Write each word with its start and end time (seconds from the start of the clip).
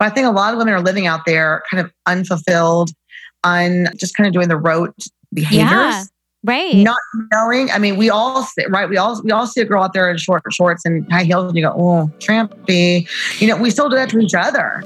But 0.00 0.10
I 0.10 0.14
think 0.14 0.26
a 0.26 0.30
lot 0.30 0.54
of 0.54 0.58
women 0.58 0.72
are 0.72 0.80
living 0.80 1.06
out 1.06 1.26
there 1.26 1.62
kind 1.70 1.84
of 1.84 1.92
unfulfilled, 2.06 2.90
un 3.44 3.86
just 3.96 4.16
kind 4.16 4.26
of 4.26 4.32
doing 4.32 4.48
the 4.48 4.56
rote 4.56 4.96
behaviors. 5.32 5.60
Yeah. 5.68 6.04
Right. 6.42 6.74
Not 6.74 6.96
knowing. 7.30 7.70
I 7.70 7.76
mean, 7.76 7.98
we 7.98 8.08
all 8.08 8.42
see, 8.42 8.64
right. 8.70 8.88
We 8.88 8.96
all 8.96 9.20
we 9.22 9.30
all 9.30 9.46
see 9.46 9.60
a 9.60 9.66
girl 9.66 9.82
out 9.82 9.92
there 9.92 10.10
in 10.10 10.16
short 10.16 10.42
shorts 10.50 10.86
and 10.86 11.06
high 11.12 11.24
heels, 11.24 11.48
and 11.48 11.56
you 11.56 11.62
go, 11.62 11.74
"Oh, 11.76 12.10
trampy." 12.18 13.06
You 13.42 13.48
know, 13.48 13.58
we 13.58 13.70
still 13.70 13.90
do 13.90 13.96
that 13.96 14.08
to 14.08 14.18
each 14.20 14.34
other. 14.34 14.82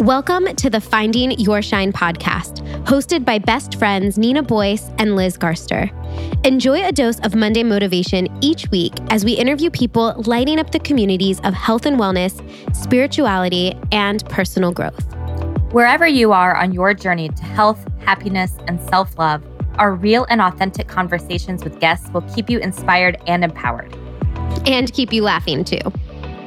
Welcome 0.00 0.46
to 0.56 0.70
the 0.70 0.80
Finding 0.80 1.32
Your 1.32 1.60
Shine 1.60 1.92
podcast, 1.92 2.66
hosted 2.84 3.22
by 3.22 3.38
best 3.38 3.74
friends 3.74 4.16
Nina 4.16 4.42
Boyce 4.42 4.88
and 4.96 5.14
Liz 5.14 5.36
Garster. 5.36 5.90
Enjoy 6.42 6.82
a 6.82 6.90
dose 6.90 7.20
of 7.20 7.34
Monday 7.34 7.62
motivation 7.62 8.26
each 8.42 8.70
week 8.70 8.94
as 9.10 9.26
we 9.26 9.34
interview 9.34 9.68
people 9.68 10.14
lighting 10.24 10.58
up 10.58 10.70
the 10.70 10.78
communities 10.78 11.38
of 11.40 11.52
health 11.52 11.84
and 11.84 12.00
wellness, 12.00 12.40
spirituality, 12.74 13.74
and 13.92 14.26
personal 14.30 14.72
growth. 14.72 15.04
Wherever 15.72 16.06
you 16.06 16.32
are 16.32 16.56
on 16.56 16.72
your 16.72 16.94
journey 16.94 17.28
to 17.28 17.42
health, 17.42 17.86
happiness, 17.98 18.56
and 18.68 18.80
self 18.88 19.18
love, 19.18 19.44
our 19.74 19.94
real 19.94 20.24
and 20.30 20.40
authentic 20.40 20.88
conversations 20.88 21.62
with 21.62 21.78
guests 21.78 22.08
will 22.14 22.22
keep 22.34 22.48
you 22.48 22.58
inspired 22.58 23.18
and 23.26 23.44
empowered. 23.44 23.94
And 24.66 24.90
keep 24.94 25.12
you 25.12 25.22
laughing 25.24 25.62
too. 25.62 25.78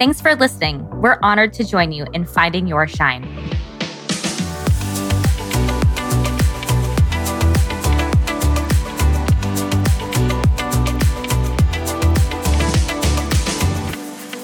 Thanks 0.03 0.19
for 0.19 0.35
listening. 0.35 0.85
We're 0.99 1.17
honored 1.23 1.53
to 1.53 1.63
join 1.63 1.93
you 1.93 2.05
in 2.11 2.25
finding 2.25 2.67
your 2.67 2.89
shine. 2.89 3.23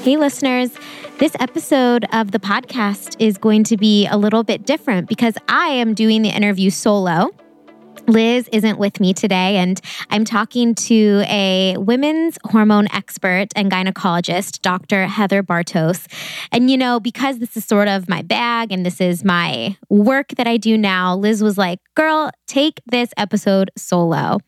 Hey, 0.01 0.15
listeners. 0.15 0.71
This 1.17 1.35
episode 1.41 2.05
of 2.13 2.31
the 2.31 2.39
podcast 2.39 3.17
is 3.19 3.37
going 3.37 3.65
to 3.65 3.75
be 3.75 4.07
a 4.07 4.15
little 4.15 4.45
bit 4.45 4.65
different 4.65 5.09
because 5.09 5.33
I 5.49 5.67
am 5.67 5.93
doing 5.93 6.21
the 6.21 6.29
interview 6.29 6.69
solo. 6.69 7.31
Liz 8.09 8.49
isn't 8.52 8.79
with 8.79 8.99
me 8.99 9.13
today, 9.13 9.57
and 9.57 9.79
I'm 10.09 10.25
talking 10.25 10.73
to 10.75 11.23
a 11.27 11.75
women's 11.77 12.39
hormone 12.45 12.88
expert 12.91 13.47
and 13.55 13.71
gynecologist, 13.71 14.61
Dr. 14.61 15.05
Heather 15.05 15.43
Bartos. 15.43 16.07
And, 16.51 16.71
you 16.71 16.77
know, 16.77 16.99
because 16.99 17.38
this 17.38 17.55
is 17.55 17.66
sort 17.66 17.88
of 17.88 18.09
my 18.09 18.23
bag 18.23 18.71
and 18.71 18.85
this 18.85 18.99
is 18.99 19.23
my 19.23 19.77
work 19.89 20.29
that 20.38 20.47
I 20.47 20.57
do 20.57 20.77
now, 20.77 21.16
Liz 21.16 21.43
was 21.43 21.57
like, 21.57 21.79
girl, 21.95 22.31
take 22.47 22.81
this 22.88 23.11
episode 23.16 23.69
solo. 23.77 24.39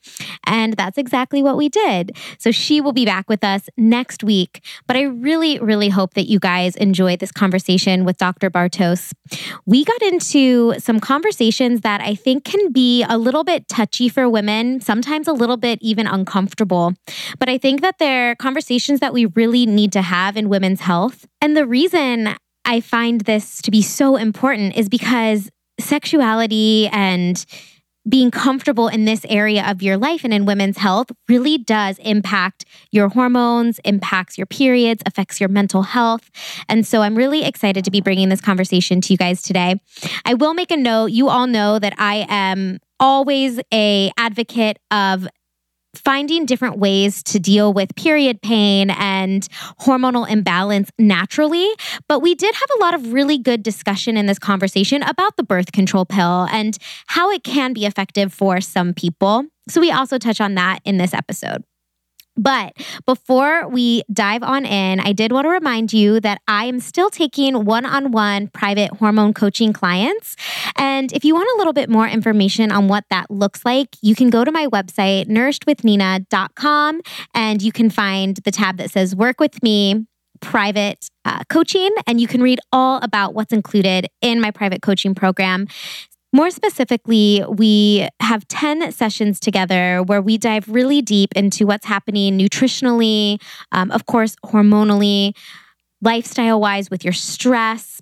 And 0.46 0.74
that's 0.74 0.98
exactly 0.98 1.44
what 1.44 1.56
we 1.56 1.70
did. 1.70 2.18
So 2.40 2.52
she 2.52 2.82
will 2.82 2.94
be 2.94 3.06
back 3.06 3.30
with 3.30 3.44
us 3.44 3.70
next 3.78 4.24
week. 4.24 4.64
But 4.88 4.98
I 4.98 5.04
really, 5.04 5.60
really 5.60 5.90
hope 5.90 6.16
that 6.16 6.28
you 6.28 6.40
guys 6.40 6.76
enjoyed 6.78 7.20
this 7.20 7.32
conversation 7.32 8.06
with 8.06 8.18
Dr. 8.18 8.50
Bartos. 8.50 9.14
We 9.66 9.86
got 9.86 10.02
into 10.02 10.80
some 10.80 11.00
conversations 11.00 11.82
that 11.82 12.02
I 12.02 12.16
think 12.16 12.44
can 12.44 12.72
be 12.72 13.04
a 13.04 13.18
little 13.18 13.44
bit 13.44 13.51
touchy 13.60 14.10
for 14.10 14.30
women, 14.30 14.82
sometimes 14.82 15.28
a 15.28 15.34
little 15.34 15.58
bit 15.58 15.80
even 15.82 16.08
uncomfortable. 16.08 16.94
But 17.40 17.50
I 17.50 17.58
think 17.58 17.82
that 17.82 17.98
they're 18.00 18.36
conversations 18.36 19.00
that 19.00 19.14
we 19.14 19.26
really 19.26 19.66
need 19.66 19.92
to 19.94 20.02
have 20.02 20.38
in 20.38 20.50
women's 20.50 20.82
health. 20.82 21.26
And 21.42 21.56
the 21.56 21.66
reason 21.66 22.36
I 22.66 22.80
find 22.80 23.22
this 23.22 23.62
to 23.64 23.72
be 23.72 23.82
so 23.82 24.16
important 24.16 24.76
is 24.78 24.90
because 24.90 25.50
sexuality 25.80 26.88
and 26.88 27.44
being 28.10 28.32
comfortable 28.32 28.88
in 28.88 29.06
this 29.06 29.26
area 29.30 29.64
of 29.70 29.84
your 29.84 29.96
life 29.96 30.24
and 30.24 30.34
in 30.34 30.46
women's 30.46 30.78
health 30.78 31.12
really 31.30 31.58
does 31.58 32.00
impact 32.00 32.66
your 32.92 33.10
hormones, 33.10 33.80
impacts 33.86 34.38
your 34.38 34.48
periods, 34.48 35.04
affects 35.06 35.40
your 35.40 35.50
mental 35.50 35.84
health. 35.84 36.32
And 36.68 36.86
so 36.86 37.02
I'm 37.02 37.16
really 37.16 37.44
excited 37.44 37.86
to 37.86 37.92
be 37.92 38.02
bringing 38.02 38.30
this 38.30 38.42
conversation 38.42 39.02
to 39.02 39.14
you 39.14 39.18
guys 39.18 39.44
today. 39.44 39.80
I 40.26 40.34
will 40.34 40.56
make 40.56 40.72
a 40.72 40.78
note. 40.78 41.08
You 41.08 41.30
all 41.30 41.46
know 41.46 41.78
that 41.78 41.94
I 42.00 42.26
am 42.28 42.80
always 43.02 43.60
a 43.74 44.12
advocate 44.18 44.78
of 44.92 45.28
finding 45.94 46.46
different 46.46 46.78
ways 46.78 47.22
to 47.24 47.40
deal 47.40 47.74
with 47.74 47.94
period 47.96 48.42
pain 48.42 48.90
and 48.92 49.48
hormonal 49.82 50.30
imbalance 50.30 50.90
naturally. 50.98 51.68
But 52.08 52.22
we 52.22 52.34
did 52.34 52.56
have 52.56 52.70
a 52.78 52.80
lot 52.80 52.94
of 52.94 53.12
really 53.12 53.38
good 53.38 53.62
discussion 53.62 54.16
in 54.16 54.26
this 54.26 54.40
conversation 54.40 55.04
about 55.04 55.36
the 55.36 55.44
birth 55.44 55.74
control 55.74 56.06
pill 56.06 56.48
and 56.52 56.78
how 57.08 57.30
it 57.32 57.44
can 57.44 57.74
be 57.74 57.86
effective 57.86 58.34
for 58.34 58.62
some 58.62 58.94
people. 58.94 59.46
So 59.68 59.82
we 59.82 59.92
also 59.92 60.18
touch 60.18 60.40
on 60.40 60.56
that 60.56 60.80
in 60.86 60.98
this 60.98 61.14
episode. 61.14 61.64
But 62.38 62.74
before 63.06 63.68
we 63.68 64.04
dive 64.12 64.44
on 64.44 64.66
in, 64.66 65.00
I 65.00 65.14
did 65.14 65.32
want 65.32 65.46
to 65.46 65.50
remind 65.50 65.94
you 65.94 66.20
that 66.22 66.42
I 66.48 66.66
am 66.66 66.80
still 66.80 67.10
taking 67.10 67.66
one 67.66 67.86
on 67.86 68.12
one 68.12 68.48
private 68.48 68.92
hormone 68.92 69.34
coaching 69.34 69.74
clients. 69.74 70.36
And 70.78 71.12
if 71.12 71.26
you 71.26 71.36
want 71.36 71.50
a 71.56 71.58
little 71.58 71.74
bit 71.74 71.90
more 71.90 72.08
information 72.08 72.72
on 72.72 72.88
what 72.88 73.04
that 73.10 73.30
looks 73.30 73.66
like, 73.66 73.90
you 74.02 74.16
can 74.16 74.30
go 74.30 74.44
to 74.44 74.52
my 74.52 74.68
website, 74.68 75.28
nourishedwithnina.com, 75.28 77.02
and 77.34 77.62
you 77.62 77.72
can 77.72 77.90
find 77.90 78.38
the 78.38 78.52
tab 78.52 78.78
that 78.78 78.92
says 78.92 79.16
Work 79.16 79.40
with 79.40 79.62
Me 79.62 80.06
private 80.42 81.10
uh, 81.24 81.44
coaching, 81.50 81.94
and 82.08 82.20
you 82.20 82.28
can 82.28 82.42
read 82.42 82.60
all 82.72 83.00
about 83.02 83.34
what's 83.34 83.54
included 83.54 84.08
in 84.22 84.42
my 84.42 84.52
private 84.52 84.82
coaching 84.82 85.16
program. 85.16 85.68
More 86.34 86.50
specifically, 86.50 87.44
we 87.50 88.08
have 88.22 88.48
10 88.48 88.94
sessions 88.94 89.40
together 89.40 90.02
where 90.04 90.22
we 90.22 90.38
dive 90.38 90.68
really 90.70 91.02
deep 91.02 91.34
into 91.36 91.68
what's 91.68 91.86
happening 91.86 92.40
nutritionally, 92.40 93.42
um, 93.74 93.92
of 93.92 94.06
course, 94.06 94.38
hormonally, 94.46 95.36
lifestyle 96.02 96.62
wise 96.62 96.90
with 96.90 97.04
your 97.04 97.14
stress, 97.14 98.02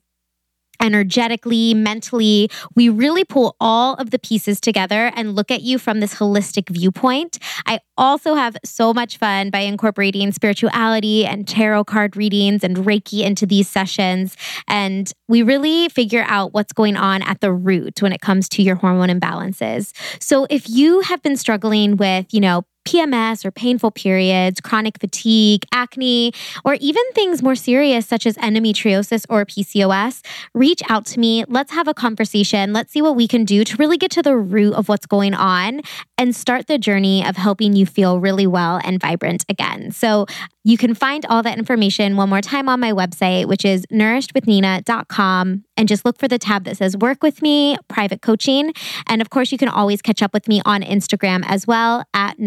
energetically, 0.82 1.74
mentally. 1.74 2.50
We 2.76 2.90
really 2.90 3.24
pull 3.24 3.56
all 3.60 3.96
of 3.96 4.12
the 4.12 4.20
pieces 4.20 4.60
together 4.60 5.12
and 5.16 5.36
look 5.36 5.52
at 5.52 5.62
you 5.62 5.78
from 5.78 6.00
this 6.00 6.16
holistic 6.16 6.70
viewpoint. 6.70 7.40
I 7.66 7.80
also 7.98 8.36
have 8.36 8.58
so 8.64 8.94
much 8.94 9.18
fun 9.18 9.50
by 9.50 9.60
incorporating 9.60 10.32
spirituality 10.32 11.26
and 11.26 11.48
tarot 11.48 11.86
card 11.86 12.16
readings 12.16 12.64
and 12.64 12.78
Reiki 12.78 13.24
into 13.24 13.46
these 13.46 13.68
sessions. 13.68 14.38
And 14.68 15.12
we 15.28 15.44
really 15.44 15.90
figure 15.90 16.26
out 16.28 16.54
what's 16.54 16.74
going 16.74 16.96
on 16.96 17.22
at 17.24 17.42
the 17.42 17.52
root 17.52 18.02
when 18.02 18.14
it 18.14 18.22
comes 18.22 18.48
to 18.50 18.64
your 18.64 18.76
hormone 18.76 19.10
imbalances. 19.10 19.94
So 20.22 20.48
if 20.50 20.70
you 20.70 21.02
have 21.02 21.22
been 21.22 21.36
struggling 21.36 21.98
with, 21.98 22.34
you 22.34 22.40
know, 22.40 22.64
PMS 22.86 23.46
or 23.46 23.52
painful 23.52 23.92
periods, 23.92 24.60
chronic 24.62 25.00
fatigue, 25.00 25.64
acne, 25.72 26.34
or 26.66 26.76
even 26.76 27.04
things 27.14 27.42
more 27.44 27.56
serious 27.56 28.06
such 28.08 28.26
as 28.26 28.36
endometriosis 28.38 29.26
or 29.30 29.46
PCOS, 29.46 30.26
reach 30.54 30.82
out 30.90 31.06
to 31.08 31.20
me. 31.20 31.46
Let's 31.48 31.72
have 31.72 31.88
a 31.88 31.94
conversation. 31.94 32.74
Let's 32.74 32.92
see 32.92 33.02
what 33.02 33.16
we 33.16 33.28
can 33.28 33.46
do 33.46 33.64
to 33.64 33.76
really 33.78 33.98
get 33.98 34.12
to 34.12 34.24
the 34.24 34.36
root 34.36 34.74
of 34.74 34.90
what's 34.90 35.06
going 35.06 35.34
on 35.34 35.82
and 36.18 36.36
start 36.36 36.68
the 36.68 36.78
journey 36.78 37.26
of 37.26 37.38
helping 37.38 37.74
you 37.74 37.86
feel 37.86 38.20
really 38.20 38.48
well 38.48 38.80
and 38.84 39.00
vibrant 39.00 39.46
again. 39.50 39.92
So 39.92 40.26
you 40.64 40.78
can 40.78 40.94
find 40.94 41.26
all 41.28 41.42
that 41.44 41.58
information 41.58 42.18
one 42.18 42.30
more 42.30 42.42
time 42.42 42.70
on 42.70 42.80
my 42.80 42.92
website, 42.92 43.48
which 43.48 43.66
is 43.66 43.86
nourishedwithnina.com. 43.88 45.64
And 45.78 45.88
just 45.88 46.04
look 46.04 46.20
for 46.20 46.28
the 46.28 46.38
tab 46.38 46.66
that 46.66 46.78
says 46.78 46.98
Work 46.98 47.24
with 47.24 47.42
Me, 47.42 47.78
Private 47.88 48.22
Coaching. 48.22 48.74
And 49.08 49.22
of 49.22 49.30
course, 49.30 49.52
you 49.52 49.58
can 49.58 49.70
always 49.70 50.02
catch 50.02 50.22
up 50.22 50.34
with 50.34 50.48
me 50.48 50.62
on 50.66 50.82
Instagram 50.82 51.44
as 51.48 51.66
well 51.66 52.04
at 52.14 52.38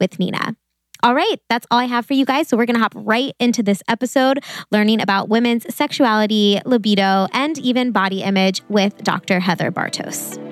With 0.00 0.18
Nina. 0.18 0.56
All 1.02 1.14
right, 1.14 1.36
that's 1.48 1.66
all 1.70 1.78
I 1.78 1.84
have 1.86 2.04
for 2.04 2.12
you 2.12 2.26
guys. 2.26 2.48
So 2.48 2.56
we're 2.56 2.66
going 2.66 2.76
to 2.76 2.82
hop 2.82 2.92
right 2.94 3.34
into 3.38 3.62
this 3.62 3.82
episode, 3.88 4.40
learning 4.70 5.00
about 5.00 5.28
women's 5.30 5.74
sexuality, 5.74 6.60
libido, 6.66 7.26
and 7.32 7.58
even 7.58 7.90
body 7.90 8.22
image 8.22 8.62
with 8.68 8.96
Dr. 8.98 9.40
Heather 9.40 9.70
Bartos. 9.70 10.49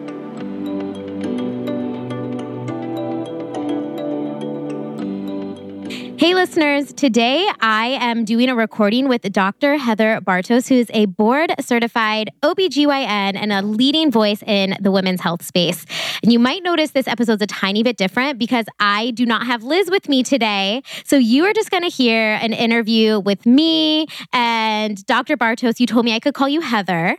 Hey, 6.18 6.34
listeners. 6.34 6.92
Today 6.94 7.48
I 7.60 7.96
am 8.00 8.24
doing 8.24 8.50
a 8.50 8.56
recording 8.56 9.08
with 9.08 9.22
Dr. 9.32 9.76
Heather 9.76 10.20
Bartos, 10.20 10.68
who 10.68 10.74
is 10.74 10.90
a 10.92 11.06
board 11.06 11.54
certified 11.60 12.32
OBGYN 12.42 13.36
and 13.36 13.52
a 13.52 13.62
leading 13.62 14.10
voice 14.10 14.42
in 14.42 14.76
the 14.80 14.90
women's 14.90 15.20
health 15.20 15.44
space. 15.44 15.86
And 16.24 16.32
you 16.32 16.40
might 16.40 16.64
notice 16.64 16.90
this 16.90 17.06
episode's 17.06 17.42
a 17.42 17.46
tiny 17.46 17.84
bit 17.84 17.96
different 17.96 18.36
because 18.36 18.66
I 18.80 19.12
do 19.12 19.26
not 19.26 19.46
have 19.46 19.62
Liz 19.62 19.90
with 19.92 20.08
me 20.08 20.24
today. 20.24 20.82
So 21.04 21.14
you 21.14 21.44
are 21.44 21.52
just 21.52 21.70
going 21.70 21.84
to 21.84 21.88
hear 21.88 22.32
an 22.42 22.52
interview 22.52 23.20
with 23.20 23.46
me 23.46 24.08
and 24.32 25.06
Dr. 25.06 25.36
Bartos. 25.36 25.78
You 25.78 25.86
told 25.86 26.04
me 26.04 26.16
I 26.16 26.18
could 26.18 26.34
call 26.34 26.48
you 26.48 26.62
Heather 26.62 27.16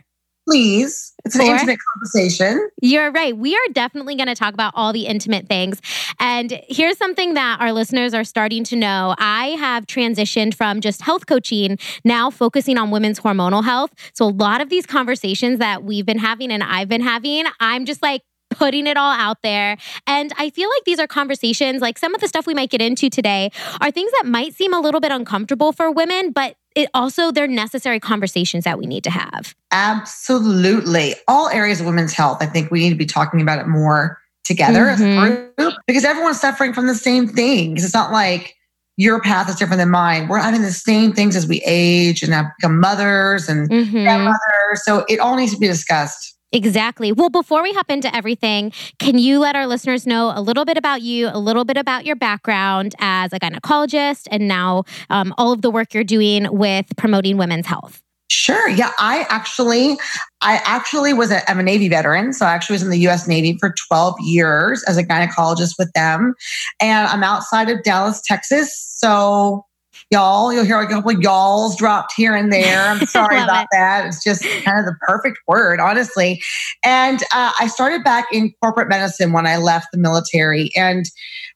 please. 0.50 1.12
It's 1.24 1.36
an 1.36 1.42
intimate 1.42 1.78
conversation. 1.92 2.68
You're 2.80 3.12
right. 3.12 3.36
We 3.36 3.54
are 3.54 3.68
definitely 3.72 4.16
going 4.16 4.28
to 4.28 4.34
talk 4.34 4.54
about 4.54 4.72
all 4.74 4.92
the 4.92 5.06
intimate 5.06 5.46
things. 5.46 5.80
And 6.18 6.60
here's 6.66 6.96
something 6.96 7.34
that 7.34 7.60
our 7.60 7.72
listeners 7.72 8.14
are 8.14 8.24
starting 8.24 8.64
to 8.64 8.76
know. 8.76 9.14
I 9.18 9.48
have 9.50 9.86
transitioned 9.86 10.54
from 10.54 10.80
just 10.80 11.02
health 11.02 11.26
coaching, 11.26 11.78
now 12.04 12.30
focusing 12.30 12.78
on 12.78 12.90
women's 12.90 13.20
hormonal 13.20 13.62
health. 13.64 13.92
So 14.14 14.24
a 14.24 14.30
lot 14.30 14.60
of 14.60 14.70
these 14.70 14.86
conversations 14.86 15.58
that 15.58 15.84
we've 15.84 16.06
been 16.06 16.18
having 16.18 16.50
and 16.50 16.62
I've 16.62 16.88
been 16.88 17.02
having, 17.02 17.44
I'm 17.60 17.84
just 17.84 18.02
like, 18.02 18.22
putting 18.50 18.88
it 18.88 18.96
all 18.96 19.12
out 19.12 19.38
there. 19.42 19.76
And 20.08 20.32
I 20.36 20.50
feel 20.50 20.68
like 20.68 20.82
these 20.84 20.98
are 20.98 21.06
conversations, 21.06 21.80
like 21.80 21.96
some 21.96 22.16
of 22.16 22.20
the 22.20 22.26
stuff 22.26 22.48
we 22.48 22.54
might 22.54 22.68
get 22.68 22.82
into 22.82 23.08
today 23.08 23.50
are 23.80 23.92
things 23.92 24.10
that 24.18 24.26
might 24.26 24.54
seem 24.54 24.74
a 24.74 24.80
little 24.80 25.00
bit 25.00 25.12
uncomfortable 25.12 25.70
for 25.70 25.90
women, 25.90 26.32
but 26.32 26.56
it 26.74 26.88
also 26.94 27.30
they're 27.30 27.48
necessary 27.48 28.00
conversations 28.00 28.64
that 28.64 28.78
we 28.78 28.86
need 28.86 29.04
to 29.04 29.10
have. 29.10 29.54
Absolutely. 29.72 31.14
All 31.28 31.48
areas 31.48 31.80
of 31.80 31.86
women's 31.86 32.12
health, 32.12 32.38
I 32.40 32.46
think 32.46 32.70
we 32.70 32.80
need 32.80 32.90
to 32.90 32.96
be 32.96 33.06
talking 33.06 33.40
about 33.40 33.58
it 33.58 33.66
more 33.66 34.18
together 34.44 34.80
mm-hmm. 34.80 34.90
as 34.90 35.00
a 35.00 35.04
mm-hmm. 35.04 35.62
group 35.62 35.74
because 35.86 36.04
everyone's 36.04 36.40
suffering 36.40 36.72
from 36.72 36.86
the 36.86 36.94
same 36.94 37.28
things. 37.28 37.84
It's 37.84 37.94
not 37.94 38.12
like 38.12 38.54
your 38.96 39.20
path 39.20 39.48
is 39.48 39.56
different 39.56 39.78
than 39.78 39.90
mine. 39.90 40.28
We're 40.28 40.38
having 40.38 40.62
the 40.62 40.72
same 40.72 41.12
things 41.12 41.34
as 41.34 41.46
we 41.46 41.62
age 41.64 42.22
and 42.22 42.32
have 42.34 42.46
become 42.58 42.80
mothers 42.80 43.48
and 43.48 43.68
mm-hmm. 43.70 44.02
grandmothers. 44.02 44.84
So 44.84 45.04
it 45.08 45.20
all 45.20 45.36
needs 45.36 45.54
to 45.54 45.58
be 45.58 45.66
discussed. 45.66 46.29
Exactly. 46.52 47.12
Well, 47.12 47.30
before 47.30 47.62
we 47.62 47.72
hop 47.72 47.90
into 47.90 48.14
everything, 48.14 48.72
can 48.98 49.18
you 49.18 49.38
let 49.38 49.54
our 49.54 49.66
listeners 49.66 50.06
know 50.06 50.32
a 50.34 50.40
little 50.40 50.64
bit 50.64 50.76
about 50.76 51.02
you, 51.02 51.28
a 51.28 51.38
little 51.38 51.64
bit 51.64 51.76
about 51.76 52.04
your 52.04 52.16
background 52.16 52.94
as 52.98 53.32
a 53.32 53.38
gynecologist, 53.38 54.26
and 54.30 54.48
now 54.48 54.84
um, 55.10 55.32
all 55.38 55.52
of 55.52 55.62
the 55.62 55.70
work 55.70 55.94
you're 55.94 56.02
doing 56.02 56.48
with 56.50 56.86
promoting 56.96 57.36
women's 57.36 57.66
health? 57.66 58.02
Sure. 58.30 58.68
Yeah, 58.68 58.92
I 58.98 59.26
actually, 59.28 59.96
I 60.40 60.60
actually 60.64 61.12
was 61.12 61.32
a, 61.32 61.48
I'm 61.50 61.58
a 61.58 61.64
Navy 61.64 61.88
veteran, 61.88 62.32
so 62.32 62.46
I 62.46 62.52
actually 62.52 62.74
was 62.74 62.82
in 62.82 62.90
the 62.90 62.98
U.S. 63.00 63.26
Navy 63.26 63.56
for 63.58 63.74
12 63.88 64.14
years 64.20 64.84
as 64.84 64.96
a 64.96 65.02
gynecologist 65.02 65.74
with 65.78 65.92
them, 65.94 66.34
and 66.80 67.08
I'm 67.08 67.24
outside 67.24 67.68
of 67.68 67.82
Dallas, 67.82 68.22
Texas. 68.24 68.72
So 68.98 69.66
y'all. 70.10 70.52
You'll 70.52 70.64
hear 70.64 70.80
a 70.80 70.88
couple 70.88 71.10
of 71.10 71.20
y'alls 71.20 71.76
dropped 71.76 72.12
here 72.16 72.34
and 72.34 72.52
there. 72.52 72.88
I'm 72.88 72.98
sorry 73.06 73.38
about 73.40 73.64
it. 73.64 73.68
that. 73.72 74.06
It's 74.06 74.22
just 74.22 74.42
kind 74.64 74.78
of 74.78 74.84
the 74.84 74.96
perfect 75.02 75.38
word, 75.46 75.78
honestly. 75.78 76.42
And 76.84 77.22
uh, 77.32 77.52
I 77.58 77.68
started 77.68 78.02
back 78.02 78.26
in 78.32 78.52
corporate 78.60 78.88
medicine 78.88 79.32
when 79.32 79.46
I 79.46 79.56
left 79.56 79.88
the 79.92 79.98
military. 79.98 80.70
And 80.76 81.04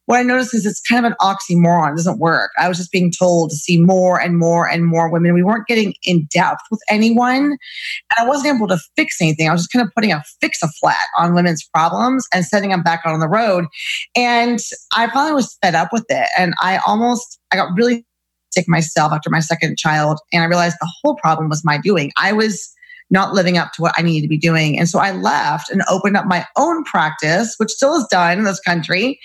what 0.06 0.18
I 0.18 0.22
noticed 0.22 0.54
is 0.54 0.66
it's 0.66 0.82
kind 0.82 1.04
of 1.04 1.12
an 1.12 1.16
oxymoron. 1.20 1.92
It 1.92 1.96
doesn't 1.96 2.18
work. 2.18 2.50
I 2.58 2.68
was 2.68 2.76
just 2.76 2.92
being 2.92 3.10
told 3.10 3.50
to 3.50 3.56
see 3.56 3.80
more 3.80 4.20
and 4.20 4.38
more 4.38 4.68
and 4.68 4.84
more 4.84 5.10
women. 5.10 5.34
We 5.34 5.42
weren't 5.42 5.66
getting 5.66 5.94
in 6.04 6.28
depth 6.32 6.60
with 6.70 6.80
anyone. 6.88 7.44
And 7.44 7.58
I 8.18 8.26
wasn't 8.26 8.54
able 8.54 8.68
to 8.68 8.78
fix 8.96 9.20
anything. 9.20 9.48
I 9.48 9.52
was 9.52 9.62
just 9.62 9.72
kind 9.72 9.84
of 9.84 9.92
putting 9.94 10.12
a 10.12 10.22
fix 10.40 10.62
a 10.62 10.68
flat 10.68 11.06
on 11.18 11.34
women's 11.34 11.64
problems 11.74 12.26
and 12.32 12.44
setting 12.44 12.70
them 12.70 12.82
back 12.82 13.00
on 13.06 13.18
the 13.18 13.28
road. 13.28 13.64
And 14.14 14.58
I 14.94 15.10
finally 15.10 15.34
was 15.34 15.56
fed 15.62 15.74
up 15.74 15.88
with 15.92 16.04
it. 16.10 16.28
And 16.38 16.54
I 16.60 16.78
almost, 16.86 17.40
I 17.50 17.56
got 17.56 17.70
really 17.74 18.04
sick 18.54 18.68
myself 18.68 19.12
after 19.12 19.30
my 19.30 19.40
second 19.40 19.76
child. 19.78 20.18
And 20.32 20.42
I 20.42 20.46
realized 20.46 20.76
the 20.80 20.92
whole 21.02 21.16
problem 21.16 21.48
was 21.48 21.64
my 21.64 21.78
doing. 21.78 22.12
I 22.16 22.32
was 22.32 22.70
not 23.10 23.34
living 23.34 23.58
up 23.58 23.72
to 23.72 23.82
what 23.82 23.94
I 23.96 24.02
needed 24.02 24.22
to 24.22 24.28
be 24.28 24.38
doing. 24.38 24.78
And 24.78 24.88
so 24.88 24.98
I 24.98 25.12
left 25.12 25.70
and 25.70 25.82
opened 25.90 26.16
up 26.16 26.26
my 26.26 26.46
own 26.56 26.84
practice, 26.84 27.54
which 27.58 27.70
still 27.70 27.94
is 27.94 28.06
done 28.10 28.38
in 28.38 28.44
this 28.44 28.60
country. 28.60 29.20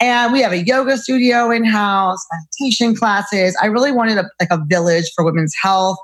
And 0.00 0.32
we 0.32 0.40
have 0.40 0.52
a 0.52 0.64
yoga 0.64 0.96
studio 0.96 1.50
in 1.50 1.64
house, 1.64 2.24
meditation 2.32 2.94
classes. 2.94 3.56
I 3.60 3.66
really 3.66 3.92
wanted 3.92 4.18
a, 4.18 4.24
like 4.40 4.50
a 4.50 4.64
village 4.64 5.10
for 5.14 5.24
women's 5.24 5.54
health 5.60 5.98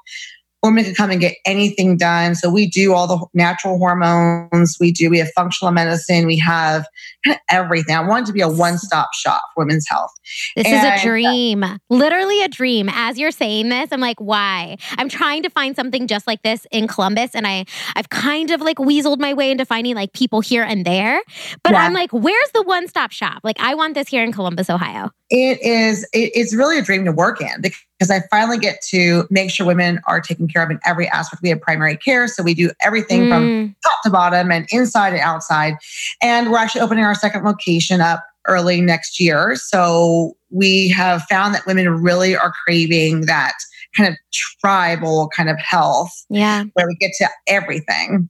women 0.63 0.85
can 0.85 0.95
come 0.95 1.11
and 1.11 1.21
get 1.21 1.37
anything 1.47 1.97
done. 1.97 2.35
So 2.35 2.51
we 2.51 2.69
do 2.69 2.93
all 2.93 3.07
the 3.07 3.25
natural 3.35 3.79
hormones. 3.79 4.77
We 4.79 4.93
do, 4.93 5.09
we 5.09 5.19
have 5.19 5.31
functional 5.35 5.73
medicine. 5.73 6.27
We 6.27 6.39
have 6.39 6.87
everything. 7.49 7.95
I 7.95 8.01
wanted 8.01 8.27
to 8.27 8.33
be 8.33 8.41
a 8.41 8.49
one-stop 8.49 9.13
shop 9.15 9.43
for 9.55 9.65
women's 9.65 9.89
health. 9.89 10.11
This 10.57 10.67
and, 10.67 10.75
is 10.75 10.85
a 10.85 10.95
uh, 10.95 11.03
dream, 11.03 11.63
uh, 11.63 11.79
literally 11.89 12.43
a 12.43 12.49
dream. 12.49 12.89
As 12.93 13.19
you're 13.19 13.31
saying 13.31 13.69
this, 13.69 13.89
I'm 13.93 14.01
like, 14.01 14.21
why? 14.21 14.77
I'm 14.99 15.09
trying 15.09 15.43
to 15.43 15.51
find 15.51 15.77
something 15.77 16.07
just 16.07 16.27
like 16.27 16.43
this 16.43 16.67
in 16.71 16.89
Columbus. 16.89 17.35
And 17.35 17.47
I, 17.47 17.65
I've 17.97 18.09
kind 18.09 18.51
of 18.51 18.61
like 18.61 18.79
weaseled 18.79 19.19
my 19.19 19.35
way 19.35 19.51
into 19.51 19.65
finding 19.65 19.95
like 19.95 20.13
people 20.13 20.41
here 20.41 20.63
and 20.63 20.85
there. 20.85 21.21
But 21.63 21.73
yeah. 21.73 21.85
I'm 21.85 21.93
like, 21.93 22.13
where's 22.13 22.51
the 22.55 22.63
one-stop 22.63 23.13
shop? 23.13 23.41
Like 23.45 23.57
I 23.61 23.75
want 23.75 23.95
this 23.95 24.09
here 24.09 24.23
in 24.23 24.33
Columbus, 24.33 24.71
Ohio. 24.71 25.11
It 25.31 25.63
is, 25.63 26.05
it, 26.13 26.33
it's 26.35 26.55
really 26.55 26.79
a 26.79 26.83
dream 26.83 27.05
to 27.05 27.13
work 27.13 27.41
in 27.41 27.61
because 27.61 27.81
because 28.01 28.11
I 28.11 28.27
finally 28.31 28.57
get 28.57 28.81
to 28.89 29.27
make 29.29 29.51
sure 29.51 29.67
women 29.67 30.01
are 30.07 30.23
taken 30.23 30.49
care 30.49 30.63
of 30.63 30.71
in 30.71 30.81
every 30.87 31.07
aspect. 31.09 31.43
We 31.43 31.51
have 31.51 31.61
primary 31.61 31.99
care, 31.99 32.27
so 32.29 32.43
we 32.43 32.55
do 32.55 32.71
everything 32.81 33.25
mm. 33.25 33.29
from 33.29 33.77
top 33.85 34.03
to 34.05 34.11
bottom 34.11 34.51
and 34.51 34.67
inside 34.73 35.13
and 35.13 35.21
outside. 35.21 35.75
And 36.23 36.51
we're 36.51 36.57
actually 36.57 36.81
opening 36.81 37.05
our 37.05 37.10
second 37.15 37.45
location 37.45 38.01
up 38.01 38.25
early 38.47 38.81
next 38.81 39.21
year. 39.21 39.57
So 39.57 40.35
we 40.51 40.89
have 40.89 41.23
found 41.25 41.55
that 41.55 41.67
women 41.67 41.89
really 41.89 42.37
are 42.37 42.53
craving 42.65 43.27
that 43.27 43.55
kind 43.97 44.09
of 44.09 44.17
tribal 44.33 45.29
kind 45.37 45.49
of 45.49 45.59
health. 45.59 46.13
Yeah. 46.29 46.65
Where 46.75 46.87
we 46.87 46.97
get 46.97 47.13
to 47.19 47.29
everything. 47.47 48.29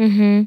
Mm-hmm. 0.00 0.44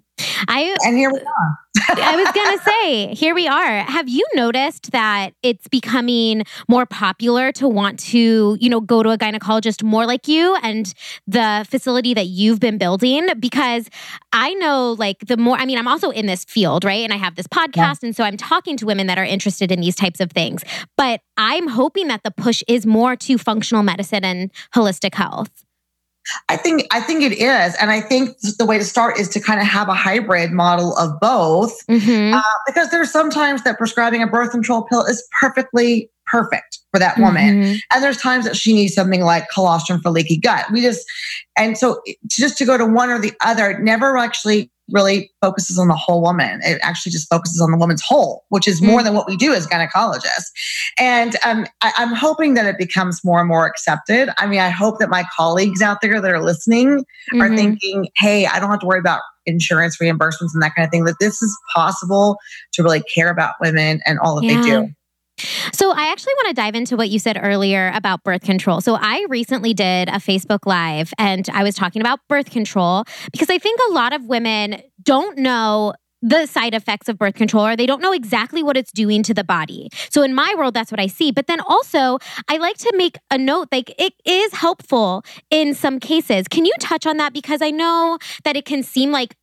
I 0.48 0.76
and 0.84 0.98
here 0.98 1.12
we 1.12 1.20
are. 1.20 1.60
I 1.90 2.16
was 2.16 2.32
going 2.34 2.58
to 2.58 2.64
say, 2.64 3.14
here 3.14 3.36
we 3.36 3.48
are. 3.48 3.80
Have 3.82 4.08
you 4.08 4.26
noticed 4.36 4.92
that 4.92 5.34
it's 5.44 5.68
becoming 5.68 6.44
more 6.70 6.86
popular 6.86 7.52
to 7.54 7.68
want 7.68 8.00
to, 8.00 8.58
you 8.60 8.70
know, 8.70 8.80
go 8.80 9.04
to 9.04 9.10
a 9.10 9.18
gynecologist 9.18 9.84
more 9.84 10.06
like 10.06 10.28
you 10.28 10.56
and 10.64 10.94
the 11.28 11.66
facility 11.70 12.14
that 12.14 12.28
you've 12.28 12.60
been 12.60 12.78
building? 12.78 13.28
Because 13.40 13.90
I 14.32 14.54
know, 14.56 14.96
like, 14.98 15.20
the 15.28 15.36
more, 15.36 15.58
I 15.58 15.66
mean, 15.66 15.78
I'm 15.78 15.88
also 15.88 16.10
in 16.10 16.26
this 16.26 16.46
field, 16.46 16.86
right? 16.86 17.04
And 17.04 17.12
I 17.12 17.18
have 17.18 17.36
this 17.36 17.48
podcast. 17.48 17.76
Yeah. 17.76 18.08
And 18.08 18.16
so 18.16 18.24
I'm 18.24 18.38
talking 18.38 18.78
to 18.78 18.86
women 18.86 19.08
that 19.08 19.18
are 19.18 19.26
interested 19.26 19.72
in 19.72 19.82
these 19.82 19.96
types 19.96 20.20
of 20.20 20.32
things. 20.32 20.64
But 20.96 21.22
I'm 21.38 21.68
hoping 21.68 22.08
that 22.08 22.24
the 22.24 22.32
push 22.32 22.64
is 22.68 22.86
more 22.86 23.16
to 23.18 23.38
functional 23.38 23.84
medicine 23.84 24.24
and 24.24 24.52
holistic 24.74 25.16
health. 25.16 25.52
I 26.50 26.58
think 26.58 26.88
I 26.92 27.02
think 27.02 27.24
it 27.24 27.34
is, 27.34 27.76
and 27.76 27.92
I 27.92 28.02
think 28.02 28.38
the 28.58 28.66
way 28.66 28.78
to 28.78 28.84
start 28.84 29.20
is 29.20 29.30
to 29.30 29.40
kind 29.40 29.60
of 29.60 29.68
have 29.68 29.90
a 29.90 29.94
hybrid 29.94 30.52
model 30.52 30.96
of 30.98 31.20
both, 31.20 31.86
mm-hmm. 31.88 32.34
uh, 32.34 32.42
because 32.66 32.90
there's 32.92 33.12
sometimes 33.12 33.64
that 33.64 33.78
prescribing 33.78 34.22
a 34.22 34.28
birth 34.28 34.52
control 34.52 34.84
pill 34.84 35.04
is 35.04 35.28
perfectly 35.40 36.10
perfect 36.26 36.80
for 36.92 37.00
that 37.00 37.18
woman, 37.18 37.64
mm-hmm. 37.64 37.76
and 37.92 38.04
there's 38.04 38.18
times 38.18 38.46
that 38.46 38.56
she 38.56 38.74
needs 38.74 38.94
something 38.94 39.22
like 39.22 39.50
colostrum 39.54 40.00
for 40.02 40.10
leaky 40.10 40.38
gut. 40.38 40.66
We 40.72 40.82
just 40.82 41.06
and 41.58 41.78
so 41.78 42.02
just 42.28 42.58
to 42.58 42.66
go 42.66 42.78
to 42.78 42.86
one 42.86 43.10
or 43.10 43.20
the 43.20 43.34
other 43.42 43.80
never 43.80 44.18
actually 44.18 44.72
really 44.92 45.32
focuses 45.42 45.80
on 45.80 45.88
the 45.88 45.96
whole 45.96 46.22
woman. 46.22 46.60
It 46.64 46.80
actually 46.82 47.12
just 47.12 47.30
focuses 47.30 47.62
on 47.62 47.72
the 47.72 47.78
woman's 47.78 48.02
whole, 48.02 48.44
which 48.50 48.68
is 48.68 48.82
more 48.82 49.02
mm. 49.02 49.06
than 49.06 49.14
what 49.14 49.28
we 49.28 49.38
do 49.38 49.54
as 49.54 49.68
gynecologists. 49.68 50.52
And 50.98 51.36
um, 51.46 51.66
I, 51.82 51.94
am 51.98 52.14
hoping 52.14 52.54
that 52.56 52.66
it 52.66 52.78
becomes 52.78 53.22
more 53.24 53.40
and 53.40 53.48
more 53.48 53.66
accepted. 53.66 54.30
I 54.38 54.46
mean, 54.46 54.60
I 54.60 54.70
hope 54.70 55.00
that 55.00 55.10
my 55.10 55.26
colleagues 55.36 55.82
out 55.82 56.00
there 56.02 56.20
that 56.20 56.32
are 56.32 56.44
listening 56.44 57.00
mm-hmm. 57.00 57.42
are 57.42 57.56
thinking, 57.56 58.08
hey, 58.18 58.46
I 58.46 58.60
don't 58.60 58.70
have 58.70 58.80
to 58.82 58.86
worry 58.86 59.00
about 59.00 59.22
insurance 59.46 59.98
reimbursements 59.98 60.54
and 60.54 60.62
that 60.62 60.76
kind 60.76 60.86
of 60.86 60.92
thing, 60.92 61.06
that 61.06 61.18
this 61.20 61.42
is 61.42 61.58
possible 61.76 62.38
to 62.74 62.84
really 62.84 63.04
care 63.14 63.30
about 63.30 63.56
women 63.62 64.02
and 64.06 64.20
all 64.20 64.36
that 64.36 64.46
yeah. 64.46 64.62
they 64.62 64.70
do. 64.70 64.90
So, 65.72 65.92
I 65.92 66.08
actually 66.12 66.34
want 66.44 66.50
to 66.50 66.62
dive 66.62 66.76
into 66.76 66.96
what 66.96 67.10
you 67.10 67.20
said 67.20 67.40
earlier 67.42 67.92
about 67.94 68.24
birth 68.24 68.42
control. 68.42 68.82
So, 68.82 68.96
I 69.00 69.26
recently 69.30 69.74
did 69.74 70.10
a 70.10 70.14
Facebook 70.14 70.66
Live 70.66 71.14
and 71.18 71.50
I 71.54 71.64
was 71.64 71.76
talking 71.76 72.02
about 72.02 72.20
birth 72.30 72.50
control 72.50 73.06
because 73.32 73.50
I 73.50 73.58
think 73.58 73.80
a 73.90 73.94
lot 73.94 74.14
of 74.14 74.26
women 74.26 74.82
don't 75.02 75.38
know 75.38 75.94
the 76.24 76.46
side 76.46 76.74
effects 76.74 77.10
of 77.10 77.18
birth 77.18 77.36
control 77.36 77.68
or 77.68 77.76
they 77.76 77.86
don't 77.86 78.02
know 78.02 78.14
exactly 78.14 78.64
what 78.64 78.78
it's 78.78 78.92
doing 78.94 79.22
to 79.24 79.34
the 79.34 79.44
body. 79.44 79.90
So 80.10 80.24
in 80.24 80.34
my 80.34 80.56
world 80.58 80.74
that's 80.74 80.90
what 80.90 81.00
I 81.00 81.08
see. 81.08 81.32
But 81.32 81.48
then 81.48 81.60
also 81.60 82.18
I 82.48 82.58
like 82.58 82.78
to 82.78 82.94
make 82.96 83.18
a 83.30 83.38
note 83.38 83.68
like 83.72 83.94
it 84.00 84.14
is 84.26 84.54
helpful 84.54 85.24
in 85.52 85.74
some 85.74 86.00
cases. 86.00 86.48
Can 86.48 86.66
you 86.66 86.72
touch 86.80 87.06
on 87.06 87.18
that 87.18 87.34
because 87.34 87.62
I 87.62 87.72
know 87.72 88.18
that 88.46 88.56
it 88.56 88.64
can 88.64 88.84
seem 88.84 89.12
like 89.12 89.36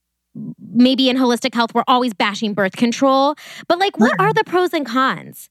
maybe 0.72 1.10
in 1.10 1.18
holistic 1.18 1.54
health 1.54 1.74
we're 1.74 1.84
always 1.86 2.14
bashing 2.14 2.54
birth 2.54 2.72
control, 2.72 3.34
but 3.68 3.78
like 3.78 3.98
what 3.98 4.12
mm-hmm. 4.12 4.22
are 4.22 4.32
the 4.32 4.44
pros 4.44 4.72
and 4.72 4.86
cons? 4.86 5.50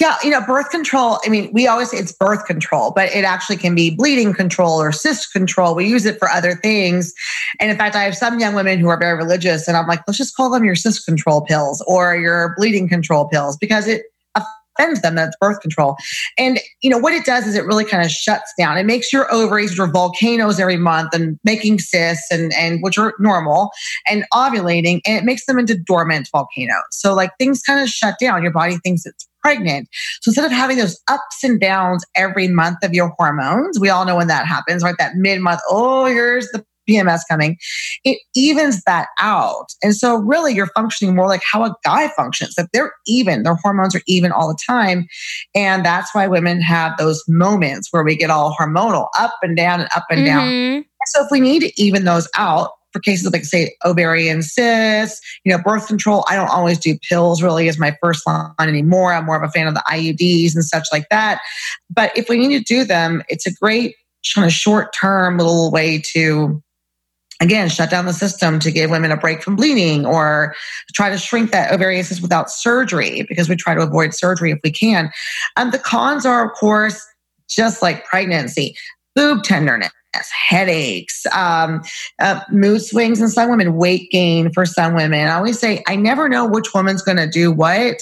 Yeah, 0.00 0.16
you 0.22 0.30
know, 0.30 0.40
birth 0.42 0.70
control, 0.70 1.18
I 1.24 1.28
mean, 1.28 1.50
we 1.52 1.66
always 1.66 1.90
say 1.90 1.96
it's 1.96 2.12
birth 2.12 2.46
control, 2.46 2.92
but 2.92 3.10
it 3.14 3.24
actually 3.24 3.56
can 3.56 3.74
be 3.74 3.90
bleeding 3.90 4.32
control 4.32 4.80
or 4.80 4.92
cyst 4.92 5.32
control. 5.32 5.74
We 5.74 5.88
use 5.88 6.06
it 6.06 6.18
for 6.18 6.28
other 6.28 6.54
things. 6.54 7.12
And 7.60 7.70
in 7.70 7.76
fact, 7.76 7.96
I 7.96 8.02
have 8.02 8.16
some 8.16 8.38
young 8.38 8.54
women 8.54 8.78
who 8.78 8.88
are 8.88 8.98
very 8.98 9.16
religious, 9.16 9.66
and 9.66 9.76
I'm 9.76 9.86
like, 9.86 10.02
let's 10.06 10.18
just 10.18 10.36
call 10.36 10.50
them 10.50 10.64
your 10.64 10.76
cyst 10.76 11.04
control 11.04 11.40
pills 11.40 11.82
or 11.86 12.16
your 12.16 12.54
bleeding 12.56 12.88
control 12.88 13.28
pills 13.28 13.56
because 13.56 13.88
it 13.88 14.04
offends 14.78 15.00
them 15.00 15.14
that's 15.14 15.36
birth 15.40 15.60
control. 15.60 15.96
And, 16.38 16.60
you 16.82 16.90
know, 16.90 16.98
what 16.98 17.14
it 17.14 17.24
does 17.24 17.46
is 17.46 17.54
it 17.54 17.64
really 17.64 17.84
kind 17.84 18.04
of 18.04 18.10
shuts 18.10 18.52
down. 18.58 18.76
It 18.76 18.84
makes 18.84 19.12
your 19.12 19.32
ovaries, 19.32 19.70
which 19.70 19.80
are 19.80 19.90
volcanoes 19.90 20.60
every 20.60 20.76
month 20.76 21.14
and 21.14 21.38
making 21.44 21.78
cysts 21.78 22.30
and, 22.30 22.52
and 22.54 22.82
which 22.82 22.98
are 22.98 23.14
normal 23.18 23.70
and 24.06 24.24
ovulating, 24.32 25.00
and 25.06 25.16
it 25.16 25.24
makes 25.24 25.46
them 25.46 25.58
into 25.58 25.76
dormant 25.76 26.28
volcanoes. 26.30 26.82
So, 26.90 27.14
like, 27.14 27.30
things 27.38 27.62
kind 27.62 27.80
of 27.80 27.88
shut 27.88 28.16
down. 28.20 28.42
Your 28.42 28.52
body 28.52 28.76
thinks 28.84 29.06
it's 29.06 29.26
pregnant. 29.46 29.88
So 30.22 30.30
instead 30.30 30.44
of 30.44 30.50
having 30.50 30.78
those 30.78 31.00
ups 31.08 31.44
and 31.44 31.60
downs 31.60 32.04
every 32.16 32.48
month 32.48 32.78
of 32.82 32.92
your 32.92 33.14
hormones, 33.16 33.78
we 33.78 33.88
all 33.88 34.04
know 34.04 34.16
when 34.16 34.26
that 34.26 34.44
happens, 34.44 34.82
right? 34.82 34.96
That 34.98 35.14
mid 35.14 35.40
month, 35.40 35.60
oh, 35.70 36.06
here's 36.06 36.48
the 36.48 36.64
PMS 36.88 37.20
coming, 37.28 37.56
it 38.04 38.18
evens 38.34 38.82
that 38.86 39.08
out. 39.18 39.66
And 39.82 39.94
so, 39.94 40.16
really, 40.16 40.54
you're 40.54 40.68
functioning 40.68 41.14
more 41.14 41.26
like 41.26 41.42
how 41.44 41.64
a 41.64 41.74
guy 41.84 42.08
functions, 42.16 42.54
that 42.54 42.68
they're 42.72 42.92
even, 43.06 43.42
their 43.42 43.58
hormones 43.62 43.94
are 43.94 44.02
even 44.06 44.32
all 44.32 44.48
the 44.48 44.58
time. 44.68 45.06
And 45.54 45.84
that's 45.84 46.14
why 46.14 46.26
women 46.26 46.60
have 46.60 46.96
those 46.96 47.22
moments 47.28 47.88
where 47.90 48.04
we 48.04 48.16
get 48.16 48.30
all 48.30 48.54
hormonal 48.58 49.08
up 49.18 49.34
and 49.42 49.56
down 49.56 49.80
and 49.80 49.88
up 49.94 50.04
and 50.10 50.20
mm-hmm. 50.20 50.74
down. 50.76 50.84
So, 51.06 51.24
if 51.24 51.28
we 51.30 51.40
need 51.40 51.60
to 51.60 51.72
even 51.80 52.04
those 52.04 52.28
out, 52.36 52.70
for 52.96 53.00
cases 53.00 53.30
like 53.30 53.44
say 53.44 53.76
ovarian 53.84 54.42
cysts, 54.42 55.20
you 55.44 55.52
know, 55.52 55.62
birth 55.62 55.86
control. 55.86 56.24
I 56.28 56.34
don't 56.34 56.48
always 56.48 56.78
do 56.78 56.98
pills 57.08 57.42
really 57.42 57.68
as 57.68 57.78
my 57.78 57.94
first 58.02 58.26
line 58.26 58.54
anymore. 58.58 59.12
I'm 59.12 59.26
more 59.26 59.36
of 59.36 59.42
a 59.42 59.52
fan 59.52 59.66
of 59.66 59.74
the 59.74 59.84
IUDs 59.86 60.54
and 60.54 60.64
such 60.64 60.86
like 60.90 61.06
that. 61.10 61.40
But 61.90 62.16
if 62.16 62.30
we 62.30 62.38
need 62.38 62.56
to 62.56 62.64
do 62.64 62.84
them, 62.84 63.22
it's 63.28 63.46
a 63.46 63.52
great 63.52 63.96
kind 64.34 64.46
of 64.46 64.52
short 64.52 64.94
term 64.94 65.36
little 65.36 65.70
way 65.70 66.02
to 66.12 66.62
again 67.40 67.68
shut 67.68 67.90
down 67.90 68.06
the 68.06 68.14
system 68.14 68.58
to 68.60 68.72
give 68.72 68.90
women 68.90 69.12
a 69.12 69.16
break 69.16 69.42
from 69.42 69.56
bleeding 69.56 70.06
or 70.06 70.54
try 70.94 71.10
to 71.10 71.18
shrink 71.18 71.52
that 71.52 71.70
ovarian 71.70 72.02
cyst 72.02 72.22
without 72.22 72.50
surgery 72.50 73.26
because 73.28 73.46
we 73.48 73.54
try 73.54 73.74
to 73.74 73.82
avoid 73.82 74.14
surgery 74.14 74.50
if 74.50 74.58
we 74.64 74.70
can 74.70 75.12
and 75.54 75.70
the 75.70 75.78
cons 75.78 76.24
are 76.24 76.46
of 76.46 76.52
course 76.56 77.06
just 77.48 77.82
like 77.82 78.06
pregnancy 78.06 78.74
boob 79.14 79.42
tenderness 79.42 79.92
headaches 80.14 81.26
um, 81.32 81.82
uh, 82.20 82.40
mood 82.50 82.82
swings 82.82 83.20
in 83.20 83.28
some 83.28 83.50
women 83.50 83.76
weight 83.76 84.10
gain 84.10 84.52
for 84.52 84.64
some 84.64 84.94
women 84.94 85.28
i 85.28 85.34
always 85.34 85.58
say 85.58 85.82
i 85.86 85.94
never 85.94 86.28
know 86.28 86.46
which 86.46 86.72
woman's 86.74 87.02
going 87.02 87.18
to 87.18 87.28
do 87.28 87.52
what 87.52 88.00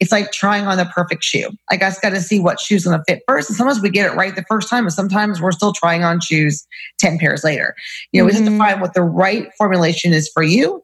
it's 0.00 0.12
like 0.12 0.32
trying 0.32 0.66
on 0.66 0.76
the 0.76 0.84
perfect 0.86 1.24
shoe. 1.24 1.48
I 1.70 1.76
guess 1.76 1.98
got 2.00 2.10
to 2.10 2.20
see 2.20 2.40
what 2.40 2.60
shoe's 2.60 2.84
going 2.84 2.98
to 2.98 3.04
fit 3.06 3.22
first. 3.26 3.48
And 3.48 3.56
sometimes 3.56 3.80
we 3.80 3.88
get 3.88 4.12
it 4.12 4.16
right 4.16 4.36
the 4.36 4.44
first 4.48 4.68
time, 4.68 4.84
and 4.84 4.92
sometimes 4.92 5.40
we're 5.40 5.52
still 5.52 5.72
trying 5.72 6.04
on 6.04 6.20
shoes 6.20 6.66
10 6.98 7.18
pairs 7.18 7.44
later. 7.44 7.74
You 8.12 8.20
know, 8.20 8.28
mm-hmm. 8.28 8.38
we 8.38 8.44
have 8.44 8.52
to 8.52 8.58
find 8.58 8.80
what 8.80 8.94
the 8.94 9.02
right 9.02 9.48
formulation 9.56 10.12
is 10.12 10.28
for 10.28 10.42
you. 10.42 10.83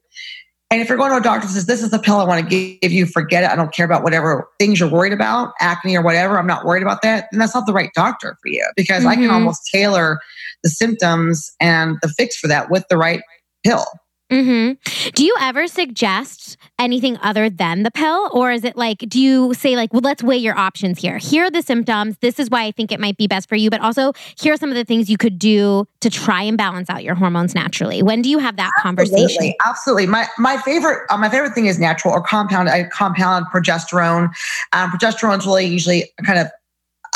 And 0.71 0.81
if 0.81 0.89
you're 0.89 0.99
going 0.99 1.11
to 1.11 1.17
a 1.17 1.21
doctor 1.21 1.47
and 1.47 1.51
says, 1.51 1.67
This 1.67 1.83
is 1.83 1.91
the 1.91 1.99
pill 1.99 2.17
I 2.17 2.25
want 2.25 2.49
to 2.49 2.79
give 2.81 2.93
you, 2.93 3.07
forget 3.07 3.43
it. 3.43 3.51
I 3.51 3.57
don't 3.57 3.73
care 3.73 3.85
about 3.85 4.05
whatever 4.05 4.49
things 4.59 4.79
you're 4.79 4.89
worried 4.89 5.13
about, 5.13 5.53
acne 5.61 5.97
or 5.97 6.03
whatever. 6.03 6.39
I'm 6.39 6.47
not 6.47 6.65
worried 6.65 6.83
about 6.83 7.03
that. 7.03 7.27
Then 7.31 7.41
that's 7.41 7.55
not 7.55 7.67
the 7.67 7.73
right 7.73 7.91
doctor 7.95 8.37
for 8.41 8.49
you 8.49 8.65
because 8.77 9.01
mm-hmm. 9.01 9.09
I 9.09 9.15
can 9.17 9.25
mm-hmm. 9.25 9.35
almost 9.35 9.69
tailor 9.73 10.21
the 10.63 10.71
symptoms 10.71 11.51
and 11.61 11.97
the 12.03 12.09
fix 12.09 12.37
for 12.37 12.47
that 12.47 12.71
with 12.71 12.85
the 12.89 12.97
right 12.97 13.23
pill. 13.65 13.85
Mm-hmm. 14.31 15.11
Do 15.15 15.25
you 15.25 15.35
ever 15.41 15.67
suggest 15.67 16.57
anything 16.79 17.19
other 17.19 17.51
than 17.51 17.83
the 17.83 17.91
pill? 17.91 18.31
Or 18.33 18.53
is 18.53 18.65
it 18.65 18.77
like, 18.77 18.99
do 19.01 19.21
you 19.21 19.55
say, 19.55 19.77
like, 19.77 19.93
well, 19.93 20.03
let's 20.03 20.23
weigh 20.23 20.37
your 20.37 20.57
options 20.57 21.01
here? 21.01 21.19
Here 21.19 21.45
are 21.45 21.51
the 21.51 21.63
symptoms. 21.63 22.17
This 22.21 22.39
is 22.39 22.49
why 22.49 22.65
I 22.65 22.71
think 22.71 22.93
it 22.93 23.01
might 23.01 23.17
be 23.17 23.27
best 23.27 23.49
for 23.49 23.57
you. 23.57 23.71
But 23.71 23.81
also, 23.81 24.13
here 24.39 24.55
are 24.55 24.57
some 24.57 24.71
of 24.71 24.77
the 24.77 24.85
things 24.85 25.11
you 25.11 25.19
could 25.19 25.39
do 25.39 25.87
to 26.01 26.11
try 26.11 26.43
and 26.43 26.57
balance 26.57 26.89
out 26.89 27.03
your 27.03 27.15
hormones 27.15 27.55
naturally. 27.55 28.03
When 28.03 28.23
do 28.23 28.31
you 28.31 28.39
have 28.39 28.57
that 28.57 28.71
Absolutely. 28.85 29.17
conversation? 29.17 29.55
Absolutely. 29.65 30.07
My 30.07 30.27
my 30.39 30.57
favorite 30.59 31.07
uh, 31.11 31.17
my 31.17 31.29
favorite 31.29 31.53
thing 31.53 31.67
is 31.67 31.79
natural 31.79 32.15
or 32.15 32.23
compound 32.23 32.69
uh, 32.69 32.89
compound 32.89 33.47
progesterone. 33.53 34.31
Um, 34.73 34.91
progesterone 34.91 35.39
is 35.39 35.47
really 35.47 35.67
usually 35.67 36.11
kind 36.25 36.39
of 36.39 36.49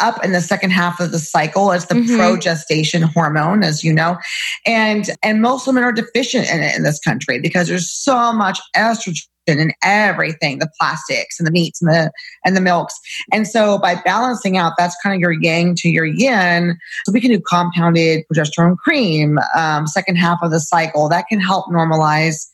up 0.01 0.25
in 0.25 0.33
the 0.33 0.41
second 0.41 0.71
half 0.71 1.01
of 1.01 1.13
the 1.13 1.19
cycle. 1.19 1.71
It's 1.73 1.87
the 1.87 1.95
mm-hmm. 1.95 2.21
progestation 2.21 3.05
hormone, 3.05 3.63
as 3.63 3.85
you 3.85 3.93
know. 3.93 4.19
And 4.67 5.11
and 5.23 5.43
most 5.43 5.67
women 5.67 5.83
are 5.83 5.93
deficient 5.93 6.51
in 6.51 6.61
it 6.61 6.77
in 6.77 6.83
this 6.83 7.01
country 7.01 7.41
because 7.41 7.69
there's 7.69 7.91
so 7.91 8.33
much 8.33 8.61
estrogen 8.77 9.27
and 9.47 9.75
everything, 9.83 10.59
the 10.59 10.71
plastics 10.81 11.39
and 11.39 11.47
the 11.47 11.51
meats 11.51 11.83
and 11.83 11.91
the 11.91 12.11
and 12.45 12.57
the 12.57 12.61
milks. 12.61 12.99
And 13.33 13.47
so 13.47 13.79
by 13.79 13.97
balancing 13.97 14.57
out, 14.57 14.73
that's 14.79 14.97
kind 15.03 15.15
of 15.15 15.21
your 15.21 15.33
yang 15.33 15.75
to 15.77 15.91
your 15.91 16.07
yin. 16.07 16.79
So 17.05 17.13
we 17.13 17.21
can 17.21 17.31
do 17.31 17.41
compounded 17.41 18.25
progesterone 18.33 18.79
cream, 18.79 19.39
um, 19.57 19.87
second 19.87 20.17
half 20.17 20.39
of 20.43 20.51
the 20.51 20.61
cycle. 20.61 21.09
That 21.09 21.27
can 21.29 21.41
help 21.41 21.67
normalize 21.67 22.47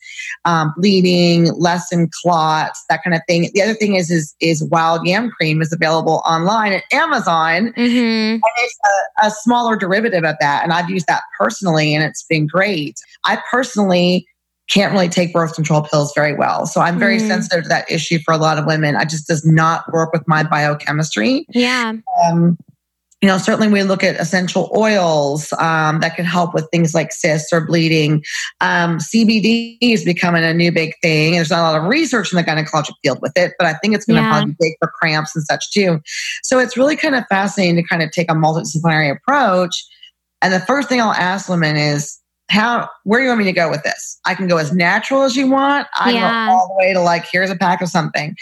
um, 0.45 0.73
bleeding, 0.77 1.51
lessen 1.53 2.09
clots, 2.21 2.83
that 2.89 3.03
kind 3.03 3.15
of 3.15 3.21
thing. 3.27 3.49
The 3.53 3.61
other 3.61 3.73
thing 3.73 3.95
is 3.95 4.09
is 4.11 4.35
is 4.39 4.63
wild 4.65 5.05
yam 5.05 5.29
cream 5.31 5.61
is 5.61 5.71
available 5.71 6.21
online 6.25 6.73
at 6.73 6.83
Amazon. 6.91 7.73
Mm-hmm. 7.77 8.33
And 8.33 8.41
it's 8.57 8.79
a, 9.23 9.27
a 9.27 9.31
smaller 9.31 9.75
derivative 9.75 10.23
of 10.23 10.35
that. 10.39 10.63
And 10.63 10.73
I've 10.73 10.89
used 10.89 11.07
that 11.07 11.23
personally 11.39 11.93
and 11.95 12.03
it's 12.03 12.23
been 12.23 12.47
great. 12.47 12.99
I 13.25 13.41
personally 13.51 14.25
can't 14.69 14.93
really 14.93 15.09
take 15.09 15.33
birth 15.33 15.53
control 15.53 15.81
pills 15.81 16.13
very 16.15 16.33
well. 16.33 16.65
So 16.65 16.79
I'm 16.79 16.97
very 16.97 17.17
mm. 17.17 17.27
sensitive 17.27 17.63
to 17.63 17.69
that 17.69 17.91
issue 17.91 18.19
for 18.23 18.33
a 18.33 18.37
lot 18.37 18.57
of 18.57 18.65
women. 18.65 18.95
I 18.95 19.03
just 19.03 19.27
does 19.27 19.45
not 19.45 19.91
work 19.91 20.13
with 20.13 20.25
my 20.27 20.43
biochemistry. 20.43 21.45
Yeah. 21.49 21.93
Um, 22.25 22.57
you 23.21 23.27
know, 23.27 23.37
certainly 23.37 23.67
we 23.67 23.83
look 23.83 24.03
at 24.03 24.19
essential 24.19 24.71
oils 24.75 25.53
um, 25.59 25.99
that 25.99 26.15
can 26.15 26.25
help 26.25 26.55
with 26.55 26.67
things 26.71 26.95
like 26.95 27.11
cysts 27.11 27.53
or 27.53 27.63
bleeding. 27.63 28.23
Um, 28.61 28.97
CBD 28.97 29.77
is 29.79 30.03
becoming 30.03 30.43
a 30.43 30.53
new 30.53 30.71
big 30.71 30.93
thing. 31.03 31.33
There's 31.33 31.51
not 31.51 31.59
a 31.59 31.71
lot 31.71 31.79
of 31.79 31.87
research 31.87 32.33
in 32.33 32.37
the 32.37 32.43
gynecologic 32.43 32.93
field 33.03 33.19
with 33.21 33.33
it, 33.35 33.53
but 33.59 33.67
I 33.67 33.73
think 33.75 33.93
it's 33.93 34.05
going 34.05 34.17
to 34.17 34.23
yeah. 34.23 34.31
probably 34.31 34.53
be 34.53 34.57
big 34.59 34.73
for 34.79 34.87
cramps 34.87 35.35
and 35.35 35.45
such 35.45 35.71
too. 35.71 36.01
So 36.41 36.57
it's 36.57 36.75
really 36.75 36.95
kind 36.95 37.13
of 37.13 37.23
fascinating 37.29 37.75
to 37.75 37.83
kind 37.83 38.01
of 38.01 38.11
take 38.11 38.31
a 38.31 38.33
multidisciplinary 38.33 39.15
approach. 39.15 39.85
And 40.41 40.51
the 40.51 40.59
first 40.59 40.89
thing 40.89 40.99
I'll 40.99 41.11
ask 41.11 41.47
women 41.47 41.75
is, 41.77 42.20
how 42.51 42.89
where 43.05 43.19
do 43.19 43.23
you 43.23 43.29
want 43.29 43.39
me 43.39 43.45
to 43.45 43.53
go 43.53 43.69
with 43.69 43.81
this? 43.83 44.19
I 44.25 44.35
can 44.35 44.47
go 44.47 44.57
as 44.57 44.73
natural 44.73 45.23
as 45.23 45.37
you 45.37 45.49
want. 45.49 45.87
I 45.97 46.11
yeah. 46.11 46.47
go 46.47 46.51
all 46.51 46.67
the 46.67 46.85
way 46.85 46.93
to 46.93 46.99
like 46.99 47.25
here's 47.31 47.49
a 47.49 47.55
pack 47.55 47.81
of 47.81 47.87
something, 47.87 48.35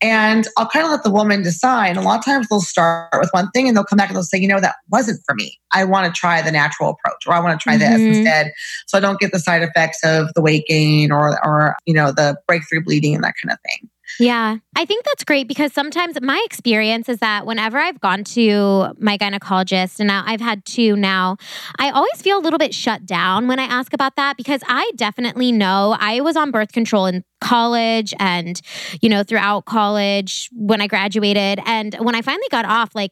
and 0.00 0.46
I'll 0.56 0.68
kind 0.68 0.84
of 0.84 0.92
let 0.92 1.02
the 1.02 1.10
woman 1.10 1.42
decide. 1.42 1.96
A 1.96 2.00
lot 2.00 2.20
of 2.20 2.24
times 2.24 2.46
they'll 2.48 2.60
start 2.60 3.10
with 3.18 3.28
one 3.32 3.50
thing 3.50 3.66
and 3.66 3.76
they'll 3.76 3.84
come 3.84 3.96
back 3.96 4.08
and 4.08 4.16
they'll 4.16 4.22
say, 4.22 4.38
you 4.38 4.46
know, 4.46 4.60
that 4.60 4.76
wasn't 4.90 5.20
for 5.26 5.34
me. 5.34 5.58
I 5.72 5.82
want 5.82 6.06
to 6.06 6.16
try 6.16 6.40
the 6.42 6.52
natural 6.52 6.90
approach, 6.90 7.26
or 7.26 7.32
I 7.32 7.40
want 7.40 7.58
to 7.58 7.62
try 7.62 7.76
mm-hmm. 7.76 7.92
this 7.92 8.16
instead, 8.16 8.52
so 8.86 8.98
I 8.98 9.00
don't 9.00 9.18
get 9.18 9.32
the 9.32 9.40
side 9.40 9.62
effects 9.62 9.98
of 10.04 10.32
the 10.34 10.42
weight 10.42 10.64
gain 10.68 11.10
or 11.10 11.44
or 11.44 11.76
you 11.86 11.94
know 11.94 12.12
the 12.12 12.38
breakthrough 12.46 12.84
bleeding 12.84 13.16
and 13.16 13.24
that 13.24 13.34
kind 13.42 13.52
of 13.52 13.58
thing. 13.68 13.90
Yeah, 14.18 14.56
I 14.74 14.84
think 14.84 15.04
that's 15.04 15.24
great 15.24 15.46
because 15.48 15.72
sometimes 15.72 16.18
my 16.22 16.40
experience 16.46 17.08
is 17.08 17.18
that 17.18 17.44
whenever 17.44 17.76
I've 17.78 18.00
gone 18.00 18.24
to 18.24 18.94
my 18.98 19.18
gynecologist, 19.18 20.00
and 20.00 20.10
I've 20.10 20.40
had 20.40 20.64
two 20.64 20.96
now, 20.96 21.36
I 21.78 21.90
always 21.90 22.22
feel 22.22 22.38
a 22.38 22.40
little 22.40 22.58
bit 22.58 22.72
shut 22.72 23.04
down 23.04 23.46
when 23.46 23.58
I 23.58 23.64
ask 23.64 23.92
about 23.92 24.16
that 24.16 24.36
because 24.36 24.62
I 24.68 24.90
definitely 24.96 25.52
know 25.52 25.96
I 25.98 26.20
was 26.20 26.36
on 26.36 26.50
birth 26.50 26.72
control 26.72 27.06
in 27.06 27.24
college 27.40 28.14
and, 28.18 28.60
you 29.02 29.08
know, 29.08 29.22
throughout 29.22 29.66
college 29.66 30.48
when 30.52 30.80
I 30.80 30.86
graduated. 30.86 31.60
And 31.66 31.94
when 31.96 32.14
I 32.14 32.22
finally 32.22 32.48
got 32.50 32.64
off, 32.64 32.94
like 32.94 33.10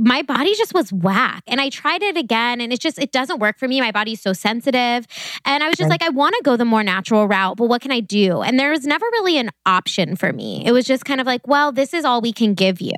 my 0.00 0.22
body 0.22 0.54
just 0.54 0.72
was 0.72 0.92
whack. 0.92 1.42
And 1.46 1.60
I 1.60 1.68
tried 1.68 2.02
it 2.02 2.16
again 2.16 2.60
and 2.60 2.72
it 2.72 2.80
just 2.80 2.98
it 2.98 3.12
doesn't 3.12 3.38
work 3.38 3.58
for 3.58 3.68
me. 3.68 3.80
My 3.80 3.92
body's 3.92 4.20
so 4.20 4.32
sensitive. 4.32 5.06
And 5.44 5.62
I 5.62 5.68
was 5.68 5.76
just 5.76 5.90
like, 5.90 6.02
I 6.02 6.08
want 6.08 6.34
to 6.36 6.42
go 6.42 6.56
the 6.56 6.64
more 6.64 6.82
natural 6.82 7.28
route, 7.28 7.58
but 7.58 7.66
what 7.66 7.82
can 7.82 7.92
I 7.92 8.00
do? 8.00 8.40
And 8.40 8.58
there 8.58 8.70
was 8.70 8.86
never 8.86 9.04
really 9.12 9.36
an 9.36 9.50
option 9.66 10.16
for 10.16 10.32
me. 10.32 10.64
It 10.64 10.72
was 10.72 10.86
just 10.86 11.04
kind 11.04 11.20
of 11.20 11.26
like, 11.26 11.46
well, 11.46 11.70
this 11.70 11.92
is 11.92 12.04
all 12.04 12.22
we 12.22 12.32
can 12.32 12.54
give 12.54 12.80
you. 12.80 12.94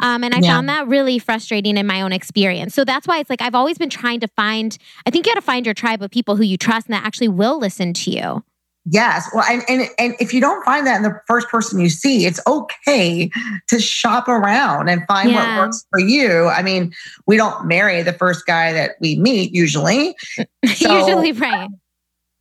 Um, 0.00 0.22
and 0.22 0.34
I 0.34 0.40
yeah. 0.40 0.52
found 0.52 0.68
that 0.68 0.86
really 0.86 1.18
frustrating 1.18 1.78
in 1.78 1.86
my 1.86 2.02
own 2.02 2.12
experience. 2.12 2.74
So 2.74 2.84
that's 2.84 3.08
why 3.08 3.18
it's 3.20 3.30
like 3.30 3.40
I've 3.40 3.54
always 3.54 3.78
been 3.78 3.90
trying 3.90 4.20
to 4.20 4.28
find, 4.28 4.76
I 5.06 5.10
think 5.10 5.26
you 5.26 5.32
got 5.32 5.40
to 5.40 5.46
find 5.46 5.66
your 5.66 5.74
tribe 5.74 6.02
of 6.02 6.10
people 6.10 6.36
who 6.36 6.44
you 6.44 6.58
trust 6.58 6.86
and 6.88 6.94
that 6.94 7.04
actually 7.04 7.28
will 7.28 7.58
listen 7.58 7.94
to 7.94 8.10
you. 8.10 8.44
Yes. 8.86 9.28
Well, 9.32 9.44
and, 9.50 9.62
and, 9.68 9.88
and 9.98 10.14
if 10.20 10.34
you 10.34 10.40
don't 10.40 10.62
find 10.64 10.86
that 10.86 10.96
in 10.96 11.02
the 11.02 11.18
first 11.26 11.48
person 11.48 11.80
you 11.80 11.88
see, 11.88 12.26
it's 12.26 12.40
okay 12.46 13.30
to 13.68 13.80
shop 13.80 14.28
around 14.28 14.88
and 14.88 15.02
find 15.06 15.30
yeah. 15.30 15.56
what 15.56 15.66
works 15.66 15.86
for 15.90 16.00
you. 16.00 16.48
I 16.48 16.62
mean, 16.62 16.92
we 17.26 17.36
don't 17.38 17.66
marry 17.66 18.02
the 18.02 18.12
first 18.12 18.44
guy 18.46 18.72
that 18.74 18.96
we 19.00 19.16
meet 19.16 19.54
usually. 19.54 20.16
So, 20.76 20.98
usually, 20.98 21.32
right. 21.32 21.68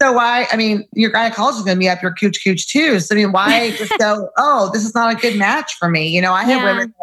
So 0.01 0.13
why, 0.13 0.47
I 0.51 0.55
mean, 0.55 0.85
your 0.93 1.11
gynecologist 1.11 1.57
is 1.57 1.63
going 1.63 1.75
to 1.75 1.79
be 1.79 1.89
up 1.89 2.01
your 2.01 2.13
cooch 2.13 2.41
cooch 2.43 2.67
too. 2.67 2.99
So 2.99 3.13
I 3.13 3.17
mean, 3.17 3.31
why 3.31 3.71
just 3.77 3.97
go, 3.97 4.29
oh, 4.37 4.69
this 4.73 4.85
is 4.85 4.95
not 4.95 5.13
a 5.13 5.17
good 5.17 5.37
match 5.37 5.73
for 5.77 5.89
me. 5.89 6.07
You 6.07 6.21
know, 6.21 6.33
I 6.33 6.43
have 6.43 6.61
yeah. 6.61 6.65
women 6.65 6.93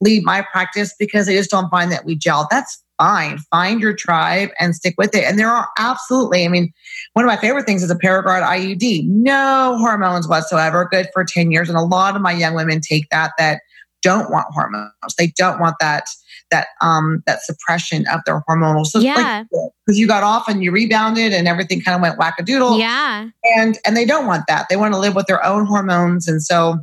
leave 0.00 0.24
my 0.24 0.42
practice 0.52 0.94
because 0.98 1.26
they 1.26 1.34
just 1.34 1.50
don't 1.50 1.70
find 1.70 1.90
that 1.90 2.04
we 2.04 2.16
gel. 2.16 2.46
That's 2.50 2.82
fine. 2.98 3.38
Find 3.50 3.80
your 3.80 3.94
tribe 3.94 4.50
and 4.58 4.74
stick 4.74 4.94
with 4.98 5.14
it. 5.14 5.24
And 5.24 5.38
there 5.38 5.48
are 5.48 5.68
absolutely, 5.78 6.44
I 6.44 6.48
mean, 6.48 6.72
one 7.14 7.24
of 7.24 7.28
my 7.28 7.36
favorite 7.36 7.64
things 7.64 7.82
is 7.82 7.90
a 7.90 7.96
Paragard 7.96 8.42
IUD. 8.42 9.08
No 9.08 9.76
hormones 9.78 10.28
whatsoever, 10.28 10.88
good 10.90 11.08
for 11.12 11.24
10 11.24 11.50
years. 11.50 11.68
And 11.68 11.78
a 11.78 11.82
lot 11.82 12.16
of 12.16 12.22
my 12.22 12.32
young 12.32 12.54
women 12.54 12.80
take 12.80 13.08
that 13.10 13.32
that 13.38 13.60
don't 14.02 14.30
want 14.30 14.46
hormones. 14.50 14.92
They 15.16 15.28
don't 15.28 15.60
want 15.60 15.76
that 15.80 16.04
that 16.50 16.68
um 16.80 17.22
that 17.26 17.42
suppression 17.42 18.06
of 18.08 18.20
their 18.24 18.42
hormonal. 18.48 18.86
So 18.86 19.00
yeah. 19.00 19.42
because 19.42 19.72
like, 19.86 19.96
you 19.96 20.06
got 20.06 20.22
off 20.22 20.48
and 20.48 20.62
you 20.62 20.70
rebounded 20.70 21.32
and 21.32 21.46
everything 21.46 21.82
kind 21.82 21.94
of 21.94 22.00
went 22.00 22.18
wackadoodle. 22.18 22.78
Yeah. 22.78 23.28
And 23.56 23.78
and 23.84 23.96
they 23.96 24.04
don't 24.04 24.26
want 24.26 24.44
that. 24.48 24.66
They 24.70 24.76
want 24.76 24.94
to 24.94 25.00
live 25.00 25.14
with 25.14 25.26
their 25.26 25.44
own 25.44 25.66
hormones. 25.66 26.26
And 26.26 26.42
so 26.42 26.78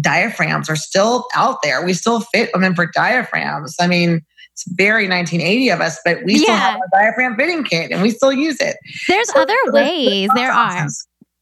diaphragms 0.00 0.70
are 0.70 0.76
still 0.76 1.26
out 1.34 1.58
there. 1.62 1.84
We 1.84 1.92
still 1.92 2.20
fit 2.20 2.50
women 2.54 2.74
for 2.74 2.86
diaphragms. 2.86 3.76
I 3.80 3.86
mean, 3.86 4.22
it's 4.56 4.64
very 4.72 5.06
1980 5.06 5.68
of 5.68 5.82
us, 5.82 6.00
but 6.02 6.24
we 6.24 6.36
yeah. 6.36 6.40
still 6.40 6.54
have 6.54 6.76
a 6.80 6.96
diaphragm 6.96 7.36
fitting 7.36 7.62
kit 7.62 7.90
and 7.92 8.00
we 8.00 8.10
still 8.10 8.32
use 8.32 8.58
it. 8.58 8.76
There's 9.06 9.28
so 9.28 9.42
other 9.42 9.54
ways. 9.66 10.30
There 10.34 10.50
are. 10.50 10.86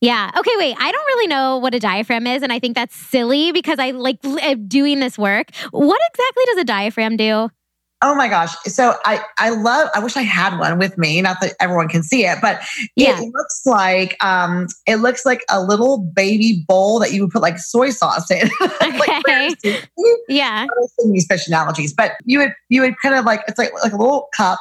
Yeah. 0.01 0.33
Okay, 0.37 0.51
wait. 0.57 0.77
I 0.81 0.91
don't 0.91 1.07
really 1.07 1.29
know 1.29 1.59
what 1.59 1.77
a 1.77 1.79
diaphragm 1.79 2.27
is. 2.27 2.43
And 2.43 2.53
I 2.53 2.59
think 2.59 2.75
that's 2.75 2.97
silly 2.97 3.53
because 3.53 3.79
I 3.79 3.93
like 3.93 4.19
uh, 4.25 4.57
doing 4.67 4.99
this 4.99 5.17
work. 5.17 5.51
What 5.71 6.01
exactly 6.13 6.43
does 6.47 6.59
a 6.59 6.65
diaphragm 6.65 7.17
do? 7.17 7.51
Oh 8.03 8.15
my 8.15 8.29
gosh. 8.29 8.55
So 8.67 8.95
I, 9.05 9.25
I 9.39 9.51
love, 9.51 9.89
I 9.95 9.99
wish 10.01 10.17
I 10.17 10.23
had 10.23 10.59
one 10.59 10.79
with 10.79 10.99
me. 10.99 11.23
Not 11.23 11.41
that 11.41 11.55
everyone 11.59 11.89
can 11.89 12.03
see 12.03 12.27
it, 12.27 12.39
but 12.43 12.61
yeah. 12.97 13.19
it 13.19 13.33
looks 13.33 13.63
like, 13.65 14.23
um, 14.23 14.67
it 14.87 14.97
looks 14.97 15.25
like 15.25 15.43
a 15.51 15.63
little 15.63 15.99
baby 15.99 16.65
bowl 16.69 16.99
that 16.99 17.13
you 17.13 17.23
would 17.23 17.31
put 17.31 17.41
like 17.41 17.59
soy 17.59 17.91
sauce 17.91 18.31
in. 18.31 18.51
Okay. 18.83 18.99
like, 18.99 19.89
yeah. 20.29 20.67
these 21.07 21.27
fish 21.27 21.47
analogies, 21.49 21.93
but 21.95 22.13
you 22.25 22.39
would, 22.39 22.53
you 22.69 22.83
would 22.83 22.95
kind 23.01 23.15
of 23.15 23.25
like, 23.25 23.43
it's 23.49 23.59
like, 23.59 23.73
like 23.83 23.93
a 23.93 23.97
little 23.97 24.29
cup 24.37 24.59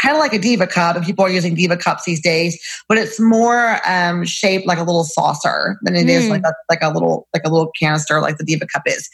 kind 0.00 0.14
of 0.14 0.20
like 0.20 0.32
a 0.32 0.38
diva 0.38 0.66
cup, 0.66 0.96
and 0.96 1.04
people 1.04 1.24
are 1.24 1.30
using 1.30 1.54
diva 1.54 1.76
cups 1.76 2.04
these 2.04 2.20
days, 2.20 2.58
but 2.88 2.98
it's 2.98 3.18
more 3.20 3.80
um, 3.86 4.24
shaped 4.24 4.66
like 4.66 4.78
a 4.78 4.84
little 4.84 5.04
saucer 5.04 5.78
than 5.82 5.94
it 5.96 6.06
mm. 6.06 6.10
is 6.10 6.28
like 6.28 6.42
a 6.42 6.52
like 6.68 6.82
a 6.82 6.90
little 6.90 7.28
like 7.34 7.44
a 7.44 7.50
little 7.50 7.70
canister 7.78 8.20
like 8.20 8.38
the 8.38 8.44
diva 8.44 8.66
cup 8.66 8.82
is. 8.86 9.08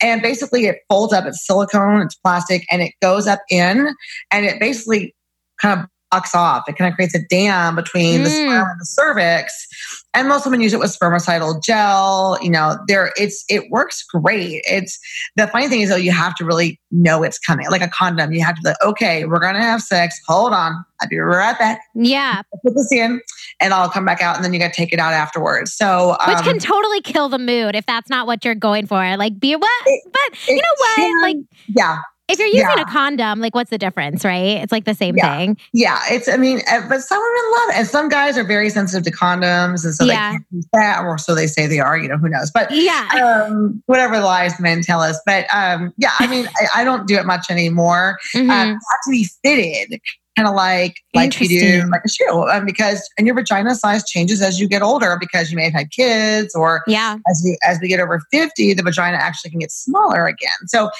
And 0.00 0.22
basically, 0.22 0.66
it 0.66 0.80
folds 0.88 1.12
up. 1.12 1.26
It's 1.26 1.46
silicone, 1.46 2.02
it's 2.02 2.16
plastic, 2.16 2.66
and 2.70 2.82
it 2.82 2.92
goes 3.00 3.26
up 3.26 3.40
in, 3.50 3.94
and 4.30 4.46
it 4.46 4.58
basically 4.60 5.14
kind 5.60 5.80
of 5.80 5.86
blocks 6.12 6.34
off. 6.34 6.68
It 6.68 6.76
kind 6.76 6.90
of 6.90 6.94
creates 6.94 7.14
a 7.14 7.22
dam 7.28 7.74
between 7.74 8.20
mm. 8.20 8.24
the 8.24 8.30
sperm 8.30 8.68
and 8.70 8.80
the 8.80 8.84
cervix. 8.84 9.66
And 10.14 10.28
most 10.28 10.44
women 10.44 10.60
use 10.60 10.74
it 10.74 10.78
with 10.78 10.96
spermicidal 10.96 11.62
gel. 11.62 12.38
You 12.42 12.50
know, 12.50 12.76
there 12.86 13.12
it's 13.16 13.44
it 13.48 13.70
works 13.70 14.04
great. 14.04 14.62
It's 14.66 14.98
the 15.36 15.46
funny 15.46 15.68
thing 15.68 15.80
is 15.80 15.88
though, 15.88 15.96
you 15.96 16.12
have 16.12 16.34
to 16.36 16.44
really 16.44 16.78
know 16.90 17.22
it's 17.22 17.38
coming. 17.38 17.66
Like 17.70 17.80
a 17.80 17.88
condom, 17.88 18.32
you 18.32 18.44
have 18.44 18.54
to 18.56 18.62
be 18.62 18.68
like, 18.68 18.82
okay, 18.82 19.24
we're 19.24 19.40
gonna 19.40 19.62
have 19.62 19.80
sex. 19.80 20.20
Hold 20.28 20.52
on, 20.52 20.84
I'll 21.00 21.08
be 21.08 21.18
right 21.18 21.58
back. 21.58 21.80
Yeah, 21.94 22.42
put 22.62 22.74
this 22.74 22.92
in, 22.92 23.22
and 23.60 23.72
I'll 23.72 23.88
come 23.88 24.04
back 24.04 24.20
out, 24.20 24.36
and 24.36 24.44
then 24.44 24.52
you 24.52 24.58
got 24.58 24.72
to 24.72 24.74
take 24.74 24.92
it 24.92 24.98
out 24.98 25.14
afterwards. 25.14 25.72
So, 25.72 26.16
um, 26.20 26.34
which 26.34 26.44
can 26.44 26.58
totally 26.58 27.00
kill 27.00 27.30
the 27.30 27.38
mood 27.38 27.74
if 27.74 27.86
that's 27.86 28.10
not 28.10 28.26
what 28.26 28.44
you're 28.44 28.54
going 28.54 28.86
for. 28.86 29.16
Like, 29.16 29.40
be 29.40 29.56
what? 29.56 29.86
It, 29.86 30.02
but 30.12 30.48
you 30.48 30.56
know 30.56 30.62
what? 30.76 30.96
Can, 30.96 31.22
like, 31.22 31.36
yeah, 31.74 31.98
if 32.32 32.38
you're 32.38 32.48
using 32.48 32.76
yeah. 32.76 32.82
a 32.82 32.84
condom, 32.86 33.40
like 33.40 33.54
what's 33.54 33.70
the 33.70 33.78
difference, 33.78 34.24
right? 34.24 34.62
It's 34.62 34.72
like 34.72 34.84
the 34.84 34.94
same 34.94 35.16
yeah. 35.16 35.38
thing. 35.38 35.56
Yeah, 35.72 36.00
it's. 36.10 36.28
I 36.28 36.36
mean, 36.36 36.60
eh, 36.66 36.80
but 36.88 37.00
some 37.00 37.18
women 37.18 37.52
love 37.52 37.68
it, 37.70 37.74
and 37.76 37.86
some 37.86 38.08
guys 38.08 38.36
are 38.38 38.44
very 38.44 38.70
sensitive 38.70 39.04
to 39.04 39.10
condoms, 39.10 39.84
and 39.84 39.94
so 39.94 40.04
yeah. 40.04 40.30
they 40.30 40.34
can't 40.34 40.46
use 40.50 40.66
that, 40.72 41.04
or 41.04 41.18
so 41.18 41.34
they 41.34 41.46
say 41.46 41.66
they 41.66 41.80
are. 41.80 41.98
You 41.98 42.08
know, 42.08 42.16
who 42.16 42.28
knows? 42.28 42.50
But 42.50 42.70
yeah, 42.70 43.46
um, 43.48 43.82
whatever 43.86 44.20
lies 44.20 44.58
men 44.58 44.82
tell 44.82 45.00
us. 45.00 45.20
But 45.26 45.46
um, 45.54 45.92
yeah, 45.96 46.12
I 46.18 46.26
mean, 46.26 46.48
I, 46.56 46.80
I, 46.80 46.84
don't 46.84 47.06
do 47.06 47.16
it 47.16 47.26
much 47.26 47.50
anymore. 47.50 48.18
Mm-hmm. 48.34 48.50
Um, 48.50 48.68
have 48.68 48.78
to 49.04 49.10
be 49.10 49.26
fitted 49.42 50.00
kind 50.36 50.48
of 50.48 50.54
like 50.54 50.96
like 51.14 51.38
you 51.40 51.48
do 51.48 51.90
like 51.90 52.02
a 52.04 52.08
shoe 52.08 52.48
um, 52.48 52.64
because 52.64 53.08
and 53.18 53.26
your 53.26 53.36
vagina 53.36 53.74
size 53.74 54.08
changes 54.08 54.40
as 54.40 54.58
you 54.58 54.66
get 54.66 54.82
older 54.82 55.16
because 55.20 55.50
you 55.50 55.56
may 55.56 55.64
have 55.64 55.74
had 55.74 55.90
kids 55.90 56.54
or 56.54 56.82
yeah. 56.86 57.16
as 57.30 57.42
we 57.44 57.58
as 57.62 57.78
we 57.80 57.88
get 57.88 58.00
over 58.00 58.20
50 58.30 58.74
the 58.74 58.82
vagina 58.82 59.16
actually 59.16 59.50
can 59.50 59.60
get 59.60 59.70
smaller 59.70 60.26
again. 60.26 60.50
So 60.66 60.90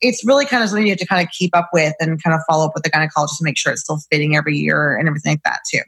it's 0.00 0.24
really 0.24 0.44
kind 0.44 0.62
of 0.62 0.68
something 0.68 0.86
you 0.86 0.92
have 0.92 0.98
to 0.98 1.06
kind 1.06 1.24
of 1.26 1.30
keep 1.32 1.56
up 1.56 1.70
with 1.72 1.94
and 2.00 2.22
kind 2.22 2.34
of 2.34 2.40
follow 2.48 2.66
up 2.66 2.72
with 2.74 2.82
the 2.82 2.90
gynecologist 2.90 3.38
to 3.38 3.44
make 3.44 3.56
sure 3.56 3.72
it's 3.72 3.82
still 3.82 4.00
fitting 4.10 4.36
every 4.36 4.56
year 4.56 4.96
and 4.96 5.08
everything 5.08 5.32
like 5.32 5.42
that 5.44 5.60
too 5.70 5.80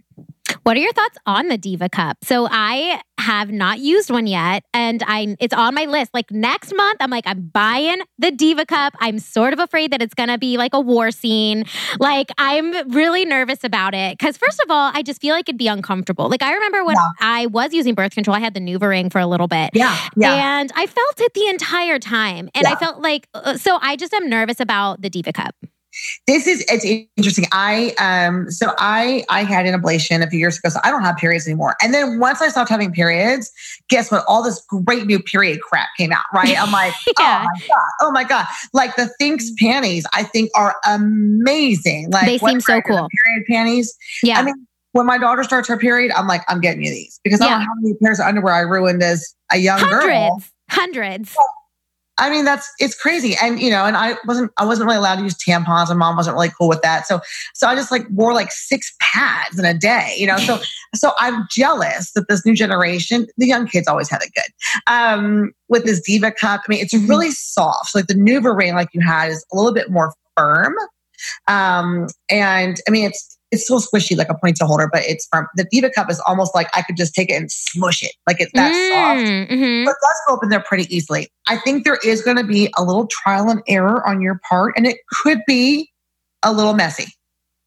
what 0.62 0.76
are 0.76 0.80
your 0.80 0.92
thoughts 0.92 1.18
on 1.26 1.49
the 1.49 1.58
Diva 1.58 1.88
Cup? 1.88 2.18
So 2.23 2.49
I 2.50 3.00
have 3.18 3.50
not 3.50 3.78
used 3.80 4.11
one 4.11 4.26
yet 4.26 4.64
and 4.75 5.02
I 5.06 5.37
it's 5.40 5.54
on 5.54 5.75
my 5.75 5.84
list. 5.84 6.12
Like 6.12 6.30
next 6.30 6.75
month 6.75 6.96
I'm 7.00 7.11
like 7.11 7.26
I'm 7.26 7.49
buying 7.52 7.99
the 8.18 8.30
Diva 8.30 8.66
Cup. 8.66 8.94
I'm 9.00 9.18
sort 9.18 9.52
of 9.52 9.58
afraid 9.58 9.92
that 9.92 10.02
it's 10.02 10.14
going 10.14 10.28
to 10.28 10.38
be 10.38 10.56
like 10.56 10.75
a 10.75 10.80
war 10.80 11.11
scene. 11.11 11.64
Like 11.99 12.30
I'm 12.38 12.90
really 12.90 13.25
nervous 13.25 13.64
about 13.64 13.94
it 13.94 14.18
cuz 14.18 14.37
first 14.37 14.61
of 14.64 14.70
all, 14.70 14.90
I 14.94 15.02
just 15.02 15.20
feel 15.20 15.34
like 15.34 15.49
it'd 15.49 15.58
be 15.58 15.68
uncomfortable. 15.68 16.28
Like 16.28 16.42
I 16.42 16.52
remember 16.52 16.84
when 16.84 16.96
yeah. 16.96 17.11
I 17.20 17.46
was 17.46 17.73
using 17.73 17.94
birth 17.94 18.14
control, 18.14 18.37
I 18.37 18.40
had 18.40 18.54
the 18.54 18.61
NuvaRing 18.61 19.12
for 19.12 19.20
a 19.20 19.26
little 19.26 19.49
bit. 19.49 19.70
Yeah. 19.75 19.96
yeah. 20.16 20.61
And 20.61 20.73
I 20.75 20.87
felt 20.87 21.20
it 21.20 21.34
the 21.34 21.49
entire 21.49 21.99
time 21.99 22.50
and 22.54 22.64
yeah. 22.64 22.73
I 22.73 22.76
felt 22.76 23.00
like 23.00 23.28
uh, 23.34 23.56
so 23.56 23.78
I 23.80 23.96
just 23.96 24.12
am 24.12 24.28
nervous 24.28 24.61
about 24.61 25.02
the 25.02 25.11
Diva 25.11 25.32
Cup. 25.32 25.54
This 26.26 26.46
is 26.46 26.64
it's 26.68 26.84
interesting. 27.16 27.46
I 27.52 27.94
um 27.98 28.50
so 28.50 28.72
I 28.78 29.24
I 29.28 29.44
had 29.44 29.66
an 29.66 29.80
ablation 29.80 30.22
a 30.22 30.28
few 30.28 30.38
years 30.38 30.58
ago, 30.58 30.68
so 30.68 30.80
I 30.84 30.90
don't 30.90 31.02
have 31.02 31.16
periods 31.16 31.46
anymore. 31.46 31.76
And 31.82 31.92
then 31.92 32.18
once 32.18 32.40
I 32.40 32.48
stopped 32.48 32.70
having 32.70 32.92
periods, 32.92 33.50
guess 33.88 34.10
what? 34.10 34.24
All 34.26 34.42
this 34.42 34.64
great 34.68 35.06
new 35.06 35.18
period 35.20 35.60
crap 35.60 35.88
came 35.96 36.12
out, 36.12 36.24
right? 36.32 36.60
I'm 36.60 36.72
like, 36.72 36.94
yeah. 37.18 37.44
oh 37.44 37.50
my 37.52 37.66
god, 37.68 37.86
oh 38.02 38.10
my 38.10 38.24
god! 38.24 38.46
Like 38.72 38.96
the 38.96 39.10
Thinx 39.20 39.44
panties, 39.58 40.04
I 40.12 40.22
think 40.22 40.50
are 40.56 40.76
amazing. 40.86 42.10
Like 42.10 42.26
they 42.26 42.38
seem 42.38 42.60
so 42.60 42.80
cool. 42.80 43.08
Period 43.24 43.46
panties. 43.48 43.94
Yeah. 44.22 44.38
I 44.38 44.42
mean, 44.44 44.66
when 44.92 45.06
my 45.06 45.18
daughter 45.18 45.42
starts 45.42 45.68
her 45.68 45.76
period, 45.76 46.12
I'm 46.12 46.28
like, 46.28 46.42
I'm 46.48 46.60
getting 46.60 46.84
you 46.84 46.90
these 46.90 47.20
because 47.24 47.40
yeah. 47.40 47.46
I 47.46 47.50
don't 47.50 47.58
know 47.60 47.66
how 47.66 47.74
many 47.80 47.94
pairs 48.02 48.20
of 48.20 48.26
underwear 48.26 48.54
I 48.54 48.60
ruined 48.60 49.02
as 49.02 49.34
a 49.52 49.58
young 49.58 49.78
Hundreds. 49.80 50.04
girl. 50.06 50.42
Hundreds. 50.70 51.36
I 52.18 52.30
mean, 52.30 52.44
that's 52.44 52.71
it's 52.78 52.94
crazy. 52.94 53.35
And 53.42 53.61
you 53.61 53.71
know, 53.71 53.85
and 53.85 53.97
I 53.97 54.16
wasn't 54.26 54.52
I 54.56 54.64
wasn't 54.64 54.87
really 54.87 54.99
allowed 54.99 55.16
to 55.16 55.23
use 55.23 55.35
tampons, 55.35 55.90
and 55.90 55.99
mom 55.99 56.16
wasn't 56.16 56.35
really 56.35 56.50
cool 56.56 56.68
with 56.68 56.83
that. 56.83 57.06
So 57.06 57.21
so 57.54 57.66
I 57.66 57.75
just 57.75 57.90
like 57.90 58.06
wore 58.11 58.33
like 58.33 58.52
six 58.52 58.94
pads 59.00 59.59
in 59.59 59.64
a 59.64 59.75
day, 59.75 60.14
you 60.16 60.26
know. 60.26 60.37
So 60.38 60.61
so 60.94 61.12
I'm 61.18 61.47
jealous 61.50 62.12
that 62.12 62.26
this 62.28 62.47
new 62.47 62.54
generation, 62.54 63.26
the 63.37 63.47
young 63.47 63.66
kids 63.66 63.88
always 63.88 64.09
had 64.09 64.22
it 64.22 64.31
good. 64.35 64.92
Um, 64.92 65.53
with 65.68 65.85
this 65.85 66.00
Diva 66.00 66.31
cup. 66.31 66.62
I 66.66 66.70
mean, 66.70 66.81
it's 66.81 66.94
mm-hmm. 66.94 67.07
really 67.07 67.31
soft. 67.31 67.90
So 67.90 67.98
like 67.98 68.07
the 68.07 68.14
NuvaRing 68.14 68.74
like 68.74 68.90
you 68.92 69.00
had 69.00 69.31
is 69.31 69.44
a 69.53 69.57
little 69.57 69.72
bit 69.72 69.90
more 69.90 70.12
firm. 70.37 70.74
Um, 71.48 72.07
and 72.31 72.77
I 72.87 72.90
mean 72.90 73.07
it's 73.07 73.34
it's 73.54 73.64
still 73.64 73.80
squishy 73.80 74.16
like 74.16 74.28
a 74.28 74.34
ponytail 74.34 74.66
holder, 74.66 74.88
but 74.92 75.04
it's 75.04 75.26
firm. 75.32 75.46
The 75.54 75.64
Diva 75.70 75.90
cup 75.90 76.10
is 76.10 76.20
almost 76.26 76.54
like 76.54 76.68
I 76.76 76.82
could 76.82 76.96
just 76.96 77.14
take 77.14 77.30
it 77.30 77.34
and 77.34 77.50
smush 77.50 78.02
it, 78.02 78.12
like 78.26 78.40
it's 78.40 78.52
that 78.54 78.74
mm, 78.74 78.90
soft. 78.90 79.50
Mm-hmm. 79.52 79.84
But 79.84 79.92
it 79.92 79.96
does 80.02 80.20
go 80.26 80.34
open 80.34 80.48
there 80.48 80.60
pretty 80.60 80.94
easily. 80.94 81.28
I 81.46 81.56
think 81.58 81.84
there 81.84 81.98
is 82.04 82.22
going 82.22 82.36
to 82.36 82.44
be 82.44 82.72
a 82.76 82.82
little 82.82 83.06
trial 83.06 83.48
and 83.48 83.62
error 83.68 84.06
on 84.06 84.20
your 84.20 84.40
part, 84.48 84.74
and 84.76 84.86
it 84.86 84.98
could 85.22 85.38
be 85.46 85.90
a 86.42 86.52
little 86.52 86.74
messy 86.74 87.06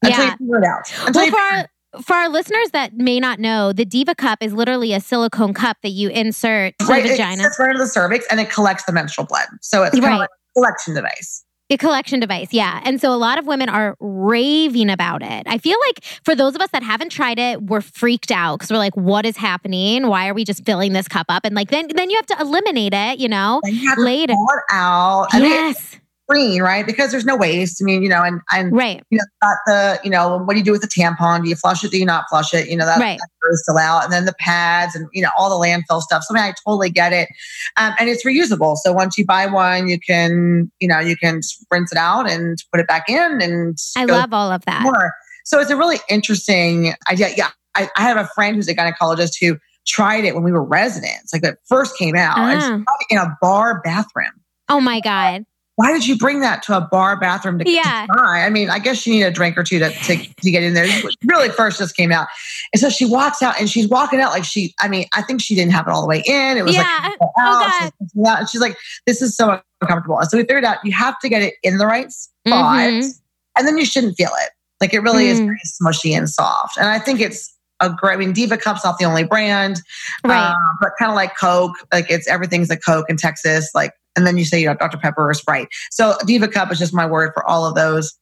until 0.02 0.24
yeah. 0.24 0.30
you 0.30 0.36
figure 0.36 0.58
it 0.58 0.64
out. 0.64 1.06
Until 1.06 1.22
well, 1.22 1.30
for 1.30 1.38
our, 1.38 1.68
for 2.02 2.14
our 2.14 2.28
listeners 2.28 2.70
that 2.72 2.94
may 2.94 3.18
not 3.18 3.40
know, 3.40 3.72
the 3.72 3.84
Diva 3.84 4.14
cup 4.14 4.42
is 4.42 4.52
literally 4.52 4.92
a 4.92 5.00
silicone 5.00 5.54
cup 5.54 5.78
that 5.82 5.90
you 5.90 6.10
insert 6.10 6.74
right, 6.86 7.02
the 7.02 7.10
vagina. 7.10 7.44
It's 7.44 7.58
right 7.58 7.70
into 7.70 7.82
the 7.82 7.88
cervix, 7.88 8.26
and 8.30 8.38
it 8.40 8.50
collects 8.50 8.84
the 8.84 8.92
menstrual 8.92 9.26
blood. 9.26 9.46
So 9.62 9.84
it's 9.84 9.94
kind 9.94 10.04
right. 10.04 10.12
of 10.12 10.18
like 10.20 10.30
a 10.30 10.60
collection 10.60 10.94
device. 10.94 11.44
A 11.70 11.76
collection 11.76 12.18
device, 12.18 12.48
yeah. 12.50 12.80
And 12.84 12.98
so 12.98 13.12
a 13.12 13.16
lot 13.16 13.38
of 13.38 13.46
women 13.46 13.68
are 13.68 13.94
raving 14.00 14.88
about 14.88 15.22
it. 15.22 15.42
I 15.46 15.58
feel 15.58 15.76
like 15.86 16.02
for 16.24 16.34
those 16.34 16.54
of 16.54 16.62
us 16.62 16.70
that 16.70 16.82
haven't 16.82 17.10
tried 17.10 17.38
it, 17.38 17.62
we're 17.62 17.82
freaked 17.82 18.30
out 18.30 18.58
because 18.58 18.70
we're 18.70 18.78
like, 18.78 18.96
what 18.96 19.26
is 19.26 19.36
happening? 19.36 20.06
Why 20.06 20.28
are 20.28 20.34
we 20.34 20.44
just 20.44 20.64
filling 20.64 20.94
this 20.94 21.08
cup 21.08 21.26
up? 21.28 21.44
And 21.44 21.54
like 21.54 21.68
then 21.68 21.88
then 21.94 22.08
you 22.08 22.16
have 22.16 22.26
to 22.26 22.40
eliminate 22.40 22.94
it, 22.94 23.18
you 23.18 23.28
know, 23.28 23.60
you 23.64 23.94
later. 23.98 24.34
Out. 24.70 25.26
I 25.32 25.40
yes. 25.40 25.92
Mean, 25.92 26.00
clean, 26.28 26.62
right? 26.62 26.86
Because 26.86 27.10
there's 27.10 27.24
no 27.24 27.36
waste. 27.36 27.82
I 27.82 27.84
mean, 27.84 28.02
you 28.02 28.08
know, 28.08 28.22
and 28.22 28.40
and 28.52 28.72
right. 28.72 29.02
you 29.10 29.18
know, 29.18 29.24
got 29.42 29.56
the, 29.66 30.00
you 30.04 30.10
know, 30.10 30.38
what 30.38 30.54
do 30.54 30.58
you 30.58 30.64
do 30.64 30.72
with 30.72 30.82
the 30.82 30.88
tampon? 30.88 31.42
Do 31.42 31.48
you 31.48 31.56
flush 31.56 31.82
it? 31.84 31.90
Do 31.90 31.98
you 31.98 32.04
not 32.04 32.24
flush 32.28 32.52
it? 32.52 32.68
You 32.68 32.76
know, 32.76 32.84
that, 32.84 32.98
right. 32.98 33.18
that 33.18 33.56
still 33.56 33.78
out. 33.78 34.04
And 34.04 34.12
then 34.12 34.24
the 34.24 34.34
pads 34.38 34.94
and 34.94 35.08
you 35.12 35.22
know, 35.22 35.30
all 35.36 35.48
the 35.48 35.66
landfill 35.66 36.00
stuff. 36.00 36.24
So 36.24 36.34
I, 36.34 36.40
mean, 36.40 36.44
I 36.44 36.54
totally 36.64 36.90
get 36.90 37.12
it. 37.12 37.28
Um, 37.76 37.94
and 37.98 38.08
it's 38.08 38.24
reusable. 38.24 38.76
So 38.76 38.92
once 38.92 39.16
you 39.16 39.24
buy 39.24 39.46
one, 39.46 39.88
you 39.88 39.98
can, 39.98 40.70
you 40.80 40.88
know, 40.88 41.00
you 41.00 41.16
can 41.16 41.40
rinse 41.70 41.92
it 41.92 41.98
out 41.98 42.30
and 42.30 42.58
put 42.72 42.80
it 42.80 42.86
back 42.86 43.08
in 43.08 43.40
and 43.40 43.78
I 43.96 44.04
love 44.04 44.32
all 44.32 44.50
of 44.50 44.64
that. 44.66 44.82
More. 44.82 45.12
So 45.44 45.60
it's 45.60 45.70
a 45.70 45.76
really 45.76 45.98
interesting 46.08 46.94
idea. 47.10 47.30
Yeah. 47.36 47.48
I, 47.74 47.88
I 47.96 48.02
have 48.02 48.16
a 48.16 48.28
friend 48.34 48.56
who's 48.56 48.68
a 48.68 48.74
gynecologist 48.74 49.34
who 49.40 49.56
tried 49.86 50.24
it 50.24 50.34
when 50.34 50.42
we 50.42 50.52
were 50.52 50.64
residents, 50.64 51.32
like 51.32 51.42
that 51.42 51.58
first 51.66 51.96
came 51.96 52.16
out 52.16 52.34
ah. 52.36 52.82
in 53.08 53.18
a 53.18 53.36
bar 53.40 53.80
bathroom. 53.82 54.32
Oh 54.68 54.80
my 54.80 55.00
God 55.00 55.46
why 55.78 55.92
did 55.92 56.08
you 56.08 56.18
bring 56.18 56.40
that 56.40 56.60
to 56.64 56.76
a 56.76 56.80
bar 56.80 57.16
bathroom 57.20 57.60
to, 57.60 57.70
yeah. 57.70 58.04
to 58.04 58.12
try? 58.12 58.44
I 58.44 58.50
mean, 58.50 58.68
I 58.68 58.80
guess 58.80 58.98
she 58.98 59.12
needed 59.12 59.26
a 59.26 59.30
drink 59.30 59.56
or 59.56 59.62
two 59.62 59.78
to, 59.78 59.88
to, 59.90 60.16
to 60.16 60.50
get 60.50 60.64
in 60.64 60.74
there. 60.74 60.88
really 61.24 61.50
first 61.50 61.78
just 61.78 61.96
came 61.96 62.10
out. 62.10 62.26
And 62.72 62.80
so 62.80 62.90
she 62.90 63.04
walks 63.04 63.42
out 63.42 63.54
and 63.60 63.70
she's 63.70 63.86
walking 63.86 64.18
out 64.18 64.32
like 64.32 64.42
she, 64.42 64.74
I 64.80 64.88
mean, 64.88 65.06
I 65.14 65.22
think 65.22 65.40
she 65.40 65.54
didn't 65.54 65.70
have 65.70 65.86
it 65.86 65.92
all 65.92 66.00
the 66.00 66.08
way 66.08 66.24
in. 66.26 66.56
It 66.56 66.64
was 66.64 66.74
yeah. 66.74 66.98
like, 67.04 67.16
oh, 67.20 67.92
God. 68.16 68.38
and 68.40 68.48
she's 68.48 68.60
like, 68.60 68.76
this 69.06 69.22
is 69.22 69.36
so 69.36 69.60
uncomfortable. 69.80 70.18
And 70.18 70.28
so 70.28 70.36
we 70.36 70.42
figured 70.42 70.64
out 70.64 70.84
you 70.84 70.90
have 70.90 71.16
to 71.20 71.28
get 71.28 71.42
it 71.42 71.54
in 71.62 71.78
the 71.78 71.86
right 71.86 72.10
spot 72.10 72.34
mm-hmm. 72.44 73.08
and 73.56 73.68
then 73.68 73.78
you 73.78 73.84
shouldn't 73.84 74.16
feel 74.16 74.30
it. 74.42 74.50
Like 74.80 74.92
it 74.92 74.98
really 74.98 75.26
mm. 75.26 75.30
is 75.30 75.38
very 75.38 75.60
smushy 75.80 76.10
and 76.18 76.28
soft. 76.28 76.76
And 76.76 76.88
I 76.88 76.98
think 76.98 77.20
it's 77.20 77.56
a 77.80 77.90
great, 77.90 78.14
I 78.14 78.16
mean, 78.16 78.32
Diva 78.32 78.56
Cup's 78.56 78.84
not 78.84 78.98
the 78.98 79.04
only 79.04 79.24
brand, 79.24 79.80
right. 80.24 80.50
Uh, 80.50 80.54
but 80.80 80.90
kind 80.98 81.10
of 81.10 81.16
like 81.16 81.36
Coke, 81.38 81.76
like 81.92 82.10
it's 82.10 82.26
everything's 82.28 82.70
a 82.70 82.76
Coke 82.76 83.06
in 83.08 83.16
Texas. 83.16 83.70
Like 83.74 83.92
and 84.18 84.26
then 84.26 84.36
you 84.36 84.44
say 84.44 84.60
you 84.60 84.66
know, 84.66 84.74
Dr. 84.74 84.98
Pepper 84.98 85.30
or 85.30 85.34
Sprite. 85.34 85.68
So 85.90 86.16
Diva 86.26 86.48
Cup 86.48 86.72
is 86.72 86.78
just 86.78 86.92
my 86.92 87.06
word 87.06 87.32
for 87.34 87.48
all 87.48 87.64
of 87.64 87.74
those. 87.74 88.18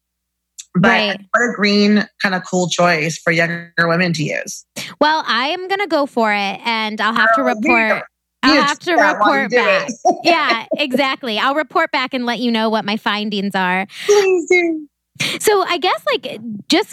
But 0.74 0.88
right. 0.88 1.20
what 1.30 1.40
a 1.40 1.52
green 1.54 2.06
kind 2.22 2.34
of 2.34 2.42
cool 2.44 2.68
choice 2.68 3.16
for 3.16 3.30
younger 3.30 3.72
women 3.78 4.12
to 4.12 4.22
use. 4.22 4.66
Well, 5.00 5.24
I 5.26 5.48
am 5.48 5.68
going 5.68 5.80
to 5.80 5.86
go 5.86 6.04
for 6.04 6.34
it 6.34 6.60
and 6.66 7.00
I'll 7.00 7.14
have 7.14 7.34
to 7.36 7.42
report. 7.42 8.04
I'll 8.42 8.62
have 8.62 8.78
to 8.80 8.94
report 8.94 9.50
back. 9.50 9.88
yeah, 10.22 10.66
exactly. 10.76 11.38
I'll 11.38 11.54
report 11.54 11.90
back 11.92 12.12
and 12.12 12.26
let 12.26 12.40
you 12.40 12.50
know 12.50 12.68
what 12.68 12.84
my 12.84 12.98
findings 12.98 13.54
are. 13.54 13.86
Please 14.04 14.48
do. 14.50 14.86
So 15.40 15.62
I 15.62 15.78
guess 15.78 16.02
like 16.12 16.40
just 16.68 16.92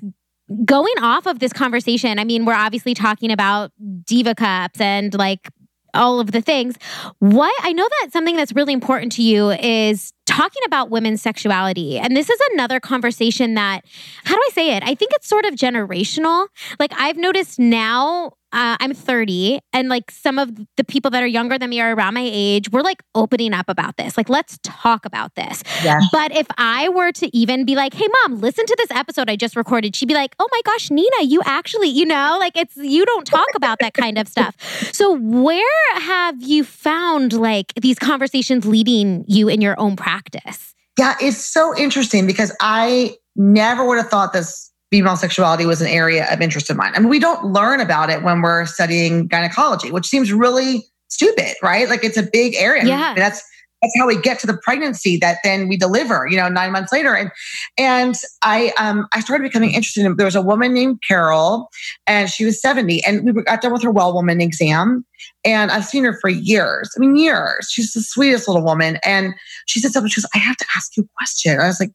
going 0.66 0.94
off 1.02 1.26
of 1.26 1.40
this 1.40 1.54
conversation, 1.54 2.20
I 2.20 2.24
mean, 2.24 2.46
we're 2.46 2.54
obviously 2.54 2.94
talking 2.94 3.32
about 3.32 3.72
diva 4.04 4.36
cups 4.36 4.80
and 4.82 5.14
like 5.14 5.50
all 5.94 6.20
of 6.20 6.32
the 6.32 6.42
things. 6.42 6.76
What 7.20 7.54
I 7.62 7.72
know 7.72 7.88
that 7.88 8.12
something 8.12 8.36
that's 8.36 8.54
really 8.54 8.74
important 8.74 9.12
to 9.14 9.22
you 9.22 9.52
is 9.52 10.12
talking 10.26 10.62
about 10.66 10.90
women's 10.90 11.22
sexuality. 11.22 12.00
And 12.00 12.18
this 12.18 12.30
is 12.30 12.40
another 12.54 12.80
conversation 12.80 13.54
that, 13.54 13.82
how 14.24 14.34
do 14.34 14.42
I 14.42 14.50
say 14.54 14.76
it? 14.76 14.84
I 14.84 14.96
think 14.96 15.12
it's 15.14 15.28
sort 15.28 15.46
of 15.46 15.54
generational. 15.54 16.48
Like 16.80 16.94
I've 16.98 17.18
noticed 17.18 17.60
now 17.60 18.32
uh, 18.54 18.78
I'm 18.80 18.94
30, 18.94 19.60
and 19.74 19.90
like 19.90 20.12
some 20.12 20.38
of 20.38 20.52
the 20.78 20.84
people 20.84 21.12
that 21.12 21.24
are 21.24 21.28
younger 21.28 21.58
than 21.58 21.72
me 21.72 21.82
are 21.82 21.94
around 21.94 22.14
my 22.14 22.30
age, 22.32 22.72
we're 22.72 22.82
like 22.82 23.02
opening 23.16 23.54
up 23.54 23.68
about 23.68 23.98
this. 23.98 24.16
Like, 24.16 24.30
let's 24.30 24.60
talk 24.64 25.06
about 25.06 25.36
this. 25.36 25.64
Yeah. 25.84 26.00
But 26.12 26.36
if 26.36 26.48
I 26.58 26.90
were 26.90 27.12
to 27.14 27.36
even 27.36 27.66
be 27.66 27.76
like, 27.76 27.94
hey, 27.94 28.08
mom, 28.22 28.40
listen 28.40 28.66
to 28.66 28.76
this 28.78 28.92
episode 28.92 29.30
I 29.30 29.36
just 29.36 29.56
recorded, 29.56 29.96
she'd 29.96 30.08
be 30.08 30.14
like, 30.14 30.36
oh 30.40 30.48
my 30.52 30.62
gosh, 30.66 30.92
Nina, 30.92 31.24
you 31.24 31.42
actually, 31.46 31.90
you 31.90 32.06
know, 32.06 32.38
like 32.40 32.56
it's, 32.56 32.78
you 32.78 33.06
don't 33.06 33.26
talk 33.26 33.48
about 33.56 33.80
that 33.80 33.94
kind 33.94 34.18
of 34.18 34.28
stuff. 34.28 34.56
So, 34.94 35.18
where 35.18 35.96
have 35.96 36.42
you 36.42 36.64
found 36.64 37.34
like 37.34 37.74
these 37.76 37.98
conversations 37.98 38.66
leading 38.66 39.26
you 39.28 39.48
in 39.48 39.60
your 39.60 39.80
own 39.80 39.96
practice? 39.96 40.74
Yeah, 41.00 41.16
it's 41.20 41.44
so 41.44 41.76
interesting 41.76 42.28
because 42.28 42.56
I 42.60 43.16
never 43.36 43.88
would 43.88 43.98
have 43.98 44.10
thought 44.10 44.34
this 44.34 44.72
female 44.94 45.18
sexuality 45.18 45.66
was 45.66 45.82
an 45.82 45.88
area 45.88 46.32
of 46.32 46.40
interest 46.40 46.70
of 46.70 46.78
mine. 46.78 46.94
I 46.96 47.00
mean, 47.00 47.10
we 47.10 47.18
don't 47.18 47.52
learn 47.52 47.80
about 47.80 48.12
it 48.12 48.22
when 48.22 48.44
we're 48.44 48.68
studying 48.68 49.26
gynecology, 49.26 49.90
which 49.90 50.06
seems 50.06 50.32
really 50.32 50.86
stupid, 51.08 51.56
right? 51.64 51.90
Like 51.90 52.04
it's 52.04 52.16
a 52.16 52.22
big 52.22 52.54
area. 52.54 52.86
Yeah. 52.86 53.02
I 53.02 53.08
mean, 53.08 53.16
that's 53.16 53.42
that's 53.82 53.98
how 53.98 54.06
we 54.06 54.22
get 54.22 54.38
to 54.40 54.48
the 54.48 54.56
pregnancy 54.56 55.18
that 55.18 55.40
then 55.44 55.68
we 55.68 55.78
deliver, 55.78 56.28
you 56.30 56.38
know, 56.38 56.48
nine 56.48 56.72
months 56.72 56.94
later. 56.94 57.16
And 57.16 57.32
and 57.76 58.16
I 58.44 58.72
um 58.78 59.08
I 59.14 59.20
started 59.20 59.42
becoming 59.42 59.72
interested 59.72 60.06
in 60.06 60.16
there 60.16 60.28
was 60.28 60.36
a 60.36 60.44
woman 60.44 60.76
named 60.76 61.00
Carol 61.08 61.70
and 62.06 62.30
she 62.30 62.46
was 62.46 62.62
70 62.62 63.04
and 63.04 63.36
we 63.36 63.42
got 63.42 63.62
done 63.64 63.74
with 63.74 63.82
her 63.82 63.90
well 63.90 64.14
woman 64.14 64.42
exam. 64.42 65.04
And 65.44 65.72
I've 65.72 65.86
seen 65.86 66.04
her 66.04 66.16
for 66.22 66.30
years. 66.30 66.92
I 66.96 67.00
mean, 67.00 67.16
years. 67.16 67.68
She's 67.72 67.94
the 67.94 68.02
sweetest 68.02 68.48
little 68.48 68.64
woman. 68.64 69.00
And 69.04 69.34
she 69.66 69.80
said 69.80 69.92
something, 69.92 70.12
she 70.12 70.22
goes, 70.22 70.30
I 70.36 70.38
have 70.38 70.58
to 70.58 70.66
ask 70.78 70.96
you 70.96 71.04
a 71.04 71.08
question. 71.18 71.60
I 71.60 71.66
was 71.66 71.80
like, 71.80 71.92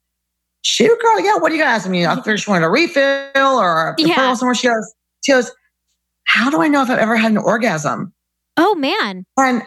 shoot, 0.62 0.99
girl, 1.01 1.21
yeah, 1.21 1.37
what 1.37 1.51
are 1.51 1.55
you 1.55 1.61
gonna 1.61 1.75
ask 1.75 1.88
me? 1.88 2.07
I 2.07 2.14
figured 2.16 2.40
she 2.40 2.51
wanted 2.51 2.66
a 2.66 2.71
refill 2.71 3.31
or 3.37 3.90
a 3.90 3.94
Yeah. 3.99 4.35
somewhere. 4.35 4.55
She 4.55 4.68
goes, 4.68 4.94
she 5.25 5.33
goes, 5.33 5.51
How 6.25 6.51
do 6.51 6.61
I 6.61 6.68
know 6.68 6.83
if 6.83 6.90
I've 6.90 6.99
ever 6.99 7.16
had 7.16 7.31
an 7.33 7.38
orgasm? 7.38 8.12
Oh 8.57 8.75
man. 8.75 9.25
And 9.38 9.62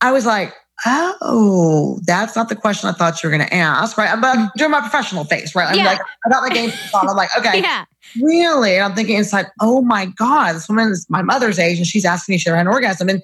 I 0.00 0.12
was 0.12 0.24
like, 0.26 0.54
oh, 0.86 1.98
that's 2.06 2.36
not 2.36 2.48
the 2.48 2.54
question 2.56 2.88
I 2.88 2.92
thought 2.92 3.22
you 3.22 3.28
were 3.28 3.36
going 3.36 3.46
to 3.48 3.54
ask, 3.54 3.98
right? 3.98 4.10
I'm 4.10 4.22
uh, 4.22 4.48
doing 4.56 4.70
my 4.70 4.80
professional 4.80 5.24
face, 5.24 5.54
right? 5.54 5.68
I'm 5.68 5.76
Yeah. 5.76 5.84
like, 5.86 5.98
got 6.30 6.42
my 6.48 6.54
game. 6.54 6.70
I'm 6.94 7.16
like, 7.16 7.30
okay, 7.38 7.60
Yeah. 7.62 7.84
really? 8.22 8.76
And 8.76 8.84
I'm 8.84 8.94
thinking 8.94 9.16
inside, 9.16 9.46
oh 9.60 9.82
my 9.82 10.06
God, 10.06 10.54
this 10.54 10.68
woman 10.68 10.88
is 10.90 11.06
my 11.08 11.22
mother's 11.22 11.58
age 11.58 11.78
and 11.78 11.86
she's 11.86 12.04
asking 12.04 12.32
me 12.32 12.36
if 12.36 12.42
she 12.42 12.48
ever 12.50 12.56
had 12.56 12.66
an 12.66 12.72
orgasm. 12.72 13.08
And, 13.08 13.22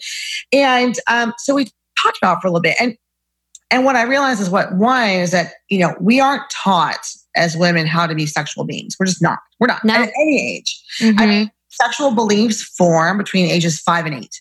and 0.52 0.98
um, 1.06 1.32
so 1.38 1.54
we 1.54 1.70
talked 2.02 2.18
about 2.18 2.38
it 2.38 2.40
for 2.40 2.48
a 2.48 2.50
little 2.50 2.60
bit. 2.62 2.76
And, 2.80 2.96
and 3.70 3.84
what 3.84 3.96
I 3.96 4.02
realized 4.02 4.40
is 4.40 4.50
what 4.50 4.74
one 4.74 5.08
is 5.08 5.30
that, 5.32 5.52
you 5.68 5.78
know, 5.78 5.94
we 6.00 6.20
aren't 6.20 6.42
taught 6.50 7.06
as 7.36 7.56
women 7.56 7.86
how 7.86 8.06
to 8.06 8.14
be 8.14 8.26
sexual 8.26 8.64
beings. 8.64 8.96
We're 8.98 9.06
just 9.06 9.22
not. 9.22 9.38
We're 9.58 9.66
not 9.66 9.84
No. 9.84 9.94
at 9.94 10.10
any 10.20 10.56
age. 10.56 10.80
I 11.00 11.04
Mhm. 11.04 11.28
mean, 11.28 11.50
sexual 11.70 12.12
beliefs 12.12 12.62
form 12.62 13.18
between 13.18 13.50
ages 13.50 13.80
five 13.80 14.06
and 14.06 14.14
eight. 14.14 14.40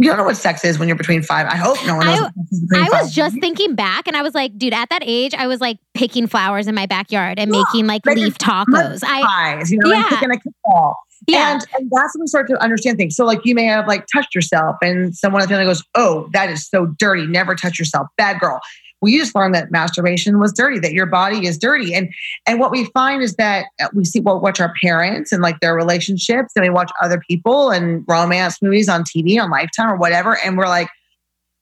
You 0.00 0.08
don't 0.08 0.16
know 0.16 0.24
what 0.24 0.36
sex 0.36 0.64
is 0.64 0.78
when 0.78 0.86
you're 0.88 0.96
between 0.96 1.22
five. 1.22 1.48
I 1.48 1.56
hope 1.56 1.76
no 1.84 1.96
one 1.96 2.06
knows. 2.06 2.18
I- 2.18 2.22
what 2.22 2.32
sex 2.34 2.52
is 2.52 2.60
between 2.60 2.82
I 2.84 2.88
was 3.02 3.12
just 3.12 3.40
thinking 3.40 3.74
back 3.74 4.06
and 4.06 4.16
I 4.16 4.22
was 4.22 4.32
like, 4.32 4.56
dude, 4.56 4.72
at 4.72 4.88
that 4.90 5.02
age, 5.04 5.34
I 5.34 5.48
was 5.48 5.60
like 5.60 5.78
picking 5.92 6.28
flowers 6.28 6.68
in 6.68 6.74
my 6.76 6.86
backyard 6.86 7.38
and 7.40 7.52
Yeah, 7.52 7.62
making 7.64 7.86
like 7.88 8.02
making 8.06 8.24
leaf 8.24 8.38
tacos. 8.38 9.02
I, 9.04 9.22
pies, 9.56 9.72
you 9.72 9.78
know, 9.78 9.90
Yeah. 9.92 10.08
kicking 10.08 10.30
a 10.30 10.36
kickball. 10.36 10.94
Yeah. 11.26 11.54
And, 11.54 11.66
and 11.78 11.90
that's 11.90 12.14
when 12.14 12.22
we 12.22 12.26
start 12.26 12.48
to 12.48 12.62
understand 12.62 12.98
things. 12.98 13.16
So, 13.16 13.24
like, 13.24 13.40
you 13.44 13.54
may 13.54 13.64
have 13.64 13.86
like 13.86 14.06
touched 14.12 14.34
yourself, 14.34 14.76
and 14.82 15.14
someone 15.14 15.42
at 15.42 15.48
the 15.48 15.54
family 15.54 15.66
goes, 15.66 15.82
"Oh, 15.94 16.28
that 16.32 16.50
is 16.50 16.68
so 16.68 16.86
dirty. 16.98 17.26
Never 17.26 17.54
touch 17.54 17.78
yourself. 17.78 18.06
Bad 18.16 18.40
girl." 18.40 18.60
Well, 19.00 19.12
you 19.12 19.20
just 19.20 19.34
learned 19.34 19.54
that 19.54 19.70
masturbation 19.70 20.40
was 20.40 20.52
dirty, 20.52 20.80
that 20.80 20.92
your 20.92 21.06
body 21.06 21.46
is 21.46 21.56
dirty, 21.56 21.94
and 21.94 22.12
and 22.46 22.58
what 22.58 22.70
we 22.70 22.84
find 22.86 23.22
is 23.22 23.36
that 23.36 23.66
uh, 23.80 23.88
we 23.94 24.04
see 24.04 24.20
well, 24.20 24.40
watch 24.40 24.60
our 24.60 24.72
parents 24.80 25.32
and 25.32 25.42
like 25.42 25.60
their 25.60 25.74
relationships, 25.74 26.52
and 26.56 26.64
we 26.64 26.70
watch 26.70 26.90
other 27.00 27.20
people 27.28 27.70
and 27.70 28.04
romance 28.08 28.60
movies 28.60 28.88
on 28.88 29.04
TV 29.04 29.40
on 29.40 29.50
Lifetime 29.50 29.90
or 29.90 29.96
whatever, 29.96 30.38
and 30.44 30.58
we're 30.58 30.68
like, 30.68 30.88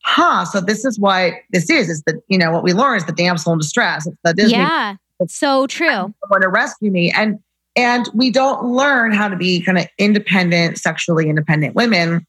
"Huh." 0.02 0.44
So 0.46 0.60
this 0.60 0.84
is 0.84 0.98
what 0.98 1.34
this 1.50 1.68
is. 1.68 1.88
Is 1.88 2.02
that 2.06 2.16
you 2.28 2.38
know 2.38 2.50
what 2.50 2.62
we 2.62 2.72
learn 2.72 2.96
is 2.96 3.04
the 3.04 3.12
damsel 3.12 3.52
in 3.52 3.58
distress. 3.58 4.06
It's 4.06 4.16
the 4.24 4.32
Disney 4.32 4.58
yeah. 4.58 4.96
It's 5.20 5.34
so 5.34 5.66
true. 5.66 5.88
someone 6.24 6.40
to 6.42 6.48
rescue 6.48 6.90
me 6.90 7.10
and 7.10 7.38
and 7.76 8.08
we 8.14 8.30
don't 8.30 8.64
learn 8.64 9.12
how 9.12 9.28
to 9.28 9.36
be 9.36 9.60
kind 9.62 9.78
of 9.78 9.86
independent 9.98 10.78
sexually 10.78 11.28
independent 11.28 11.74
women 11.74 12.26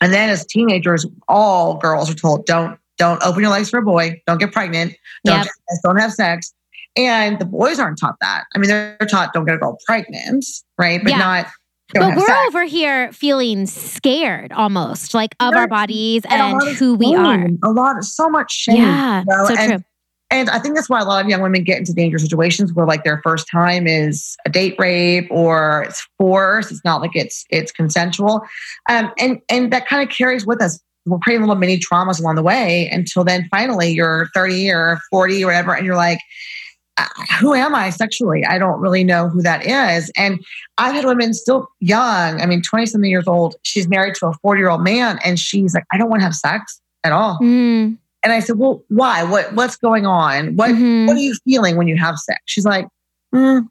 and 0.00 0.12
then 0.12 0.30
as 0.30 0.46
teenagers 0.46 1.04
all 1.28 1.76
girls 1.76 2.10
are 2.10 2.14
told 2.14 2.46
don't 2.46 2.78
don't 2.96 3.22
open 3.24 3.42
your 3.42 3.50
legs 3.50 3.70
for 3.70 3.78
a 3.78 3.82
boy 3.82 4.20
don't 4.26 4.38
get 4.38 4.52
pregnant 4.52 4.94
don't, 5.24 5.36
Yep. 5.36 5.44
do 5.44 5.50
this, 5.68 5.80
don't 5.84 5.96
have 5.98 6.12
sex 6.12 6.52
and 6.96 7.38
the 7.38 7.44
boys 7.44 7.78
aren't 7.78 7.98
taught 7.98 8.16
that 8.20 8.44
i 8.54 8.58
mean 8.58 8.68
they're 8.68 8.96
taught 9.10 9.32
don't 9.32 9.44
get 9.44 9.54
a 9.54 9.58
girl 9.58 9.76
pregnant 9.86 10.44
right 10.78 11.00
but 11.02 11.10
Yeah. 11.10 11.18
not 11.18 11.46
But 11.94 12.16
we're 12.16 12.26
sex. 12.26 12.38
over 12.48 12.64
here 12.64 13.10
feeling 13.12 13.66
scared 13.66 14.52
almost 14.52 15.14
like 15.14 15.34
of 15.40 15.54
our 15.54 15.66
bodies 15.68 16.22
And 16.28 16.60
and 16.62 16.76
who 16.76 16.94
we 16.94 17.14
are. 17.14 17.46
a 17.64 17.70
lot 17.70 17.96
of 17.96 18.04
so 18.04 18.28
much 18.28 18.52
shame 18.52 18.76
Yeah. 18.76 19.20
you 19.20 19.26
know, 19.26 19.44
So 19.46 19.54
and 19.56 19.72
true. 19.72 19.84
And 20.30 20.50
I 20.50 20.58
think 20.58 20.74
that's 20.74 20.90
why 20.90 21.00
a 21.00 21.04
lot 21.04 21.24
of 21.24 21.30
young 21.30 21.40
women 21.40 21.64
get 21.64 21.78
into 21.78 21.94
dangerous 21.94 22.22
situations 22.22 22.72
where 22.72 22.86
like 22.86 23.02
their 23.02 23.20
first 23.22 23.46
time 23.50 23.86
is 23.86 24.36
a 24.44 24.50
date 24.50 24.74
rape 24.78 25.26
or 25.30 25.84
it's 25.88 26.06
forced. 26.18 26.70
It's 26.70 26.84
not 26.84 27.00
like 27.00 27.12
it's 27.14 27.44
it's 27.50 27.72
consensual. 27.72 28.42
Um, 28.88 29.10
and 29.18 29.40
and 29.48 29.72
that 29.72 29.88
kind 29.88 30.06
of 30.06 30.14
carries 30.14 30.46
with 30.46 30.60
us. 30.60 30.80
We're 31.06 31.18
creating 31.18 31.42
little 31.46 31.56
mini 31.56 31.78
traumas 31.78 32.20
along 32.20 32.34
the 32.34 32.42
way 32.42 32.88
until 32.92 33.24
then 33.24 33.48
finally 33.50 33.90
you're 33.90 34.28
30 34.34 34.70
or 34.70 34.98
40 35.10 35.42
or 35.42 35.46
whatever, 35.46 35.74
and 35.74 35.86
you're 35.86 35.96
like, 35.96 36.20
"Uh, 36.98 37.06
who 37.40 37.54
am 37.54 37.74
I 37.74 37.88
sexually? 37.88 38.44
I 38.44 38.58
don't 38.58 38.78
really 38.80 39.04
know 39.04 39.30
who 39.30 39.40
that 39.40 39.64
is. 39.64 40.10
And 40.14 40.44
I've 40.76 40.94
had 40.94 41.06
women 41.06 41.32
still 41.32 41.68
young, 41.80 42.42
I 42.42 42.44
mean, 42.44 42.60
20 42.60 42.84
something 42.84 43.10
years 43.10 43.26
old. 43.26 43.56
She's 43.62 43.88
married 43.88 44.16
to 44.16 44.26
a 44.26 44.32
40 44.42 44.58
year 44.58 44.68
old 44.68 44.82
man, 44.82 45.18
and 45.24 45.38
she's 45.38 45.72
like, 45.72 45.84
I 45.90 45.96
don't 45.96 46.10
want 46.10 46.20
to 46.20 46.24
have 46.24 46.34
sex 46.34 46.82
at 47.02 47.12
all. 47.12 47.38
Mm, 47.40 47.96
And 48.28 48.34
I 48.34 48.40
said, 48.40 48.58
Well, 48.58 48.84
why? 48.88 49.22
What 49.22 49.54
what's 49.54 49.76
going 49.76 50.04
on? 50.04 50.54
What 50.54 50.72
mhm. 50.72 51.06
what 51.06 51.16
are 51.16 51.20
you 51.20 51.34
feeling 51.46 51.76
when 51.76 51.88
you 51.88 51.96
have 51.96 52.18
sex? 52.18 52.40
She's 52.44 52.66
like, 52.66 52.86
mm. 53.34 53.64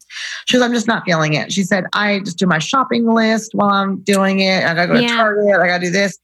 she 0.48 0.60
I'm 0.60 0.74
just 0.74 0.88
not 0.88 1.04
feeling 1.06 1.36
it. 1.36 1.54
She 1.54 1.62
said, 1.62 1.84
I 1.94 2.22
just 2.22 2.40
do 2.40 2.48
my 2.48 2.58
shopping 2.58 3.06
list 3.08 3.52
while 3.54 3.70
I'm 3.70 4.02
doing 4.02 4.40
it. 4.40 4.64
I 4.64 4.74
gotta 4.74 4.88
go 4.88 5.00
to 5.00 5.08
Target, 5.08 5.62
I 5.62 5.68
gotta 5.68 5.86
do 5.86 5.92
this. 5.92 6.18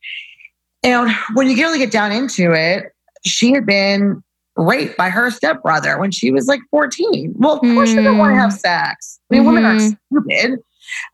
And 0.81 1.11
when 1.35 1.47
you 1.47 1.55
really 1.57 1.77
get 1.77 1.91
down 1.91 2.11
into 2.11 2.51
it, 2.53 2.85
she 3.23 3.51
had 3.51 3.67
been 3.67 4.23
raped 4.55 4.97
by 4.97 5.11
her 5.11 5.29
stepbrother 5.29 5.99
when 5.99 6.09
she 6.09 6.31
was 6.31 6.47
like 6.47 6.61
14. 6.71 7.33
Well, 7.37 7.53
of 7.53 7.59
course 7.59 7.91
you 7.91 8.01
don't 8.01 8.17
want 8.17 8.33
to 8.33 8.39
have 8.39 8.51
sex. 8.51 9.19
I 9.31 9.35
mean, 9.35 9.45
women 9.45 9.63
are 9.63 9.75
Mhm. 9.75 9.97
stupid. 10.11 10.59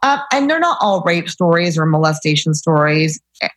Uh, 0.03 0.19
and 0.31 0.49
they're 0.49 0.59
not 0.59 0.77
all 0.79 1.01
rape 1.01 1.29
stories 1.29 1.77
or 1.77 1.85
molestation 1.85 2.53
stories. 2.53 3.21
A- 3.43 3.49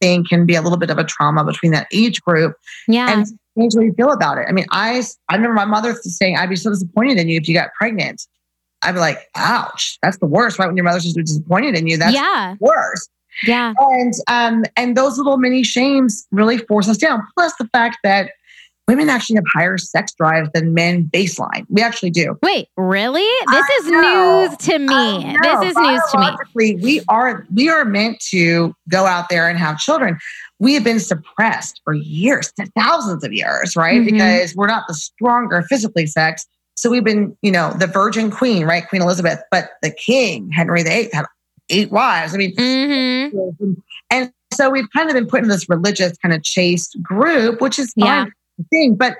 Anything 0.00 0.24
can 0.24 0.46
be 0.46 0.54
a 0.54 0.62
little 0.62 0.78
bit 0.78 0.90
of 0.90 0.98
a 0.98 1.04
trauma 1.04 1.44
between 1.44 1.72
that 1.72 1.86
age 1.92 2.20
group 2.22 2.56
Yeah. 2.88 3.10
and 3.10 3.26
change 3.58 3.74
what 3.74 3.84
you 3.84 3.92
feel 3.92 4.10
about 4.12 4.38
it. 4.38 4.46
I 4.48 4.52
mean, 4.52 4.66
I 4.70 5.02
I 5.28 5.36
remember 5.36 5.54
my 5.54 5.64
mother 5.64 5.94
saying, 5.94 6.36
"I'd 6.36 6.50
be 6.50 6.56
so 6.56 6.70
disappointed 6.70 7.18
in 7.18 7.28
you 7.28 7.38
if 7.38 7.48
you 7.48 7.54
got 7.54 7.72
pregnant." 7.74 8.22
I'd 8.82 8.92
be 8.92 9.00
like, 9.00 9.28
"Ouch, 9.34 9.98
that's 10.02 10.18
the 10.18 10.26
worst!" 10.26 10.58
Right 10.58 10.66
when 10.66 10.76
your 10.76 10.84
mother's 10.84 11.04
just 11.04 11.16
disappointed 11.16 11.76
in 11.76 11.86
you, 11.86 11.98
that's 11.98 12.14
yeah. 12.14 12.54
the 12.58 12.64
worst. 12.64 13.10
Yeah. 13.46 13.74
And 13.78 14.14
um, 14.28 14.64
and 14.76 14.96
those 14.96 15.18
little 15.18 15.36
mini 15.36 15.62
shames 15.62 16.26
really 16.30 16.58
force 16.58 16.88
us 16.88 16.96
down. 16.96 17.22
Plus 17.36 17.52
the 17.58 17.68
fact 17.72 17.98
that 18.04 18.32
women 18.90 19.08
actually 19.08 19.36
have 19.36 19.44
higher 19.54 19.78
sex 19.78 20.12
drives 20.14 20.48
than 20.52 20.74
men 20.74 21.08
baseline. 21.12 21.64
We 21.68 21.80
actually 21.80 22.10
do. 22.10 22.36
Wait, 22.42 22.68
really? 22.76 23.20
This 23.22 23.64
I 23.70 23.78
is 23.80 23.86
know. 23.86 24.46
news 24.48 24.56
to 24.58 24.78
me. 24.80 25.36
This 25.42 25.70
is 25.70 25.76
news 25.76 26.02
to 26.12 26.36
me. 26.54 26.74
We 26.82 27.00
are 27.08 27.46
we 27.54 27.68
are 27.68 27.84
meant 27.84 28.18
to 28.30 28.74
go 28.88 29.06
out 29.06 29.28
there 29.28 29.48
and 29.48 29.58
have 29.58 29.78
children. 29.78 30.18
We 30.58 30.74
have 30.74 30.84
been 30.84 31.00
suppressed 31.00 31.80
for 31.84 31.94
years, 31.94 32.52
thousands 32.76 33.24
of 33.24 33.32
years, 33.32 33.76
right? 33.76 34.00
Mhm. 34.00 34.04
Because 34.12 34.54
we're 34.56 34.66
not 34.66 34.84
the 34.88 34.94
stronger 34.94 35.62
physically 35.68 36.06
sex. 36.06 36.44
So 36.74 36.90
we've 36.90 37.04
been, 37.04 37.36
you 37.42 37.52
know, 37.52 37.72
the 37.78 37.86
Virgin 37.86 38.30
Queen, 38.30 38.64
right? 38.66 38.86
Queen 38.88 39.02
Elizabeth, 39.02 39.40
but 39.50 39.70
the 39.82 39.90
King 39.90 40.50
Henry 40.50 40.82
VIII 40.82 41.10
had 41.12 41.26
eight 41.68 41.92
wives. 41.92 42.34
I 42.34 42.38
mean, 42.38 42.54
hmm 42.58 43.72
and 44.10 44.32
so 44.52 44.68
we've 44.68 44.90
kind 44.94 45.08
of 45.08 45.14
been 45.14 45.26
put 45.26 45.42
in 45.42 45.48
this 45.48 45.68
religious 45.68 46.16
kind 46.18 46.34
of 46.34 46.42
chaste 46.42 46.96
group, 47.00 47.60
which 47.60 47.78
is 47.78 47.92
Yeah. 47.94 48.26
Thing, 48.70 48.94
but 48.96 49.16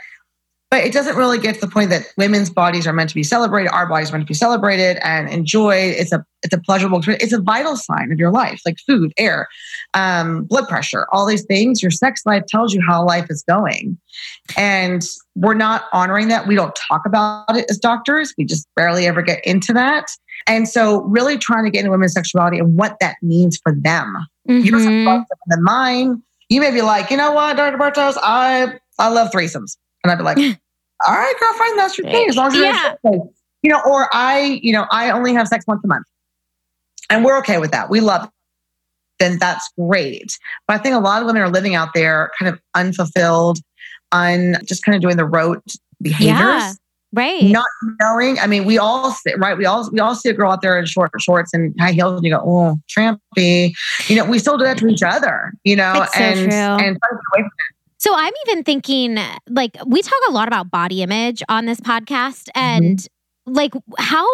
but 0.70 0.84
it 0.84 0.92
doesn't 0.92 1.16
really 1.16 1.38
get 1.38 1.56
to 1.56 1.60
the 1.62 1.66
point 1.66 1.90
that 1.90 2.06
women's 2.16 2.48
bodies 2.48 2.86
are 2.86 2.92
meant 2.92 3.08
to 3.08 3.14
be 3.16 3.24
celebrated, 3.24 3.72
our 3.72 3.88
bodies 3.88 4.10
are 4.10 4.12
meant 4.12 4.22
to 4.22 4.30
be 4.30 4.34
celebrated 4.34 4.98
and 5.02 5.28
enjoyed. 5.28 5.94
It's 5.96 6.12
a 6.12 6.24
it's 6.44 6.54
a 6.54 6.60
pleasurable 6.60 6.98
experience. 6.98 7.24
It's 7.24 7.32
a 7.32 7.40
vital 7.40 7.76
sign 7.76 8.12
of 8.12 8.18
your 8.20 8.30
life, 8.30 8.60
like 8.64 8.76
food, 8.86 9.12
air, 9.18 9.48
um, 9.94 10.44
blood 10.44 10.68
pressure, 10.68 11.08
all 11.12 11.26
these 11.26 11.44
things. 11.44 11.82
Your 11.82 11.90
sex 11.90 12.22
life 12.24 12.44
tells 12.46 12.72
you 12.72 12.80
how 12.86 13.04
life 13.04 13.26
is 13.30 13.42
going, 13.48 13.98
and 14.56 15.04
we're 15.34 15.54
not 15.54 15.86
honoring 15.92 16.28
that. 16.28 16.46
We 16.46 16.54
don't 16.54 16.78
talk 16.88 17.02
about 17.04 17.56
it 17.56 17.66
as 17.68 17.76
doctors. 17.78 18.32
We 18.38 18.44
just 18.44 18.68
barely 18.76 19.06
ever 19.06 19.22
get 19.22 19.44
into 19.44 19.72
that. 19.72 20.06
And 20.46 20.68
so, 20.68 21.02
really 21.02 21.36
trying 21.36 21.64
to 21.64 21.70
get 21.70 21.80
into 21.80 21.90
women's 21.90 22.14
sexuality 22.14 22.58
and 22.58 22.76
what 22.76 22.96
that 23.00 23.16
means 23.22 23.58
for 23.60 23.74
them 23.74 24.16
is 24.48 24.64
Mhm. 24.72 25.04
more 25.04 25.24
than 25.48 25.62
mine. 25.64 26.22
You 26.48 26.60
may 26.60 26.70
be 26.70 26.82
like, 26.82 27.10
you 27.10 27.16
know 27.16 27.32
what, 27.32 27.56
Dr. 27.56 27.76
Bartos, 27.76 28.16
I 28.22 28.78
I 29.00 29.08
love 29.08 29.30
threesomes. 29.30 29.76
And 30.04 30.12
I'd 30.12 30.18
be 30.18 30.24
like, 30.24 30.38
all 31.06 31.14
right, 31.14 31.34
girlfriend, 31.40 31.78
that's 31.78 31.98
your 31.98 32.06
thing. 32.06 32.28
As 32.28 32.36
long 32.36 32.48
as 32.48 32.54
you're 32.54 32.64
Yeah. 32.64 32.94
You 33.62 33.70
know, 33.70 33.80
or 33.84 34.08
I, 34.14 34.60
you 34.62 34.72
know, 34.72 34.86
I 34.90 35.10
only 35.10 35.34
have 35.34 35.46
sex 35.46 35.66
once 35.66 35.82
a 35.84 35.86
month. 35.86 36.06
And 37.10 37.24
we're 37.24 37.36
okay 37.38 37.58
with 37.58 37.72
that. 37.72 37.90
We 37.90 38.00
love 38.00 38.30
then 39.20 39.38
that's 39.38 39.70
great. 39.78 40.36
But 40.66 40.80
I 40.80 40.82
think 40.82 40.96
a 40.96 40.98
lot 40.98 41.22
of 41.22 41.26
women 41.26 41.42
are 41.42 41.50
living 41.50 41.76
out 41.76 41.90
there 41.94 42.32
kind 42.38 42.52
of 42.52 42.60
unfulfilled, 42.74 43.58
un 44.10 44.56
just 44.64 44.82
kind 44.82 44.96
of 44.96 45.02
doing 45.02 45.16
the 45.16 45.24
rote 45.24 45.62
behaviors. 46.02 46.26
Yeah. 46.26 46.72
Right. 47.12 47.42
Not 47.42 47.66
knowing. 48.00 48.38
I 48.38 48.46
mean, 48.46 48.64
we 48.64 48.78
all 48.78 49.10
see, 49.10 49.34
right. 49.34 49.58
We 49.58 49.66
all 49.66 49.90
we 49.90 49.98
all 49.98 50.14
see 50.14 50.28
a 50.28 50.32
girl 50.32 50.52
out 50.52 50.62
there 50.62 50.78
in 50.78 50.86
short 50.86 51.10
shorts 51.18 51.52
and 51.52 51.74
high 51.80 51.90
heels, 51.90 52.14
and 52.14 52.24
you 52.24 52.30
go, 52.30 52.40
"Oh, 52.40 52.80
trampy." 52.88 53.72
You 54.06 54.14
know, 54.14 54.24
we 54.24 54.38
still 54.38 54.56
do 54.56 54.62
that 54.62 54.78
to 54.78 54.86
each 54.86 55.02
other. 55.02 55.52
You 55.64 55.74
know, 55.74 56.06
so 56.14 56.20
and 56.20 56.50
true. 56.50 56.56
and 56.56 56.98
so 58.00 58.12
I'm 58.14 58.32
even 58.48 58.64
thinking, 58.64 59.18
like, 59.48 59.76
we 59.86 60.00
talk 60.00 60.18
a 60.28 60.32
lot 60.32 60.48
about 60.48 60.70
body 60.70 61.02
image 61.02 61.42
on 61.50 61.66
this 61.66 61.80
podcast, 61.80 62.48
and 62.54 62.96
mm-hmm. 62.96 63.52
like 63.52 63.74
how 63.98 64.26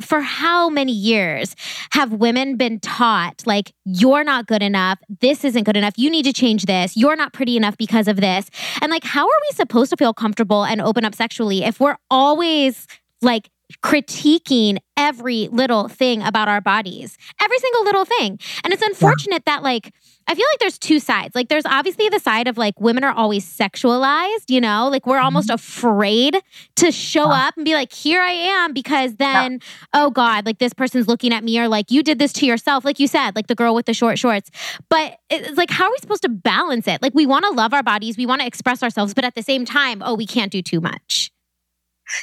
for 0.00 0.20
how 0.20 0.68
many 0.68 0.90
years 0.92 1.54
have 1.92 2.14
women 2.14 2.56
been 2.56 2.80
taught 2.80 3.42
like 3.46 3.74
you're 3.84 4.24
not 4.24 4.46
good 4.46 4.62
enough 4.62 4.98
this 5.20 5.44
isn't 5.44 5.64
good 5.64 5.76
enough 5.76 5.92
you 5.98 6.08
need 6.08 6.24
to 6.24 6.32
change 6.32 6.64
this 6.64 6.96
you're 6.96 7.14
not 7.14 7.34
pretty 7.34 7.58
enough 7.58 7.76
because 7.76 8.08
of 8.08 8.16
this 8.16 8.48
and 8.80 8.90
like 8.90 9.04
how 9.04 9.26
are 9.26 9.40
we 9.50 9.54
supposed 9.54 9.90
to 9.90 9.96
feel 9.98 10.14
comfortable 10.14 10.64
and 10.64 10.80
open 10.80 11.04
up 11.04 11.14
sexually 11.14 11.62
if 11.62 11.78
we're 11.78 11.98
always 12.10 12.86
like 13.20 13.50
critiquing 13.80 14.78
every 14.96 15.48
little 15.48 15.88
thing 15.88 16.22
about 16.22 16.48
our 16.48 16.60
bodies, 16.60 17.16
every 17.40 17.58
single 17.58 17.84
little 17.84 18.04
thing. 18.04 18.38
And 18.64 18.72
it's 18.72 18.82
unfortunate 18.82 19.42
yeah. 19.46 19.56
that, 19.56 19.62
like, 19.62 19.92
I 20.28 20.34
feel 20.34 20.44
like 20.52 20.60
there's 20.60 20.78
two 20.78 21.00
sides. 21.00 21.34
Like, 21.34 21.48
there's 21.48 21.66
obviously 21.66 22.08
the 22.08 22.20
side 22.20 22.46
of 22.46 22.56
like 22.56 22.80
women 22.80 23.02
are 23.02 23.12
always 23.12 23.44
sexualized, 23.44 24.48
you 24.48 24.60
know, 24.60 24.88
like 24.88 25.06
we're 25.06 25.18
almost 25.18 25.48
mm-hmm. 25.48 25.54
afraid 25.54 26.36
to 26.76 26.92
show 26.92 27.26
yeah. 27.26 27.48
up 27.48 27.56
and 27.56 27.64
be 27.64 27.74
like, 27.74 27.92
here 27.92 28.22
I 28.22 28.30
am, 28.30 28.72
because 28.72 29.16
then, 29.16 29.52
yeah. 29.52 29.58
oh 29.94 30.10
God, 30.10 30.46
like 30.46 30.58
this 30.58 30.72
person's 30.72 31.08
looking 31.08 31.32
at 31.32 31.42
me 31.42 31.58
or 31.58 31.66
like 31.66 31.90
you 31.90 32.02
did 32.02 32.18
this 32.18 32.32
to 32.34 32.46
yourself, 32.46 32.84
like 32.84 33.00
you 33.00 33.08
said, 33.08 33.34
like 33.34 33.48
the 33.48 33.54
girl 33.54 33.74
with 33.74 33.86
the 33.86 33.94
short 33.94 34.18
shorts. 34.18 34.50
But 34.88 35.18
it's 35.28 35.56
like, 35.58 35.70
how 35.70 35.86
are 35.86 35.90
we 35.90 35.98
supposed 35.98 36.22
to 36.22 36.28
balance 36.28 36.86
it? 36.86 37.02
Like, 37.02 37.14
we 37.14 37.26
want 37.26 37.44
to 37.44 37.50
love 37.50 37.74
our 37.74 37.82
bodies, 37.82 38.16
we 38.16 38.26
want 38.26 38.42
to 38.42 38.46
express 38.46 38.82
ourselves, 38.82 39.14
but 39.14 39.24
at 39.24 39.34
the 39.34 39.42
same 39.42 39.64
time, 39.64 40.02
oh, 40.04 40.14
we 40.14 40.26
can't 40.26 40.52
do 40.52 40.62
too 40.62 40.80
much. 40.80 41.32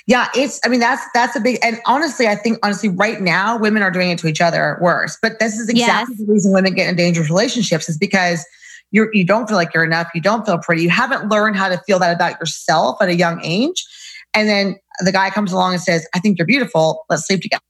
Yeah, 0.08 0.28
it's, 0.36 0.60
I 0.66 0.70
mean, 0.70 0.80
that's, 0.80 1.04
that's 1.14 1.36
a 1.36 1.40
big, 1.40 1.60
and 1.64 1.80
honestly, 1.86 2.28
I 2.28 2.36
think 2.36 2.58
honestly, 2.64 2.90
right 2.90 3.22
now, 3.22 3.58
women 3.58 3.82
are 3.84 3.92
doing 3.92 4.10
it 4.10 4.20
to 4.20 4.28
each 4.28 4.42
other 4.42 4.78
worse. 4.82 5.18
But 5.22 5.40
this 5.40 5.58
is 5.58 5.70
exactly 5.70 6.16
yes. 6.18 6.26
the 6.26 6.32
reason 6.32 6.52
women 6.52 6.74
get 6.74 6.90
in 6.90 6.96
dangerous 6.96 7.30
relationships 7.30 7.90
is 7.90 7.98
because 7.98 8.46
you're, 8.92 9.14
you 9.14 9.24
don't 9.24 9.48
feel 9.48 9.58
like 9.58 9.74
you're 9.74 9.84
enough. 9.84 10.10
You 10.16 10.22
don't 10.22 10.46
feel 10.46 10.58
pretty. 10.58 10.84
You 10.84 10.90
haven't 10.90 11.30
learned 11.30 11.56
how 11.56 11.70
to 11.70 11.78
feel 11.86 12.00
that 12.00 12.16
about 12.16 12.40
yourself 12.40 13.02
at 13.02 13.10
a 13.10 13.16
young 13.16 13.44
age. 13.44 13.86
And 14.34 14.48
then 14.48 14.76
the 15.00 15.12
guy 15.12 15.30
comes 15.30 15.52
along 15.52 15.74
and 15.74 15.82
says, 15.82 16.08
I 16.14 16.20
think 16.20 16.38
you're 16.38 16.48
beautiful. 16.48 17.06
Let's 17.10 17.26
sleep 17.28 17.42
together. 17.42 17.62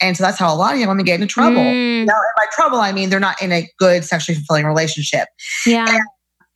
And 0.00 0.16
so 0.16 0.24
that's 0.24 0.38
how 0.38 0.52
a 0.52 0.56
lot 0.56 0.72
of 0.72 0.80
young 0.80 0.88
women 0.88 1.04
get 1.04 1.20
into 1.20 1.26
trouble. 1.26 1.60
Mm. 1.60 2.06
Now, 2.06 2.14
by 2.36 2.46
trouble, 2.52 2.78
I 2.78 2.92
mean 2.92 3.10
they're 3.10 3.20
not 3.20 3.40
in 3.42 3.52
a 3.52 3.68
good 3.78 4.04
sexually 4.04 4.36
fulfilling 4.36 4.64
relationship. 4.64 5.28
Yeah. 5.66 5.86
And 5.88 6.00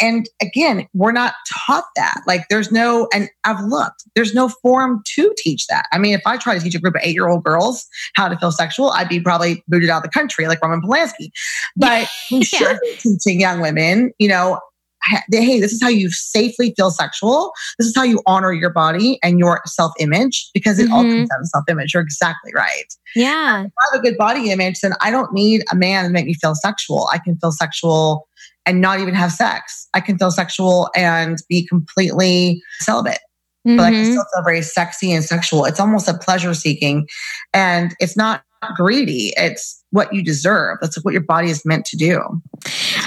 and 0.04 0.28
again, 0.42 0.86
we're 0.92 1.12
not 1.12 1.32
taught 1.66 1.84
that. 1.96 2.20
Like 2.26 2.42
there's 2.50 2.70
no, 2.70 3.08
and 3.14 3.30
I've 3.44 3.60
looked, 3.64 4.04
there's 4.14 4.34
no 4.34 4.50
forum 4.50 5.02
to 5.14 5.32
teach 5.38 5.66
that. 5.68 5.86
I 5.92 5.98
mean, 5.98 6.12
if 6.12 6.20
I 6.26 6.36
try 6.36 6.58
to 6.58 6.62
teach 6.62 6.74
a 6.74 6.78
group 6.78 6.94
of 6.94 7.00
eight 7.02 7.14
year 7.14 7.26
old 7.26 7.42
girls 7.42 7.86
how 8.14 8.28
to 8.28 8.36
feel 8.36 8.52
sexual, 8.52 8.90
I'd 8.90 9.08
be 9.08 9.18
probably 9.18 9.64
booted 9.66 9.88
out 9.88 9.98
of 9.98 10.02
the 10.02 10.10
country 10.10 10.46
like 10.46 10.62
Roman 10.62 10.82
Polanski. 10.82 11.30
But 11.74 12.10
we 12.30 12.44
should 12.44 12.78
be 12.82 12.96
teaching 12.98 13.40
young 13.40 13.62
women, 13.62 14.12
you 14.18 14.28
know, 14.28 14.60
hey, 15.04 15.60
this 15.60 15.72
is 15.72 15.82
how 15.82 15.88
you 15.88 16.10
safely 16.10 16.72
feel 16.76 16.90
sexual. 16.90 17.52
This 17.78 17.88
is 17.88 17.94
how 17.96 18.02
you 18.02 18.22
honor 18.26 18.52
your 18.52 18.70
body 18.70 19.18
and 19.22 19.38
your 19.38 19.60
self 19.66 19.92
image 19.98 20.50
because 20.54 20.78
it 20.78 20.84
mm-hmm. 20.84 20.92
all 20.92 21.02
comes 21.02 21.28
down 21.28 21.40
to 21.40 21.46
self 21.46 21.64
image. 21.68 21.94
You're 21.94 22.02
exactly 22.02 22.52
right. 22.54 22.86
Yeah. 23.14 23.64
If 23.64 23.72
I 23.80 23.84
have 23.92 24.00
a 24.00 24.02
good 24.02 24.16
body 24.16 24.50
image, 24.50 24.80
then 24.80 24.92
I 25.00 25.10
don't 25.10 25.32
need 25.32 25.64
a 25.70 25.76
man 25.76 26.04
to 26.04 26.10
make 26.10 26.26
me 26.26 26.34
feel 26.34 26.54
sexual. 26.54 27.08
I 27.12 27.18
can 27.18 27.36
feel 27.36 27.52
sexual 27.52 28.28
and 28.66 28.80
not 28.80 29.00
even 29.00 29.14
have 29.14 29.32
sex. 29.32 29.88
I 29.94 30.00
can 30.00 30.18
feel 30.18 30.30
sexual 30.30 30.90
and 30.96 31.38
be 31.48 31.66
completely 31.66 32.62
celibate. 32.80 33.18
Mm-hmm. 33.66 33.76
But 33.76 33.82
I 33.84 33.90
can 33.90 34.02
mm-hmm. 34.02 34.12
still 34.12 34.26
feel 34.34 34.44
very 34.44 34.62
sexy 34.62 35.12
and 35.12 35.24
sexual. 35.24 35.64
It's 35.64 35.80
almost 35.80 36.08
a 36.08 36.14
pleasure 36.14 36.54
seeking. 36.54 37.06
And 37.52 37.94
it's 37.98 38.16
not 38.16 38.42
greedy. 38.76 39.32
It's 39.36 39.82
what 39.90 40.12
you 40.12 40.22
deserve. 40.22 40.78
That's 40.80 41.02
what 41.04 41.12
your 41.12 41.22
body 41.22 41.50
is 41.50 41.64
meant 41.64 41.84
to 41.86 41.96
do. 41.96 42.20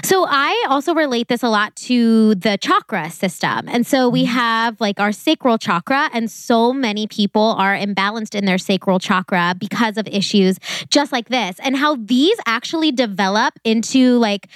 So 0.04 0.26
I 0.28 0.66
also 0.70 0.94
relate 0.94 1.28
this 1.28 1.44
a 1.44 1.50
lot 1.50 1.76
to 1.78 2.36
the 2.36 2.58
chakra 2.58 3.10
system. 3.10 3.68
And 3.68 3.86
so 3.86 4.08
we 4.08 4.24
mm-hmm. 4.24 4.34
have 4.34 4.80
like 4.80 5.00
our 5.00 5.12
sacral 5.12 5.58
chakra, 5.58 6.10
and 6.14 6.32
so 6.32 6.72
many 6.72 7.08
people 7.08 7.56
are 7.58 7.76
imbalanced 7.76 8.36
in 8.36 8.46
their 8.46 8.58
sacral 8.58 9.00
chakra 9.00 9.56
because 9.58 9.98
of 9.98 10.08
issues 10.08 10.60
just 10.90 11.12
like 11.12 11.30
this, 11.30 11.58
and 11.60 11.76
how 11.76 11.96
these 11.96 12.38
actually 12.46 12.92
develop 12.92 13.56
into 13.64 14.18
like 14.18 14.48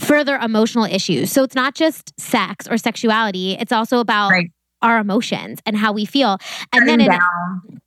further 0.00 0.36
emotional 0.36 0.84
issues. 0.84 1.32
So 1.32 1.42
it's 1.42 1.54
not 1.54 1.74
just 1.74 2.18
sex 2.20 2.68
or 2.68 2.76
sexuality, 2.76 3.54
it's 3.54 3.72
also 3.72 3.98
about 3.98 4.30
right. 4.30 4.50
our 4.82 4.98
emotions 4.98 5.60
and 5.66 5.76
how 5.76 5.92
we 5.92 6.04
feel. 6.04 6.38
And 6.72 6.86
Turning 6.86 7.08
then 7.08 7.12
it, 7.12 7.80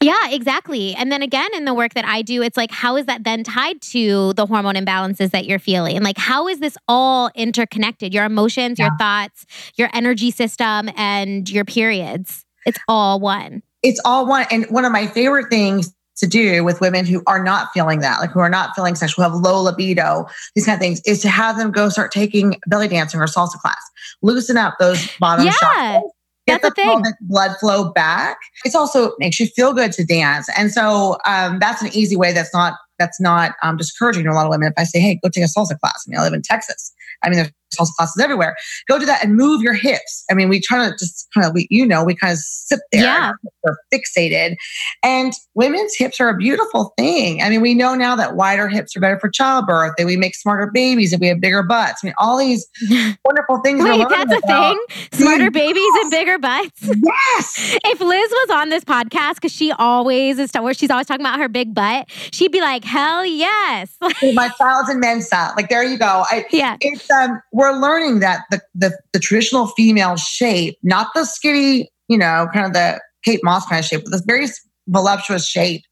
yeah, 0.00 0.30
exactly. 0.30 0.94
And 0.94 1.10
then 1.10 1.22
again, 1.22 1.48
in 1.54 1.64
the 1.64 1.74
work 1.74 1.94
that 1.94 2.04
I 2.04 2.22
do, 2.22 2.42
it's 2.42 2.56
like, 2.56 2.70
how 2.70 2.96
is 2.96 3.06
that 3.06 3.24
then 3.24 3.42
tied 3.42 3.80
to 3.82 4.32
the 4.34 4.46
hormone 4.46 4.76
imbalances 4.76 5.32
that 5.32 5.46
you're 5.46 5.58
feeling? 5.58 6.02
Like, 6.02 6.18
how 6.18 6.46
is 6.46 6.60
this 6.60 6.76
all 6.86 7.30
interconnected? 7.34 8.14
Your 8.14 8.24
emotions, 8.24 8.78
yeah. 8.78 8.86
your 8.86 8.96
thoughts, 8.96 9.44
your 9.74 9.90
energy 9.92 10.30
system, 10.30 10.88
and 10.96 11.50
your 11.50 11.64
periods. 11.64 12.44
It's 12.64 12.78
all 12.86 13.18
one. 13.18 13.62
It's 13.82 14.00
all 14.04 14.26
one. 14.26 14.46
And 14.52 14.66
one 14.66 14.84
of 14.84 14.92
my 14.92 15.08
favorite 15.08 15.50
things 15.50 15.92
to 16.18 16.26
do 16.26 16.64
with 16.64 16.80
women 16.80 17.04
who 17.04 17.22
are 17.26 17.42
not 17.42 17.72
feeling 17.72 18.00
that, 18.00 18.20
like 18.20 18.30
who 18.30 18.40
are 18.40 18.48
not 18.48 18.74
feeling 18.76 18.94
sexual, 18.94 19.24
have 19.24 19.34
low 19.34 19.62
libido, 19.62 20.26
these 20.54 20.66
kind 20.66 20.76
of 20.76 20.80
things, 20.80 21.00
is 21.06 21.20
to 21.22 21.28
have 21.28 21.56
them 21.56 21.72
go 21.72 21.88
start 21.88 22.12
taking 22.12 22.60
belly 22.66 22.88
dancing 22.88 23.20
or 23.20 23.26
salsa 23.26 23.58
class. 23.60 23.80
Loosen 24.22 24.56
up 24.56 24.74
those 24.78 25.08
bottom 25.18 25.46
yeah. 25.46 26.00
Get 26.48 26.62
that's 26.62 26.74
the 26.74 26.82
thing. 26.82 27.02
blood 27.22 27.56
flow 27.58 27.92
back. 27.92 28.38
It's 28.64 28.74
also 28.74 29.12
makes 29.18 29.38
you 29.38 29.46
feel 29.46 29.72
good 29.72 29.92
to 29.92 30.04
dance, 30.04 30.48
and 30.56 30.72
so 30.72 31.18
um, 31.26 31.58
that's 31.58 31.82
an 31.82 31.88
easy 31.92 32.16
way. 32.16 32.32
That's 32.32 32.52
not 32.54 32.74
that's 32.98 33.20
not 33.20 33.52
um, 33.62 33.76
discouraging 33.76 34.24
to 34.24 34.30
a 34.30 34.34
lot 34.34 34.46
of 34.46 34.50
women. 34.50 34.68
If 34.68 34.74
I 34.76 34.84
say, 34.84 35.00
"Hey, 35.00 35.20
go 35.22 35.28
take 35.28 35.44
a 35.44 35.48
salsa 35.48 35.78
class," 35.78 36.04
I 36.06 36.10
mean, 36.10 36.18
I 36.18 36.22
live 36.22 36.32
in 36.32 36.42
Texas. 36.42 36.92
I 37.22 37.28
mean, 37.28 37.36
there's 37.36 37.52
salsa 37.74 37.94
classes 37.96 38.22
everywhere. 38.22 38.56
Go 38.88 38.98
do 38.98 39.06
that 39.06 39.24
and 39.24 39.36
move 39.36 39.62
your 39.62 39.74
hips. 39.74 40.24
I 40.30 40.34
mean, 40.34 40.48
we 40.48 40.60
try 40.60 40.88
to 40.88 40.92
just 40.96 41.28
kind 41.34 41.46
of, 41.46 41.54
we, 41.54 41.66
you 41.70 41.86
know, 41.86 42.04
we 42.04 42.14
kind 42.14 42.32
of 42.32 42.38
sit 42.38 42.80
there. 42.92 43.02
Yeah. 43.02 43.32
We're 43.64 43.76
fixated. 43.92 44.56
And 45.02 45.32
women's 45.54 45.94
hips 45.96 46.20
are 46.20 46.28
a 46.28 46.36
beautiful 46.36 46.92
thing. 46.96 47.42
I 47.42 47.50
mean, 47.50 47.60
we 47.60 47.74
know 47.74 47.94
now 47.94 48.16
that 48.16 48.36
wider 48.36 48.68
hips 48.68 48.96
are 48.96 49.00
better 49.00 49.18
for 49.18 49.28
childbirth, 49.28 49.94
that 49.98 50.06
we 50.06 50.16
make 50.16 50.34
smarter 50.34 50.70
babies, 50.72 51.12
and 51.12 51.20
we 51.20 51.28
have 51.28 51.40
bigger 51.40 51.62
butts. 51.62 52.00
I 52.02 52.08
mean, 52.08 52.14
all 52.18 52.38
these 52.38 52.66
wonderful 53.24 53.60
things. 53.64 53.82
Wait, 53.82 54.06
that's 54.08 54.32
a 54.32 54.40
thing? 54.40 54.84
Smarter 55.12 55.50
babies 55.50 55.92
and 56.00 56.10
bigger 56.10 56.38
butts? 56.38 56.88
Yes. 57.08 57.78
if 57.84 58.00
Liz 58.00 58.30
was 58.30 58.50
on 58.50 58.68
this 58.68 58.84
podcast, 58.84 59.36
because 59.36 59.52
she 59.52 59.72
always 59.72 60.38
is, 60.38 60.50
where 60.52 60.74
she's 60.74 60.90
always 60.90 61.06
talking 61.06 61.24
about 61.24 61.38
her 61.38 61.48
big 61.48 61.74
butt, 61.74 62.08
she'd 62.32 62.52
be 62.52 62.60
like, 62.60 62.84
hell 62.84 63.24
yes. 63.24 63.96
My 64.34 64.48
thousand 64.50 65.00
Mensa. 65.00 65.52
Like, 65.56 65.68
there 65.68 65.84
you 65.84 65.98
go. 65.98 66.24
I, 66.30 66.44
yeah. 66.50 66.76
It's, 66.80 67.08
um, 67.10 67.40
we're 67.58 67.76
learning 67.76 68.20
that 68.20 68.42
the, 68.52 68.60
the, 68.72 68.96
the 69.12 69.18
traditional 69.18 69.66
female 69.66 70.16
shape, 70.16 70.78
not 70.84 71.08
the 71.16 71.24
skinny, 71.24 71.90
you 72.06 72.16
know, 72.16 72.46
kind 72.54 72.66
of 72.66 72.72
the 72.72 73.00
Kate 73.24 73.40
Moss 73.42 73.66
kind 73.66 73.80
of 73.80 73.84
shape, 73.84 74.04
but 74.04 74.12
this 74.12 74.22
very 74.24 74.46
voluptuous 74.86 75.44
shape 75.44 75.82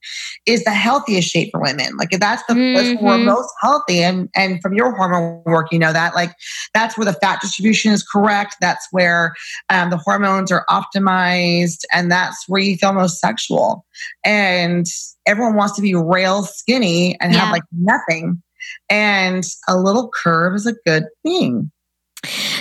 is 0.47 0.63
the 0.63 0.71
healthiest 0.71 1.29
shape 1.29 1.51
for 1.51 1.61
women. 1.61 1.97
Like 1.97 2.11
that's 2.11 2.45
the 2.47 2.55
mm-hmm. 2.55 2.75
that's 2.75 3.03
where 3.03 3.15
we're 3.15 3.17
mm-hmm. 3.17 3.27
most 3.27 3.53
healthy. 3.61 4.05
And 4.05 4.29
and 4.37 4.63
from 4.63 4.75
your 4.75 4.95
hormone 4.95 5.43
work, 5.45 5.73
you 5.73 5.79
know 5.81 5.93
that 5.93 6.15
like 6.15 6.31
that's 6.73 6.97
where 6.97 7.05
the 7.05 7.15
fat 7.15 7.41
distribution 7.41 7.93
is 7.93 8.05
correct. 8.05 8.55
That's 8.61 8.87
where 8.93 9.35
um, 9.69 9.91
the 9.91 9.97
hormones 9.99 10.53
are 10.53 10.65
optimized, 10.71 11.81
and 11.93 12.13
that's 12.13 12.45
where 12.47 12.61
you 12.61 12.77
feel 12.77 12.93
most 12.93 13.19
sexual. 13.19 13.85
And 14.25 14.87
everyone 15.27 15.57
wants 15.57 15.75
to 15.77 15.83
be 15.83 15.97
rail 15.97 16.45
skinny 16.45 17.19
and 17.21 17.33
yeah. 17.33 17.41
have 17.41 17.53
like 17.53 17.65
nothing 17.73 18.41
and 18.89 19.45
a 19.69 19.77
little 19.77 20.11
curve 20.23 20.55
is 20.55 20.67
a 20.67 20.75
good 20.85 21.05
thing. 21.23 21.71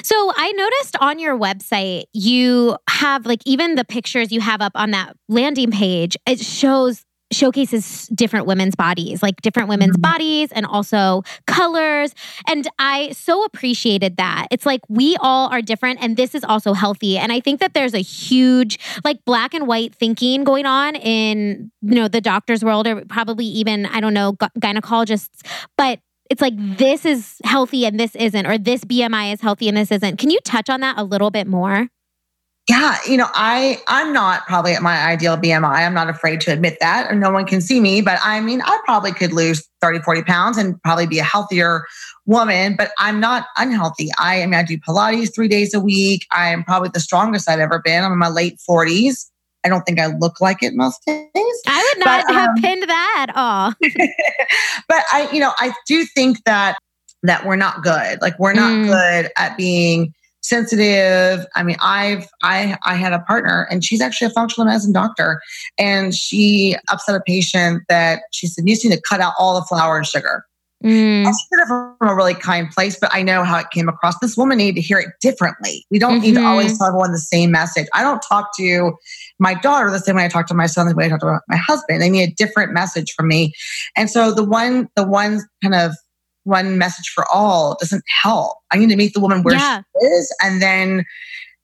So 0.04 0.32
I 0.36 0.52
noticed 0.52 0.96
on 1.00 1.18
your 1.18 1.38
website, 1.38 2.04
you 2.14 2.78
have 2.90 3.26
like 3.26 3.42
even 3.46 3.76
the 3.76 3.86
pictures 3.86 4.32
you 4.32 4.42
have 4.42 4.62
up 4.62 4.74
on 4.76 4.92
that 4.92 5.16
landing 5.28 5.72
page, 5.72 6.16
it 6.28 6.40
shows 6.40 7.05
showcases 7.32 8.08
different 8.10 8.46
women's 8.46 8.76
bodies, 8.76 9.24
like 9.24 9.42
different 9.42 9.70
women's 9.70 9.98
mm-hmm. 9.98 10.12
bodies 10.14 10.52
and 10.52 10.66
also 10.66 11.24
colors. 11.48 12.14
And 12.48 12.68
I 12.80 13.12
so 13.12 13.44
appreciated 13.44 14.18
that. 14.18 14.48
It's 14.52 14.66
like 14.66 14.82
we 14.90 15.18
all 15.20 15.50
are 15.50 15.62
different 15.62 16.02
and 16.02 16.18
this 16.18 16.36
is 16.36 16.44
also 16.44 16.74
healthy. 16.74 17.18
And 17.18 17.32
I 17.32 17.40
think 17.40 17.60
that 17.60 17.74
there's 17.74 17.94
a 17.94 18.00
huge 18.00 18.80
like 19.04 19.24
black 19.26 19.54
and 19.54 19.68
white 19.68 19.96
thinking 19.96 20.44
going 20.44 20.66
on 20.66 20.96
in, 20.96 21.72
you 21.82 21.96
know, 21.96 22.08
the 22.08 22.22
doctor's 22.22 22.64
world 22.64 22.88
or 22.88 23.04
probably 23.06 23.46
even, 23.46 23.86
I 23.88 24.00
don't 24.00 24.14
know, 24.14 24.34
gynecologists, 24.34 25.42
but 25.78 26.00
it's 26.30 26.42
like 26.42 26.54
this 26.58 27.06
is 27.06 27.38
healthy 27.44 27.86
and 27.86 28.00
this 28.00 28.16
isn't, 28.16 28.46
or 28.48 28.58
this 28.58 28.84
BMI 28.84 29.34
is 29.34 29.42
healthy 29.42 29.68
and 29.68 29.78
this 29.78 29.92
isn't. 29.92 30.18
Can 30.18 30.30
you 30.30 30.40
touch 30.44 30.70
on 30.70 30.82
that 30.82 30.98
a 30.98 31.04
little 31.04 31.32
bit 31.32 31.48
more? 31.48 31.88
Yeah, 32.68 32.98
you 33.08 33.16
know, 33.16 33.28
I 33.34 33.80
I'm 33.88 34.12
not 34.12 34.48
probably 34.48 34.74
at 34.74 34.82
my 34.82 34.98
ideal 35.06 35.38
BMI. 35.38 35.86
I'm 35.86 35.94
not 35.94 36.10
afraid 36.10 36.42
to 36.42 36.52
admit 36.52 36.78
that, 36.80 37.12
and 37.12 37.20
no 37.20 37.30
one 37.30 37.46
can 37.46 37.62
see 37.62 37.80
me. 37.80 38.02
But 38.02 38.20
I 38.24 38.42
mean, 38.42 38.62
I 38.62 38.80
probably 38.86 39.12
could 39.12 39.34
lose 39.34 39.68
30, 39.82 40.00
40 40.00 40.24
pounds 40.24 40.58
and 40.58 40.82
probably 40.82 41.06
be 41.06 41.20
a 41.20 41.24
healthier 41.24 41.86
woman. 42.26 42.76
But 42.76 42.92
I'm 42.98 43.20
not 43.20 43.46
unhealthy. 43.58 44.10
I, 44.18 44.42
I 44.42 44.46
mean, 44.48 44.56
I 44.56 44.64
do 44.64 44.80
Pilates 44.80 45.34
three 45.34 45.48
days 45.48 45.76
a 45.76 45.80
week. 45.80 46.26
I 46.32 46.50
am 46.50 46.64
probably 46.64 46.90
the 46.92 47.00
strongest 47.00 47.48
I've 47.48 47.60
ever 47.60 47.80
been. 47.84 48.04
I'm 48.04 48.12
in 48.12 48.18
my 48.18 48.30
late 48.30 48.60
40s. 48.68 49.30
I 49.64 49.70
don't 49.70 49.84
think 49.86 50.00
I 50.00 50.08
look 50.08 50.42
like 50.42 50.64
it 50.64 50.74
most 50.74 51.04
days. 51.06 51.26
I 51.36 51.94
would 51.94 52.06
not 52.06 52.24
but, 52.28 52.34
have 52.34 52.50
um, 52.50 52.56
pinned 52.62 52.84
that 52.84 53.26
at 53.30 53.36
all. 53.36 53.74
but 54.88 55.04
I, 55.12 55.30
you 55.32 55.40
know, 55.40 55.52
I 55.60 55.72
do 55.88 56.04
think 56.06 56.44
that 56.46 56.78
that 57.22 57.46
we're 57.46 57.56
not 57.56 57.84
good. 57.84 58.22
Like 58.22 58.38
we're 58.40 58.54
not 58.54 58.72
mm. 58.72 58.88
good 58.88 59.32
at 59.38 59.58
being 59.58 60.14
sensitive. 60.48 61.46
I 61.56 61.64
mean, 61.64 61.78
I've 61.82 62.28
I 62.44 62.78
I 62.86 62.96
had 62.96 63.14
a 63.14 63.20
partner 63.20 63.68
and 63.70 63.84
she's 63.84 64.02
actually 64.02 64.28
a 64.28 64.32
functional 64.32 64.66
medicine 64.66 64.94
doctor 64.94 65.42
and 65.78 66.14
she 66.14 66.76
upset 66.90 67.16
a 67.16 67.22
patient 67.22 67.84
that 67.90 68.22
she 68.32 68.48
said, 68.48 68.68
you 68.68 68.76
need 68.76 68.96
to 68.96 69.02
cut 69.02 69.22
out 69.22 69.34
all 69.40 69.56
the 69.60 69.66
flour 69.66 69.98
and 69.98 70.06
sugar. 70.06 70.46
Mm. 70.84 71.26
I 71.26 71.32
said 71.32 71.64
it 71.64 71.68
from 71.68 71.96
a 72.02 72.14
really 72.14 72.36
kind 72.36 72.70
place, 72.70 73.00
but 73.00 73.10
I 73.12 73.24
know 73.24 73.44
how 73.44 73.58
it 73.58 73.72
came 73.72 73.90
across. 73.90 74.20
This 74.20 74.38
woman 74.38 74.58
needed 74.58 74.76
to 74.76 74.82
hear 74.82 75.00
it 75.00 75.10
differently. 75.20 75.84
We 75.90 75.98
don't 75.98 76.16
mm-hmm. 76.16 76.22
need 76.22 76.36
to 76.36 76.46
always 76.46 76.74
mm-hmm. 76.74 76.78
tell 76.78 76.88
everyone 76.88 77.12
the 77.12 77.18
same 77.18 77.50
message. 77.50 77.88
I 77.94 78.04
don't 78.04 78.22
talk 78.22 78.56
to 78.58 78.94
my 79.40 79.56
daughter 79.56 79.90
the 79.90 80.00
same 80.00 80.18
way 80.18 80.26
I 80.26 80.28
talk 80.28 80.48
to 80.48 80.54
my 80.54 80.68
son, 80.68 80.88
the 80.88 80.94
way 80.94 81.06
I 81.06 81.10
talk 81.10 81.22
to 81.22 81.40
my 81.48 81.56
husband. 81.56 82.02
They 82.02 82.10
need 82.10 82.30
a 82.30 82.34
different 82.34 82.74
message 82.74 83.14
from 83.14 83.30
me. 83.30 83.54
And 83.96 84.12
so 84.12 84.32
the 84.32 84.44
one, 84.44 84.88
the 84.96 85.08
one 85.08 85.42
kind 85.64 85.74
of 85.74 85.96
one 86.46 86.78
message 86.78 87.10
for 87.14 87.26
all 87.32 87.76
doesn't 87.80 88.04
help. 88.24 88.58
I 88.72 88.78
need 88.78 88.90
to 88.90 88.96
meet 88.96 89.14
the 89.14 89.20
woman 89.20 89.44
where 89.44 89.56
yeah. 89.56 89.82
she 89.82 90.08
is 90.08 90.36
and 90.42 90.62
then 90.62 91.06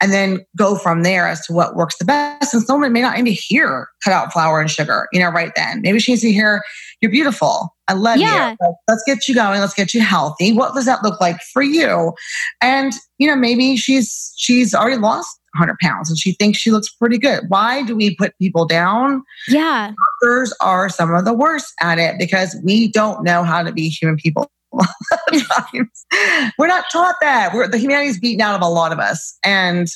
and 0.01 0.11
then 0.11 0.43
go 0.57 0.75
from 0.75 1.03
there 1.03 1.27
as 1.27 1.45
to 1.45 1.53
what 1.53 1.75
works 1.75 1.97
the 1.97 2.05
best. 2.05 2.53
And 2.53 2.63
someone 2.63 2.91
may 2.91 3.01
not 3.01 3.17
need 3.17 3.35
to 3.35 3.39
hear 3.39 3.87
cut 4.03 4.11
out 4.11 4.33
flour 4.33 4.59
and 4.59 4.69
sugar, 4.69 5.07
you 5.13 5.19
know, 5.19 5.29
right 5.29 5.51
then. 5.55 5.81
Maybe 5.81 5.99
she 5.99 6.11
needs 6.11 6.23
to 6.23 6.31
hear, 6.31 6.63
You're 7.01 7.11
beautiful. 7.11 7.75
I 7.87 7.93
love 7.93 8.17
yeah. 8.17 8.55
you. 8.59 8.75
let's 8.87 9.03
get 9.05 9.27
you 9.27 9.35
going. 9.35 9.59
Let's 9.59 9.75
get 9.75 9.93
you 9.93 10.01
healthy. 10.01 10.53
What 10.53 10.73
does 10.73 10.85
that 10.85 11.03
look 11.03 11.21
like 11.21 11.39
for 11.53 11.61
you? 11.61 12.13
And, 12.61 12.93
you 13.19 13.27
know, 13.27 13.35
maybe 13.35 13.77
she's 13.77 14.33
she's 14.37 14.73
already 14.73 14.97
lost 14.97 15.39
100 15.53 15.77
pounds 15.79 16.09
and 16.09 16.17
she 16.17 16.31
thinks 16.33 16.57
she 16.57 16.71
looks 16.71 16.89
pretty 16.89 17.19
good. 17.19 17.43
Why 17.49 17.83
do 17.83 17.95
we 17.95 18.15
put 18.15 18.35
people 18.39 18.65
down? 18.65 19.21
Yeah. 19.47 19.91
Doctors 20.21 20.53
are 20.61 20.89
some 20.89 21.13
of 21.13 21.25
the 21.25 21.33
worst 21.33 21.73
at 21.79 21.99
it 21.99 22.15
because 22.17 22.59
we 22.63 22.87
don't 22.87 23.23
know 23.23 23.43
how 23.43 23.61
to 23.61 23.71
be 23.71 23.89
human 23.89 24.17
people. 24.17 24.49
We're 26.57 26.67
not 26.67 26.85
taught 26.91 27.15
that. 27.21 27.53
We're, 27.53 27.67
the 27.67 27.77
humanity's 27.77 28.19
beaten 28.19 28.41
out 28.41 28.55
of 28.55 28.61
a 28.61 28.69
lot 28.69 28.91
of 28.91 28.99
us. 28.99 29.37
And 29.43 29.87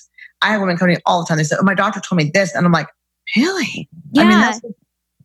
I 0.41 0.51
have 0.51 0.61
women 0.61 0.77
coming 0.77 0.97
all 1.05 1.21
the 1.21 1.27
time. 1.27 1.37
They 1.37 1.43
say, 1.43 1.55
Oh, 1.59 1.63
my 1.63 1.75
doctor 1.75 1.99
told 1.99 2.17
me 2.17 2.31
this. 2.33 2.53
And 2.53 2.65
I'm 2.65 2.71
like, 2.71 2.87
Really? 3.35 3.89
Yeah. 4.11 4.23
I 4.23 4.27
mean, 4.27 4.39
that's 4.39 4.61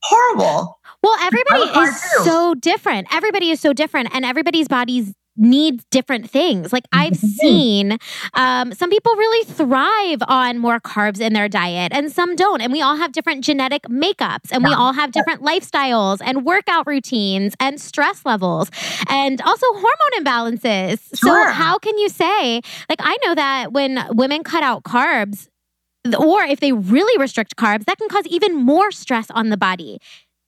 horrible. 0.03 0.79
Well, 1.03 1.17
everybody 1.23 1.63
is 1.63 2.03
so 2.25 2.55
different. 2.55 3.09
Everybody 3.13 3.51
is 3.51 3.61
so 3.61 3.73
different, 3.73 4.11
and 4.13 4.25
everybody's 4.25 4.69
bodies 4.69 5.15
needs 5.41 5.85
different 5.91 6.31
things. 6.31 6.73
Like 6.73 6.85
I've 6.93 7.17
seen 7.41 7.99
um, 8.35 8.73
some 8.75 8.91
people 8.91 9.13
really 9.17 9.45
thrive 9.47 10.23
on 10.29 10.59
more 10.59 10.79
carbs 10.79 11.21
in 11.21 11.33
their 11.33 11.49
diet 11.49 11.93
and 11.93 12.13
some 12.13 12.37
don't. 12.37 12.61
And 12.61 12.73
we 12.73 12.83
all 12.83 12.97
have 12.97 13.13
different 13.13 13.45
genetic 13.45 13.83
makeups 13.85 14.53
and 14.53 14.63
we 14.63 14.73
all 14.73 14.93
have 14.93 15.13
different 15.13 15.43
lifestyles 15.43 16.19
and 16.23 16.45
workout 16.45 16.87
routines 16.87 17.55
and 17.59 17.81
stress 17.81 18.25
levels 18.25 18.71
and 19.09 19.41
also 19.41 19.67
hormone 19.71 20.25
imbalances. 20.25 21.01
Sure. 21.19 21.49
So, 21.49 21.53
how 21.53 21.79
can 21.79 21.97
you 21.99 22.09
say, 22.09 22.61
like, 22.89 23.01
I 23.01 23.17
know 23.25 23.35
that 23.35 23.73
when 23.73 24.05
women 24.11 24.45
cut 24.45 24.63
out 24.63 24.85
carbs, 24.85 25.49
or 26.19 26.43
if 26.43 26.61
they 26.61 26.73
really 26.73 27.21
restrict 27.21 27.57
carbs, 27.57 27.85
that 27.85 27.99
can 27.99 28.09
cause 28.09 28.27
even 28.27 28.55
more 28.57 28.91
stress 28.91 29.31
on 29.31 29.51
the 29.51 29.57
body 29.57 29.99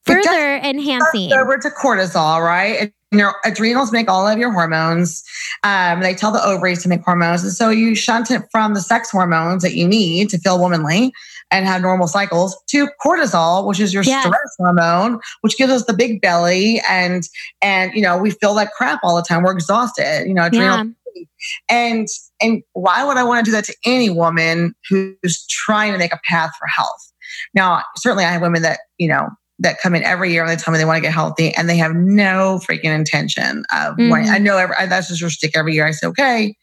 further 0.05 0.55
enhancing 0.57 1.33
over 1.33 1.57
to 1.57 1.69
cortisol 1.69 2.43
right 2.43 2.93
your 3.13 3.35
adrenals 3.45 3.91
make 3.91 4.09
all 4.09 4.27
of 4.27 4.37
your 4.37 4.51
hormones. 4.51 5.23
Um, 5.63 6.01
they 6.01 6.13
tell 6.13 6.31
the 6.31 6.43
ovaries 6.43 6.81
to 6.83 6.89
make 6.89 7.03
hormones. 7.03 7.43
And 7.43 7.51
so 7.51 7.69
you 7.69 7.95
shunt 7.95 8.31
it 8.31 8.43
from 8.51 8.73
the 8.73 8.81
sex 8.81 9.11
hormones 9.11 9.63
that 9.63 9.75
you 9.75 9.87
need 9.87 10.29
to 10.29 10.37
feel 10.39 10.59
womanly 10.59 11.13
and 11.51 11.65
have 11.65 11.81
normal 11.81 12.07
cycles 12.07 12.59
to 12.67 12.87
cortisol, 13.03 13.65
which 13.67 13.79
is 13.79 13.93
your 13.93 14.03
yes. 14.03 14.25
stress 14.25 14.55
hormone, 14.57 15.19
which 15.41 15.57
gives 15.57 15.71
us 15.71 15.85
the 15.85 15.93
big 15.93 16.21
belly 16.21 16.81
and 16.89 17.23
and 17.61 17.93
you 17.93 18.01
know, 18.01 18.17
we 18.17 18.31
feel 18.31 18.55
like 18.55 18.71
crap 18.71 18.99
all 19.03 19.15
the 19.15 19.21
time. 19.21 19.43
We're 19.43 19.53
exhausted, 19.53 20.25
you 20.27 20.33
know, 20.33 20.45
adrenal 20.45 20.91
yeah. 21.15 21.23
and 21.69 22.07
and 22.41 22.63
why 22.73 23.05
would 23.05 23.17
I 23.17 23.23
want 23.23 23.45
to 23.45 23.51
do 23.51 23.55
that 23.55 23.65
to 23.65 23.75
any 23.85 24.09
woman 24.09 24.73
who's 24.89 25.45
trying 25.47 25.91
to 25.93 25.99
make 25.99 26.13
a 26.13 26.19
path 26.27 26.51
for 26.59 26.67
health? 26.67 27.11
Now, 27.53 27.83
certainly 27.97 28.25
I 28.25 28.31
have 28.31 28.41
women 28.41 28.61
that, 28.63 28.79
you 28.97 29.07
know, 29.07 29.29
that 29.63 29.79
come 29.81 29.95
in 29.95 30.03
every 30.03 30.31
year 30.31 30.43
and 30.43 30.49
they 30.51 30.55
tell 30.55 30.71
me 30.71 30.77
they 30.77 30.85
want 30.85 30.97
to 30.97 31.01
get 31.01 31.13
healthy 31.13 31.53
and 31.55 31.69
they 31.69 31.77
have 31.77 31.95
no 31.95 32.59
freaking 32.59 32.95
intention 32.95 33.65
of 33.71 33.95
mm-hmm. 33.95 34.13
I 34.13 34.37
know 34.37 34.57
every, 34.57 34.75
that's 34.87 35.07
just 35.07 35.21
your 35.21 35.29
stick 35.29 35.51
every 35.55 35.73
year. 35.73 35.87
I 35.87 35.91
say, 35.91 36.07
okay, 36.07 36.55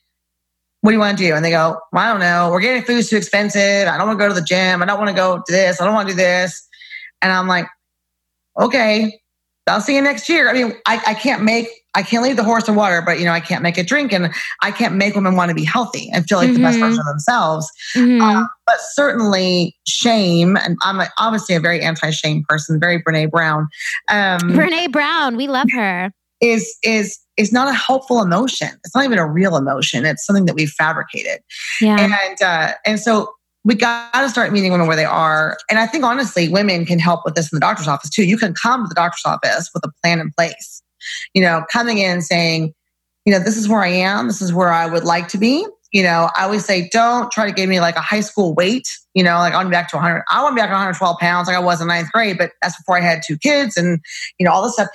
what 0.82 0.90
do 0.90 0.94
you 0.94 1.00
want 1.00 1.18
to 1.18 1.24
do? 1.24 1.34
And 1.34 1.44
they 1.44 1.50
go, 1.50 1.78
well, 1.92 2.04
I 2.04 2.10
don't 2.10 2.20
know. 2.20 2.50
We're 2.50 2.60
getting 2.60 2.82
food's 2.82 3.10
too 3.10 3.16
expensive. 3.16 3.88
I 3.88 3.98
don't 3.98 4.06
want 4.06 4.18
to 4.18 4.24
go 4.24 4.28
to 4.28 4.34
the 4.38 4.46
gym. 4.46 4.82
I 4.82 4.86
don't 4.86 4.98
want 4.98 5.08
to 5.08 5.16
go 5.16 5.38
to 5.38 5.52
this. 5.52 5.80
I 5.80 5.84
don't 5.84 5.94
want 5.94 6.08
to 6.08 6.14
do 6.14 6.16
this. 6.16 6.66
And 7.22 7.32
I'm 7.32 7.48
like, 7.48 7.66
okay, 8.58 9.20
I'll 9.66 9.80
see 9.80 9.96
you 9.96 10.02
next 10.02 10.28
year. 10.28 10.48
I 10.48 10.52
mean, 10.52 10.74
I, 10.86 11.02
I 11.08 11.14
can't 11.14 11.42
make, 11.42 11.68
I 11.94 12.02
can't 12.02 12.22
leave 12.22 12.36
the 12.36 12.44
horse 12.44 12.68
in 12.68 12.76
water, 12.76 13.02
but 13.04 13.18
you 13.18 13.24
know, 13.24 13.32
I 13.32 13.40
can't 13.40 13.62
make 13.62 13.76
it 13.76 13.88
drink 13.88 14.12
and 14.12 14.32
I 14.62 14.70
can't 14.70 14.94
make 14.94 15.14
women 15.14 15.36
want 15.36 15.48
to 15.48 15.54
be 15.54 15.64
healthy 15.64 16.08
and 16.12 16.24
feel 16.28 16.38
like 16.38 16.48
mm-hmm. 16.48 16.54
the 16.54 16.60
best 16.60 16.78
version 16.78 17.00
of 17.00 17.06
themselves. 17.06 17.70
Mm-hmm. 17.96 18.20
Uh, 18.20 18.46
but 18.66 18.76
certainly 18.92 19.76
shame, 19.86 20.56
and 20.56 20.76
I'm 20.82 21.06
obviously 21.18 21.54
a 21.54 21.60
very 21.60 21.80
anti-shame 21.80 22.44
person, 22.48 22.78
very 22.78 23.02
Brene 23.02 23.30
Brown. 23.30 23.68
Um, 24.08 24.40
Brene 24.40 24.92
Brown, 24.92 25.36
we 25.36 25.48
love 25.48 25.68
her. 25.72 26.12
Is 26.40 26.76
is 26.82 27.18
is 27.36 27.52
not 27.52 27.68
a 27.68 27.74
helpful 27.74 28.22
emotion. 28.22 28.68
It's 28.84 28.94
not 28.94 29.04
even 29.04 29.18
a 29.18 29.26
real 29.26 29.56
emotion. 29.56 30.06
It's 30.06 30.24
something 30.24 30.46
that 30.46 30.54
we've 30.54 30.70
fabricated. 30.70 31.40
Yeah. 31.80 31.98
And 31.98 32.42
uh, 32.42 32.74
and 32.86 33.00
so 33.00 33.32
we 33.64 33.74
got 33.74 34.12
to 34.12 34.28
start 34.28 34.52
meeting 34.52 34.72
women 34.72 34.86
where 34.86 34.96
they 34.96 35.04
are. 35.04 35.58
And 35.68 35.78
I 35.78 35.86
think 35.86 36.04
honestly, 36.04 36.48
women 36.48 36.86
can 36.86 36.98
help 36.98 37.22
with 37.24 37.34
this 37.34 37.52
in 37.52 37.56
the 37.56 37.60
doctor's 37.60 37.88
office 37.88 38.08
too. 38.08 38.24
You 38.24 38.38
can 38.38 38.54
come 38.54 38.84
to 38.84 38.88
the 38.88 38.94
doctor's 38.94 39.24
office 39.26 39.70
with 39.74 39.84
a 39.84 39.90
plan 40.02 40.20
in 40.20 40.30
place. 40.30 40.82
You 41.34 41.42
know, 41.42 41.64
coming 41.72 41.98
in 41.98 42.22
saying, 42.22 42.74
you 43.24 43.32
know, 43.32 43.38
this 43.38 43.56
is 43.56 43.68
where 43.68 43.82
I 43.82 43.88
am. 43.88 44.26
This 44.26 44.42
is 44.42 44.52
where 44.52 44.70
I 44.70 44.86
would 44.86 45.04
like 45.04 45.28
to 45.28 45.38
be 45.38 45.66
you 45.92 46.02
know, 46.02 46.30
I 46.36 46.44
always 46.44 46.64
say, 46.64 46.88
don't 46.92 47.30
try 47.32 47.46
to 47.46 47.52
give 47.52 47.68
me 47.68 47.80
like 47.80 47.96
a 47.96 48.00
high 48.00 48.20
school 48.20 48.54
weight, 48.54 48.86
you 49.14 49.24
know, 49.24 49.38
like 49.38 49.52
I 49.52 49.56
want 49.56 49.66
to 49.66 49.70
be 49.70 49.74
back 49.74 49.90
to 49.90 49.96
100. 49.96 50.22
I 50.28 50.42
want 50.42 50.52
to 50.52 50.54
be 50.54 50.60
back 50.60 50.68
to 50.68 50.74
112 50.74 51.18
pounds 51.18 51.48
like 51.48 51.56
I 51.56 51.60
was 51.60 51.80
in 51.80 51.88
ninth 51.88 52.12
grade, 52.12 52.38
but 52.38 52.52
that's 52.62 52.76
before 52.76 52.96
I 52.96 53.00
had 53.00 53.22
two 53.26 53.36
kids 53.36 53.76
and, 53.76 54.00
you 54.38 54.46
know, 54.46 54.52
all 54.52 54.62
this 54.62 54.74
stuff. 54.74 54.88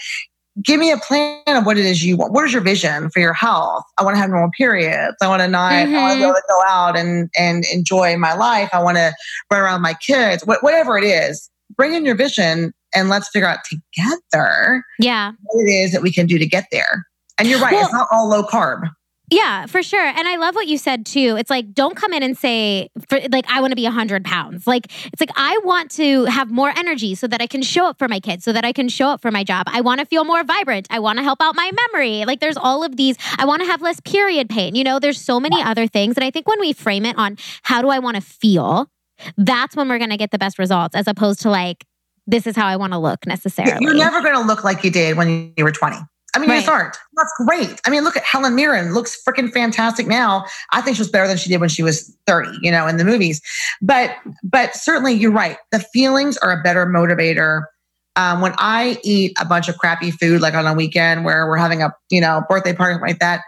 Give 0.64 0.80
me 0.80 0.92
a 0.92 0.98
plan 0.98 1.42
of 1.50 1.66
what 1.66 1.78
it 1.78 1.84
is 1.84 2.06
you 2.06 2.16
want. 2.16 2.32
What 2.32 2.46
is 2.46 2.54
your 2.54 2.62
vision 2.62 3.10
for 3.10 3.20
your 3.20 3.34
health? 3.34 3.84
I 3.98 4.04
want 4.04 4.16
to 4.16 4.22
have 4.22 4.30
normal 4.30 4.52
periods. 4.56 5.18
I 5.22 5.28
want 5.28 5.42
to 5.42 5.50
not, 5.50 5.74
mm-hmm. 5.74 5.96
I 5.96 6.02
want 6.02 6.14
to 6.14 6.18
be 6.20 6.24
able 6.24 6.34
to 6.34 6.44
go 6.48 6.62
out 6.66 6.98
and, 6.98 7.30
and 7.38 7.66
enjoy 7.74 8.16
my 8.16 8.34
life. 8.36 8.70
I 8.72 8.82
want 8.82 8.96
to 8.96 9.14
run 9.52 9.60
around 9.60 9.82
my 9.82 9.96
kids, 9.96 10.44
Wh- 10.44 10.64
whatever 10.64 10.98
it 10.98 11.04
is. 11.04 11.50
Bring 11.76 11.94
in 11.94 12.06
your 12.06 12.16
vision 12.16 12.74
and 12.96 13.10
let's 13.10 13.30
figure 13.30 13.48
out 13.48 13.60
together 13.66 14.84
yeah. 15.00 15.34
what 15.44 15.62
it 15.62 15.70
is 15.70 15.92
that 15.92 16.02
we 16.02 16.12
can 16.12 16.26
do 16.26 16.38
to 16.40 16.46
get 16.46 16.66
there. 16.72 17.06
And 17.38 17.48
you're 17.48 17.60
right, 17.60 17.74
well, 17.74 17.84
it's 17.84 17.94
not 17.94 18.08
all 18.12 18.30
low 18.30 18.44
carb. 18.44 18.90
Yeah, 19.32 19.66
for 19.66 19.82
sure. 19.82 20.06
And 20.06 20.28
I 20.28 20.36
love 20.36 20.54
what 20.54 20.68
you 20.68 20.78
said 20.78 21.04
too. 21.06 21.36
It's 21.38 21.50
like, 21.50 21.74
don't 21.74 21.96
come 21.96 22.14
in 22.14 22.22
and 22.22 22.38
say, 22.38 22.90
for, 23.10 23.20
like, 23.32 23.46
I 23.50 23.60
want 23.60 23.72
to 23.72 23.76
be 23.76 23.84
100 23.84 24.24
pounds. 24.24 24.68
Like, 24.68 24.86
it's 25.12 25.20
like, 25.20 25.32
I 25.36 25.60
want 25.64 25.90
to 25.92 26.26
have 26.26 26.52
more 26.52 26.72
energy 26.78 27.16
so 27.16 27.26
that 27.28 27.42
I 27.42 27.48
can 27.48 27.64
show 27.64 27.88
up 27.88 27.98
for 27.98 28.08
my 28.08 28.20
kids, 28.20 28.44
so 28.44 28.54
that 28.54 28.64
I 28.64 28.72
can 28.72 28.88
show 28.88 29.08
up 29.08 29.22
for 29.22 29.32
my 29.32 29.44
job. 29.44 29.66
I 29.68 29.82
want 29.82 30.00
to 30.00 30.06
feel 30.06 30.26
more 30.26 30.44
vibrant. 30.44 30.88
I 30.92 31.00
want 31.00 31.18
to 31.18 31.24
help 31.24 31.42
out 31.42 31.56
my 31.56 31.72
memory. 31.92 32.24
Like, 32.26 32.40
there's 32.40 32.58
all 32.58 32.84
of 32.84 32.98
these. 32.98 33.18
I 33.38 33.46
want 33.46 33.64
to 33.64 33.66
have 33.66 33.82
less 33.82 34.00
period 34.00 34.48
pain. 34.48 34.76
You 34.76 34.84
know, 34.84 35.00
there's 35.00 35.20
so 35.20 35.40
many 35.40 35.60
other 35.60 35.88
things. 35.88 36.16
And 36.16 36.24
I 36.24 36.30
think 36.30 36.48
when 36.48 36.60
we 36.60 36.72
frame 36.72 37.06
it 37.06 37.18
on 37.18 37.38
how 37.64 37.82
do 37.82 37.90
I 37.90 37.98
want 37.98 38.16
to 38.18 38.22
feel, 38.22 38.92
that's 39.38 39.76
when 39.76 39.90
we're 39.90 39.98
going 39.98 40.12
to 40.12 40.18
get 40.18 40.30
the 40.30 40.38
best 40.38 40.60
results 40.60 40.96
as 40.96 41.08
opposed 41.08 41.42
to 41.42 41.50
like, 41.50 41.84
this 42.28 42.48
is 42.48 42.56
how 42.56 42.66
I 42.66 42.76
want 42.76 42.94
to 42.94 43.00
look 43.00 43.26
necessarily. 43.26 43.78
You're 43.82 43.96
never 43.96 44.22
going 44.22 44.36
to 44.36 44.42
look 44.42 44.64
like 44.64 44.84
you 44.84 44.92
did 44.92 45.18
when 45.18 45.54
you 45.56 45.64
were 45.64 45.72
20. 45.72 45.98
I 46.36 46.40
mean, 46.40 46.50
right. 46.50 46.56
you 46.56 46.62
just 46.62 46.70
aren't. 46.70 46.98
That's 47.16 47.34
great. 47.46 47.80
I 47.86 47.90
mean, 47.90 48.04
look 48.04 48.18
at 48.18 48.24
Helen 48.24 48.56
Mirren, 48.56 48.94
looks 48.94 49.18
freaking 49.26 49.52
fantastic 49.54 50.06
now. 50.06 50.44
I 50.74 50.82
think 50.82 50.98
she 50.98 51.02
was 51.02 51.10
better 51.10 51.28
than 51.28 51.38
she 51.38 51.50
did 51.50 51.62
when 51.62 51.70
she 51.70 51.82
was 51.82 52.14
30, 52.28 52.58
you 52.62 52.72
know, 52.72 52.88
in 52.88 52.98
the 52.98 53.06
movies. 53.06 53.42
But 53.82 54.12
but 54.44 54.76
certainly 54.76 55.14
you're 55.14 55.32
right. 55.32 55.58
The 55.72 55.80
feelings 55.80 56.38
are 56.38 56.52
a 56.52 56.62
better 56.62 56.86
motivator. 56.86 57.64
Um, 58.18 58.42
when 58.42 58.54
I 58.58 58.98
eat 59.04 59.38
a 59.40 59.46
bunch 59.46 59.70
of 59.70 59.78
crappy 59.78 60.12
food, 60.12 60.42
like 60.42 60.54
on 60.54 60.68
a 60.68 60.74
weekend 60.74 61.26
where 61.26 61.48
we're 61.48 61.58
having 61.58 61.82
a, 61.82 61.94
you 62.10 62.22
know, 62.22 62.44
birthday 62.50 62.74
party 62.74 63.00
like 63.02 63.20
that, 63.20 63.42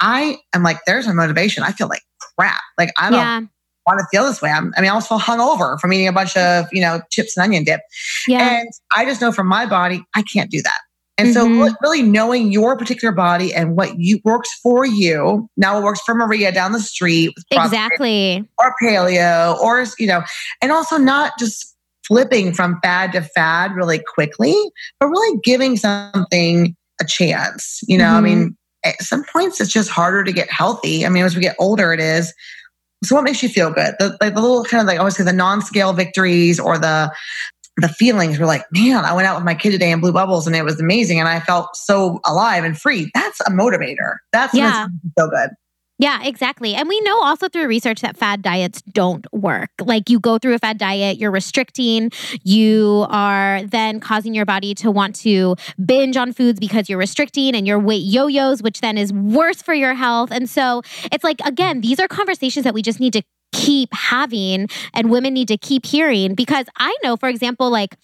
I 0.00 0.38
am 0.54 0.62
like, 0.62 0.78
there's 0.86 1.06
a 1.06 1.14
motivation. 1.14 1.62
I 1.62 1.72
feel 1.72 1.88
like 1.88 2.02
crap. 2.38 2.60
Like 2.78 2.90
I 2.96 3.10
don't 3.10 3.18
yeah. 3.18 3.40
Want 3.86 3.98
to 4.00 4.06
feel 4.10 4.24
this 4.24 4.42
way. 4.42 4.50
I'm, 4.50 4.72
I 4.76 4.80
mean, 4.80 4.90
I 4.90 4.94
also 4.94 5.18
feel 5.18 5.20
hungover 5.20 5.78
from 5.80 5.92
eating 5.92 6.08
a 6.08 6.12
bunch 6.12 6.36
of, 6.36 6.66
you 6.72 6.80
know, 6.80 7.00
chips 7.10 7.36
and 7.36 7.44
onion 7.44 7.64
dip. 7.64 7.80
Yeah. 8.28 8.60
And 8.60 8.68
I 8.94 9.04
just 9.04 9.20
know 9.20 9.32
from 9.32 9.46
my 9.46 9.66
body, 9.66 10.02
I 10.14 10.22
can't 10.22 10.50
do 10.50 10.62
that. 10.62 10.78
And 11.18 11.34
so 11.34 11.46
mm-hmm. 11.46 11.74
really 11.82 12.02
knowing 12.02 12.50
your 12.50 12.78
particular 12.78 13.12
body 13.12 13.52
and 13.52 13.76
what 13.76 13.98
you 13.98 14.20
works 14.24 14.48
for 14.62 14.86
you. 14.86 15.46
Now 15.58 15.76
it 15.78 15.82
works 15.82 16.00
for 16.00 16.14
Maria 16.14 16.50
down 16.50 16.72
the 16.72 16.80
street. 16.80 17.34
Exactly. 17.50 18.48
Or 18.58 18.74
paleo 18.82 19.58
or, 19.58 19.84
you 19.98 20.06
know, 20.06 20.22
and 20.62 20.72
also 20.72 20.96
not 20.96 21.32
just 21.38 21.76
flipping 22.06 22.54
from 22.54 22.80
fad 22.82 23.12
to 23.12 23.20
fad 23.20 23.74
really 23.74 24.00
quickly, 24.14 24.54
but 24.98 25.08
really 25.08 25.38
giving 25.44 25.76
something 25.76 26.74
a 27.02 27.04
chance. 27.04 27.80
You 27.86 27.98
know, 27.98 28.04
mm-hmm. 28.04 28.16
I 28.16 28.20
mean, 28.20 28.56
at 28.84 29.02
some 29.02 29.22
points 29.24 29.60
it's 29.60 29.72
just 29.72 29.90
harder 29.90 30.24
to 30.24 30.32
get 30.32 30.50
healthy. 30.50 31.04
I 31.04 31.10
mean, 31.10 31.22
as 31.22 31.36
we 31.36 31.42
get 31.42 31.54
older, 31.58 31.92
it 31.92 32.00
is. 32.00 32.32
So 33.02 33.14
what 33.14 33.24
makes 33.24 33.42
you 33.42 33.48
feel 33.48 33.72
good? 33.72 33.94
The, 33.98 34.16
like 34.20 34.34
the 34.34 34.40
little 34.40 34.64
kind 34.64 34.80
of 34.80 34.86
like 34.86 34.96
I 34.96 34.98
always 34.98 35.16
say 35.16 35.24
the 35.24 35.32
non-scale 35.32 35.92
victories 35.92 36.60
or 36.60 36.78
the 36.78 37.12
the 37.76 37.88
feelings 37.88 38.38
were 38.38 38.46
like, 38.46 38.64
man, 38.72 39.04
I 39.04 39.14
went 39.14 39.26
out 39.26 39.36
with 39.36 39.44
my 39.44 39.54
kid 39.54 39.70
today 39.70 39.90
in 39.90 40.00
Blue 40.00 40.12
bubbles 40.12 40.46
and 40.46 40.54
it 40.54 40.64
was 40.64 40.78
amazing. 40.80 41.18
And 41.18 41.28
I 41.28 41.40
felt 41.40 41.74
so 41.74 42.20
alive 42.26 42.64
and 42.64 42.78
free. 42.78 43.10
That's 43.14 43.40
a 43.40 43.50
motivator. 43.50 44.16
That's 44.32 44.52
yeah. 44.52 44.86
so 45.18 45.28
good. 45.30 45.50
Yeah, 46.00 46.22
exactly. 46.24 46.74
And 46.74 46.88
we 46.88 46.98
know 47.02 47.22
also 47.22 47.46
through 47.50 47.66
research 47.66 48.00
that 48.00 48.16
fad 48.16 48.40
diets 48.40 48.80
don't 48.90 49.26
work. 49.34 49.68
Like 49.78 50.08
you 50.08 50.18
go 50.18 50.38
through 50.38 50.54
a 50.54 50.58
fad 50.58 50.78
diet, 50.78 51.18
you're 51.18 51.30
restricting, 51.30 52.10
you 52.42 53.04
are 53.10 53.62
then 53.64 54.00
causing 54.00 54.32
your 54.32 54.46
body 54.46 54.74
to 54.76 54.90
want 54.90 55.14
to 55.16 55.56
binge 55.84 56.16
on 56.16 56.32
foods 56.32 56.58
because 56.58 56.88
you're 56.88 56.98
restricting 56.98 57.54
and 57.54 57.66
your 57.66 57.78
weight 57.78 58.02
yo 58.02 58.28
yos, 58.28 58.62
which 58.62 58.80
then 58.80 58.96
is 58.96 59.12
worse 59.12 59.60
for 59.60 59.74
your 59.74 59.92
health. 59.92 60.30
And 60.32 60.48
so 60.48 60.80
it's 61.12 61.22
like, 61.22 61.38
again, 61.44 61.82
these 61.82 62.00
are 62.00 62.08
conversations 62.08 62.64
that 62.64 62.72
we 62.72 62.80
just 62.80 62.98
need 62.98 63.12
to 63.12 63.22
keep 63.52 63.92
having 63.92 64.68
and 64.94 65.10
women 65.10 65.34
need 65.34 65.48
to 65.48 65.58
keep 65.58 65.84
hearing 65.84 66.34
because 66.34 66.64
I 66.78 66.96
know, 67.04 67.18
for 67.18 67.28
example, 67.28 67.68
like, 67.68 67.94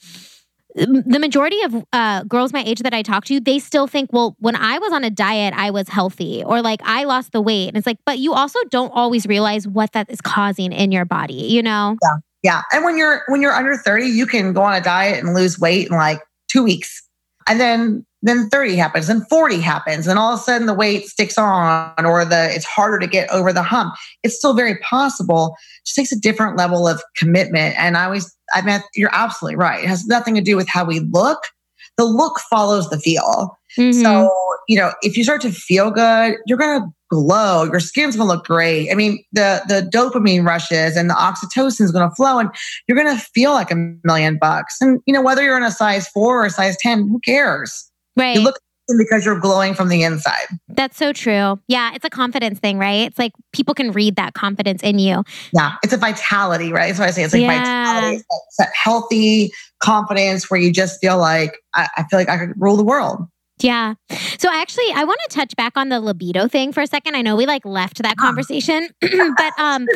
the 0.77 1.19
majority 1.19 1.61
of 1.63 1.85
uh, 1.93 2.23
girls 2.25 2.53
my 2.53 2.63
age 2.63 2.81
that 2.81 2.93
I 2.93 3.03
talk 3.03 3.25
to, 3.27 3.41
they 3.41 3.59
still 3.59 3.87
think, 3.87 4.13
well, 4.13 4.37
when 4.39 4.55
I 4.55 4.79
was 4.79 4.93
on 4.93 5.05
a 5.05 5.11
diet, 5.11 5.55
I 5.57 5.71
was 5.71 5.89
healthy, 5.89 6.45
or 6.45 6.61
like 6.61 6.81
I 6.85 7.05
lost 7.05 7.33
the 7.33 7.41
weight. 7.41 7.69
And 7.69 7.77
it's 7.77 7.87
like, 7.87 7.99
but 8.05 8.19
you 8.19 8.35
also 8.35 8.59
don't 8.71 8.91
always 8.91 9.27
realize 9.27 9.67
what 9.67 9.93
that 9.93 10.11
is 10.11 10.21
causing 10.21 10.73
in 10.73 10.93
your 10.93 11.05
body, 11.05 11.35
you 11.35 11.63
know? 11.63 11.97
Yeah. 12.03 12.17
Yeah. 12.43 12.63
And 12.73 12.85
when 12.85 12.97
you're 12.97 13.23
when 13.27 13.43
you're 13.43 13.55
under 13.55 13.77
30, 13.77 14.07
you 14.07 14.27
can 14.27 14.53
go 14.53 14.63
on 14.63 14.75
a 14.75 14.81
diet 14.81 15.25
and 15.25 15.35
lose 15.35 15.59
weight 15.59 15.89
in 15.89 15.97
like 15.97 16.21
two 16.49 16.63
weeks. 16.63 17.03
And 17.49 17.59
then 17.59 18.07
then 18.23 18.49
30 18.51 18.77
happens 18.77 19.09
and 19.09 19.27
40 19.29 19.61
happens 19.61 20.07
and 20.07 20.19
all 20.19 20.35
of 20.35 20.41
a 20.41 20.43
sudden 20.43 20.67
the 20.67 20.75
weight 20.75 21.07
sticks 21.07 21.39
on 21.39 22.05
or 22.05 22.25
the 22.25 22.55
it's 22.55 22.65
harder 22.65 22.99
to 22.99 23.07
get 23.07 23.31
over 23.31 23.53
the 23.53 23.63
hump 23.63 23.95
it's 24.23 24.37
still 24.37 24.55
very 24.55 24.77
possible 24.79 25.55
it 25.59 25.87
just 25.87 25.97
takes 25.97 26.13
a 26.13 26.19
different 26.19 26.57
level 26.57 26.89
of 26.89 27.03
commitment 27.17 27.79
and 27.79 27.97
i 27.97 28.05
always 28.05 28.36
i 28.57 28.63
mean 28.63 28.83
you're 28.95 29.15
absolutely 29.15 29.57
right. 29.57 29.85
It 29.85 29.89
has 29.89 30.07
nothing 30.07 30.35
to 30.35 30.41
do 30.41 30.57
with 30.57 30.69
how 30.69 30.85
we 30.85 31.01
look. 31.01 31.39
The 31.97 32.05
look 32.05 32.41
follows 32.51 32.91
the 32.91 32.99
feel. 32.99 33.59
Mm-hmm. 33.79 34.03
so 34.03 34.31
you 34.69 34.79
know 34.79 34.93
if 35.03 35.17
you 35.17 35.25
start 35.25 35.43
to 35.43 35.53
feel 35.53 35.91
good 35.91 36.37
you're 36.47 36.59
going 36.59 36.81
to 36.81 36.87
glow. 37.09 37.65
Your 37.65 37.81
skin's 37.81 38.17
going 38.17 38.29
to 38.29 38.35
look 38.35 38.45
great. 38.45 38.91
I 38.91 38.95
mean 38.95 39.23
the 39.33 39.63
the 39.69 39.89
dopamine 39.93 40.45
rushes 40.45 40.97
and 40.97 41.09
the 41.09 41.15
oxytocin 41.15 41.83
is 41.83 41.93
going 41.93 42.09
to 42.09 42.15
flow 42.15 42.39
and 42.39 42.51
you're 42.87 42.97
going 42.97 43.17
to 43.17 43.23
feel 43.35 43.53
like 43.53 43.71
a 43.71 43.77
million 44.05 44.39
bucks. 44.39 44.77
And 44.81 45.01
you 45.07 45.13
know 45.13 45.23
whether 45.23 45.43
you're 45.43 45.57
in 45.57 45.63
a 45.63 45.71
size 45.71 46.09
4 46.09 46.43
or 46.43 46.47
a 46.47 46.51
size 46.51 46.77
10 46.81 47.09
who 47.09 47.21
cares? 47.21 47.91
Right. 48.17 48.37
You 48.37 48.43
look 48.43 48.59
because 48.99 49.25
you're 49.25 49.39
glowing 49.39 49.75
from 49.75 49.89
the 49.89 50.03
inside. 50.03 50.47
That's 50.69 50.97
so 50.97 51.13
true. 51.13 51.59
Yeah, 51.69 51.93
it's 51.95 52.05
a 52.05 52.11
confidence 52.11 52.59
thing, 52.59 52.79
right? 52.79 53.07
It's 53.07 53.19
like 53.19 53.33
people 53.53 53.75
can 53.75 53.93
read 53.93 54.17
that 54.17 54.35
confidence 54.35 54.83
in 54.83 54.99
you. 54.99 55.25
Yeah, 55.53 55.75
it's 55.83 55.93
a 55.93 55.97
vitality, 55.97 56.73
right? 56.73 56.89
That's 56.89 56.99
what 56.99 57.09
I 57.09 57.13
say. 57.13 57.25
It's 57.25 57.33
like 57.33 57.43
yeah. 57.43 57.85
vitality. 57.85 58.17
It's 58.17 58.57
that 58.59 58.71
healthy 58.75 59.53
confidence 59.81 60.51
where 60.51 60.61
you 60.61 60.73
just 60.73 61.01
feel 61.01 61.19
like 61.19 61.59
I, 61.75 61.89
I 61.97 62.05
feel 62.05 62.19
like 62.19 62.29
I 62.29 62.39
could 62.39 62.53
rule 62.57 62.77
the 62.77 62.85
world. 62.85 63.27
Yeah. 63.59 63.95
So 64.39 64.51
I 64.51 64.61
actually 64.61 64.93
I 64.95 65.05
want 65.05 65.19
to 65.29 65.35
touch 65.35 65.57
back 65.57 65.77
on 65.77 65.89
the 65.89 65.99
libido 65.99 66.47
thing 66.47 66.73
for 66.73 66.83
a 66.83 66.87
second. 66.87 67.15
I 67.15 67.23
know 67.23 67.37
we 67.37 67.47
like 67.47 67.65
left 67.65 68.03
that 68.03 68.17
conversation, 68.19 68.89
but 69.01 69.59
um 69.59 69.87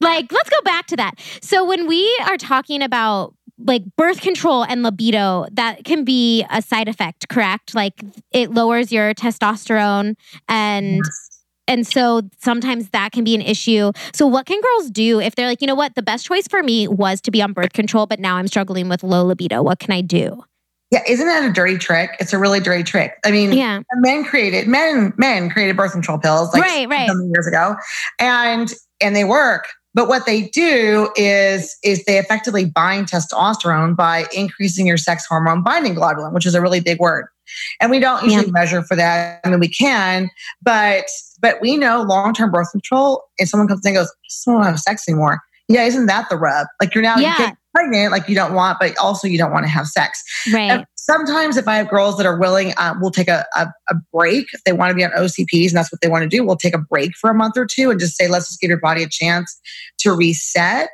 like 0.00 0.30
let's 0.30 0.48
go 0.48 0.60
back 0.62 0.86
to 0.88 0.96
that. 0.96 1.14
So 1.42 1.64
when 1.64 1.88
we 1.88 2.16
are 2.26 2.36
talking 2.36 2.82
about 2.82 3.34
like 3.64 3.82
birth 3.96 4.20
control 4.20 4.64
and 4.64 4.82
libido 4.82 5.46
that 5.52 5.84
can 5.84 6.04
be 6.04 6.44
a 6.50 6.62
side 6.62 6.88
effect 6.88 7.28
correct 7.28 7.74
like 7.74 8.00
it 8.32 8.50
lowers 8.50 8.92
your 8.92 9.14
testosterone 9.14 10.14
and 10.48 10.96
yes. 10.96 11.40
and 11.68 11.86
so 11.86 12.22
sometimes 12.40 12.90
that 12.90 13.12
can 13.12 13.24
be 13.24 13.34
an 13.34 13.42
issue 13.42 13.92
so 14.14 14.26
what 14.26 14.46
can 14.46 14.60
girls 14.60 14.90
do 14.90 15.20
if 15.20 15.34
they're 15.34 15.46
like 15.46 15.60
you 15.60 15.66
know 15.66 15.74
what 15.74 15.94
the 15.94 16.02
best 16.02 16.26
choice 16.26 16.48
for 16.48 16.62
me 16.62 16.88
was 16.88 17.20
to 17.20 17.30
be 17.30 17.42
on 17.42 17.52
birth 17.52 17.72
control 17.72 18.06
but 18.06 18.18
now 18.18 18.36
i'm 18.36 18.46
struggling 18.46 18.88
with 18.88 19.02
low 19.02 19.24
libido 19.24 19.62
what 19.62 19.78
can 19.78 19.92
i 19.92 20.00
do 20.00 20.42
yeah, 20.90 21.02
isn't 21.06 21.26
that 21.26 21.48
a 21.48 21.52
dirty 21.52 21.78
trick? 21.78 22.16
It's 22.18 22.32
a 22.32 22.38
really 22.38 22.58
dirty 22.58 22.82
trick. 22.82 23.12
I 23.24 23.30
mean, 23.30 23.52
yeah. 23.52 23.82
men 23.94 24.24
created 24.24 24.66
men 24.66 25.12
men 25.16 25.48
created 25.48 25.76
birth 25.76 25.92
control 25.92 26.18
pills 26.18 26.52
like 26.52 26.62
right, 26.62 26.88
right. 26.88 27.08
years 27.32 27.46
ago, 27.46 27.76
and 28.18 28.72
and 29.00 29.14
they 29.14 29.22
work. 29.22 29.68
But 29.92 30.08
what 30.08 30.24
they 30.24 30.42
do 30.42 31.10
is, 31.16 31.76
is 31.82 32.04
they 32.04 32.18
effectively 32.18 32.64
bind 32.64 33.08
testosterone 33.08 33.96
by 33.96 34.26
increasing 34.34 34.86
your 34.86 34.96
sex 34.96 35.26
hormone 35.26 35.62
binding 35.62 35.94
globulin, 35.94 36.32
which 36.32 36.46
is 36.46 36.54
a 36.54 36.60
really 36.60 36.80
big 36.80 37.00
word. 37.00 37.26
And 37.80 37.90
we 37.90 37.98
don't 37.98 38.22
usually 38.22 38.46
yeah. 38.46 38.52
measure 38.52 38.82
for 38.82 38.96
that. 38.96 39.40
I 39.44 39.50
mean, 39.50 39.58
we 39.58 39.68
can, 39.68 40.30
but 40.62 41.06
but 41.40 41.60
we 41.60 41.76
know 41.76 42.02
long-term 42.02 42.52
birth 42.52 42.70
control. 42.70 43.24
If 43.38 43.48
someone 43.48 43.66
comes 43.66 43.84
and 43.84 43.96
goes, 43.96 44.06
I 44.06 44.28
just 44.28 44.44
don't 44.44 44.54
want 44.54 44.66
to 44.66 44.70
have 44.70 44.80
sex 44.80 45.08
anymore. 45.08 45.40
Yeah, 45.68 45.84
isn't 45.84 46.06
that 46.06 46.28
the 46.28 46.36
rub? 46.36 46.66
Like 46.80 46.94
you're 46.94 47.02
now 47.02 47.16
yeah. 47.16 47.48
you 47.48 47.56
pregnant, 47.74 48.12
like 48.12 48.28
you 48.28 48.34
don't 48.34 48.54
want, 48.54 48.78
but 48.80 48.96
also 48.98 49.26
you 49.26 49.38
don't 49.38 49.52
want 49.52 49.64
to 49.64 49.68
have 49.70 49.86
sex. 49.86 50.22
Right. 50.52 50.70
And 50.70 50.86
sometimes 51.00 51.56
if 51.56 51.66
I 51.66 51.76
have 51.76 51.88
girls 51.88 52.16
that 52.18 52.26
are 52.26 52.38
willing, 52.38 52.74
uh, 52.76 52.94
we'll 53.00 53.10
take 53.10 53.28
a, 53.28 53.46
a, 53.56 53.68
a, 53.88 53.94
break. 54.12 54.46
They 54.66 54.72
want 54.72 54.90
to 54.90 54.94
be 54.94 55.04
on 55.04 55.10
OCPs 55.12 55.68
and 55.68 55.76
that's 55.76 55.90
what 55.90 56.00
they 56.02 56.08
want 56.08 56.22
to 56.22 56.28
do, 56.28 56.44
we'll 56.44 56.56
take 56.56 56.74
a 56.74 56.78
break 56.78 57.16
for 57.16 57.30
a 57.30 57.34
month 57.34 57.56
or 57.56 57.66
two 57.66 57.90
and 57.90 57.98
just 57.98 58.16
say, 58.16 58.28
let's 58.28 58.48
just 58.48 58.60
give 58.60 58.68
your 58.68 58.80
body 58.80 59.02
a 59.02 59.08
chance 59.08 59.58
to 60.00 60.12
reset. 60.12 60.90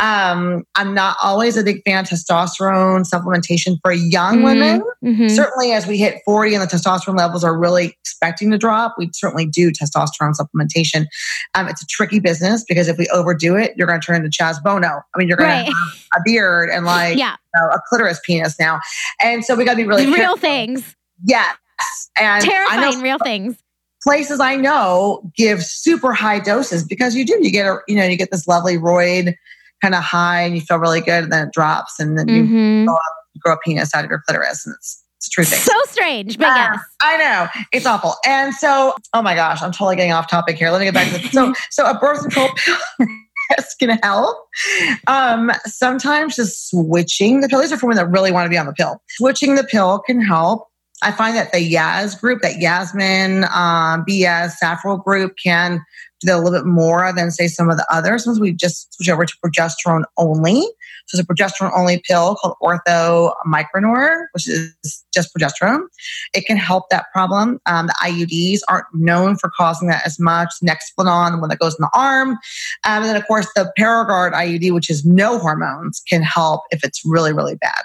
Um, 0.00 0.64
I'm 0.74 0.94
not 0.94 1.16
always 1.22 1.56
a 1.56 1.62
big 1.62 1.82
fan 1.84 2.04
of 2.04 2.10
testosterone 2.10 3.08
supplementation 3.08 3.78
for 3.82 3.92
young 3.92 4.36
mm-hmm. 4.36 4.44
women. 4.44 4.82
Mm-hmm. 5.04 5.28
Certainly, 5.28 5.72
as 5.72 5.86
we 5.86 5.98
hit 5.98 6.20
40 6.24 6.54
and 6.54 6.62
the 6.62 6.66
testosterone 6.66 7.16
levels 7.16 7.44
are 7.44 7.56
really 7.56 7.96
expecting 8.00 8.50
to 8.50 8.58
drop, 8.58 8.94
we 8.98 9.10
certainly 9.12 9.46
do 9.46 9.70
testosterone 9.70 10.34
supplementation. 10.34 11.06
Um, 11.54 11.68
it's 11.68 11.82
a 11.82 11.86
tricky 11.86 12.20
business 12.20 12.64
because 12.66 12.88
if 12.88 12.98
we 12.98 13.08
overdo 13.08 13.56
it, 13.56 13.74
you're 13.76 13.86
going 13.86 14.00
to 14.00 14.06
turn 14.06 14.16
into 14.16 14.28
Chaz 14.28 14.62
Bono. 14.62 14.88
I 14.88 15.18
mean, 15.18 15.28
you're 15.28 15.36
going 15.36 15.50
right. 15.50 15.66
to 15.66 15.72
have 15.72 16.20
a 16.20 16.20
beard 16.24 16.70
and 16.70 16.84
like 16.84 17.16
yeah. 17.16 17.36
you 17.54 17.60
know, 17.60 17.74
a 17.74 17.80
clitoris 17.88 18.20
penis 18.24 18.58
now. 18.58 18.80
And 19.20 19.44
so 19.44 19.54
we 19.54 19.64
got 19.64 19.72
to 19.72 19.76
be 19.76 19.86
really 19.86 20.06
real 20.06 20.16
careful. 20.16 20.36
things. 20.36 20.96
Yes. 21.24 21.56
And 22.16 22.44
terrifying 22.44 23.00
real 23.00 23.18
things 23.18 23.56
places 24.04 24.38
I 24.38 24.54
know 24.54 25.22
give 25.34 25.64
super 25.64 26.12
high 26.12 26.38
doses 26.38 26.84
because 26.84 27.16
you 27.16 27.24
do. 27.24 27.38
You 27.42 27.50
get 27.50 27.66
a, 27.66 27.78
you 27.88 27.96
know, 27.96 28.04
you 28.04 28.16
get 28.16 28.30
this 28.30 28.46
lovely 28.46 28.76
roid 28.76 29.34
kind 29.84 29.94
of 29.94 30.02
high 30.02 30.40
and 30.40 30.54
you 30.54 30.62
feel 30.62 30.78
really 30.78 31.02
good 31.02 31.24
and 31.24 31.32
then 31.32 31.48
it 31.48 31.52
drops 31.52 32.00
and 32.00 32.16
then 32.18 32.26
mm-hmm. 32.26 32.56
you, 32.56 32.86
grow 32.86 32.94
up, 32.94 33.02
grow 33.40 33.52
a 33.52 33.58
penis 33.58 33.94
out 33.94 34.02
of 34.02 34.10
your 34.10 34.22
clitoris 34.26 34.64
and 34.64 34.74
it's 34.76 35.02
it's 35.18 35.28
a 35.28 35.30
true 35.30 35.44
thing. 35.44 35.58
So 35.58 35.72
strange, 35.86 36.38
but 36.38 36.48
uh, 36.48 36.54
yes. 36.54 36.78
I 37.00 37.16
know. 37.16 37.62
It's 37.72 37.86
awful. 37.86 38.14
And 38.26 38.54
so, 38.54 38.94
oh 39.12 39.22
my 39.22 39.34
gosh, 39.34 39.62
I'm 39.62 39.72
totally 39.72 39.96
getting 39.96 40.12
off 40.12 40.28
topic 40.28 40.56
here. 40.56 40.70
Let 40.70 40.80
me 40.80 40.86
get 40.86 40.94
back 40.94 41.12
to 41.12 41.18
this. 41.18 41.30
So, 41.32 41.52
so 41.70 41.86
a 41.88 41.98
birth 41.98 42.20
control 42.20 42.48
pill 42.56 42.76
can 43.78 43.98
help. 44.02 44.36
Um, 45.06 45.52
sometimes 45.66 46.36
just 46.36 46.70
switching 46.70 47.40
the 47.40 47.48
pill. 47.48 47.60
These 47.60 47.72
are 47.72 47.76
for 47.76 47.86
women 47.86 48.04
that 48.04 48.10
really 48.10 48.32
want 48.32 48.46
to 48.46 48.50
be 48.50 48.58
on 48.58 48.66
the 48.66 48.72
pill. 48.72 49.02
Switching 49.10 49.54
the 49.54 49.64
pill 49.64 50.00
can 50.00 50.20
help. 50.20 50.66
I 51.02 51.12
find 51.12 51.36
that 51.36 51.52
the 51.52 51.58
Yaz 51.58 52.18
group, 52.18 52.40
that 52.42 52.58
Yasmin, 52.60 53.44
um, 53.44 54.04
Beyaz, 54.08 54.54
Safyral 54.62 55.02
group 55.02 55.34
can 55.42 55.84
a 56.32 56.38
little 56.38 56.58
bit 56.58 56.66
more 56.66 57.12
than 57.12 57.30
say 57.30 57.48
some 57.48 57.70
of 57.70 57.76
the 57.76 57.86
others. 57.90 58.24
Sometimes 58.24 58.40
we 58.40 58.52
just 58.52 58.94
switch 58.94 59.08
over 59.08 59.24
to 59.26 59.34
progesterone 59.44 60.04
only. 60.16 60.60
So 61.06 61.18
it's 61.18 61.20
a 61.20 61.24
progesterone 61.24 61.72
only 61.76 62.02
pill 62.08 62.36
called 62.36 62.56
Ortho 62.62 63.34
Micronor, 63.46 64.26
which 64.32 64.48
is 64.48 65.04
just 65.12 65.34
progesterone. 65.34 65.80
It 66.32 66.46
can 66.46 66.56
help 66.56 66.88
that 66.90 67.06
problem. 67.12 67.60
Um, 67.66 67.88
the 67.88 67.94
IUDs 68.02 68.60
aren't 68.68 68.86
known 68.94 69.36
for 69.36 69.50
causing 69.54 69.88
that 69.88 70.06
as 70.06 70.18
much. 70.18 70.50
Nexplanon, 70.62 71.32
the 71.32 71.38
one 71.38 71.50
that 71.50 71.58
goes 71.58 71.74
in 71.74 71.82
the 71.82 71.90
arm. 71.94 72.30
Um, 72.30 72.38
and 72.84 73.04
then, 73.04 73.16
of 73.16 73.26
course, 73.26 73.48
the 73.54 73.72
Paragard 73.78 74.32
IUD, 74.32 74.72
which 74.72 74.88
is 74.88 75.04
no 75.04 75.38
hormones, 75.38 76.02
can 76.08 76.22
help 76.22 76.62
if 76.70 76.84
it's 76.84 77.02
really, 77.04 77.32
really 77.32 77.56
bad. 77.56 77.82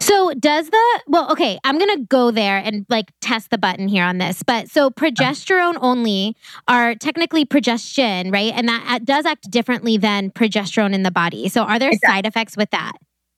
So 0.00 0.32
does 0.34 0.70
the 0.70 1.00
well 1.06 1.30
okay, 1.32 1.58
I'm 1.64 1.78
going 1.78 1.96
to 1.96 2.04
go 2.04 2.30
there 2.30 2.58
and 2.58 2.86
like 2.88 3.12
test 3.20 3.50
the 3.50 3.58
button 3.58 3.88
here 3.88 4.04
on 4.04 4.18
this. 4.18 4.42
But 4.42 4.70
so 4.70 4.90
progesterone 4.90 5.76
only 5.80 6.36
are 6.68 6.94
technically 6.94 7.44
progestin, 7.44 8.32
right? 8.32 8.52
And 8.54 8.68
that 8.68 9.04
does 9.04 9.26
act 9.26 9.50
differently 9.50 9.96
than 9.96 10.30
progesterone 10.30 10.94
in 10.94 11.02
the 11.02 11.10
body. 11.10 11.48
So 11.48 11.62
are 11.62 11.78
there 11.78 11.92
side 12.04 12.26
effects 12.26 12.56
with 12.56 12.70
that? 12.70 12.92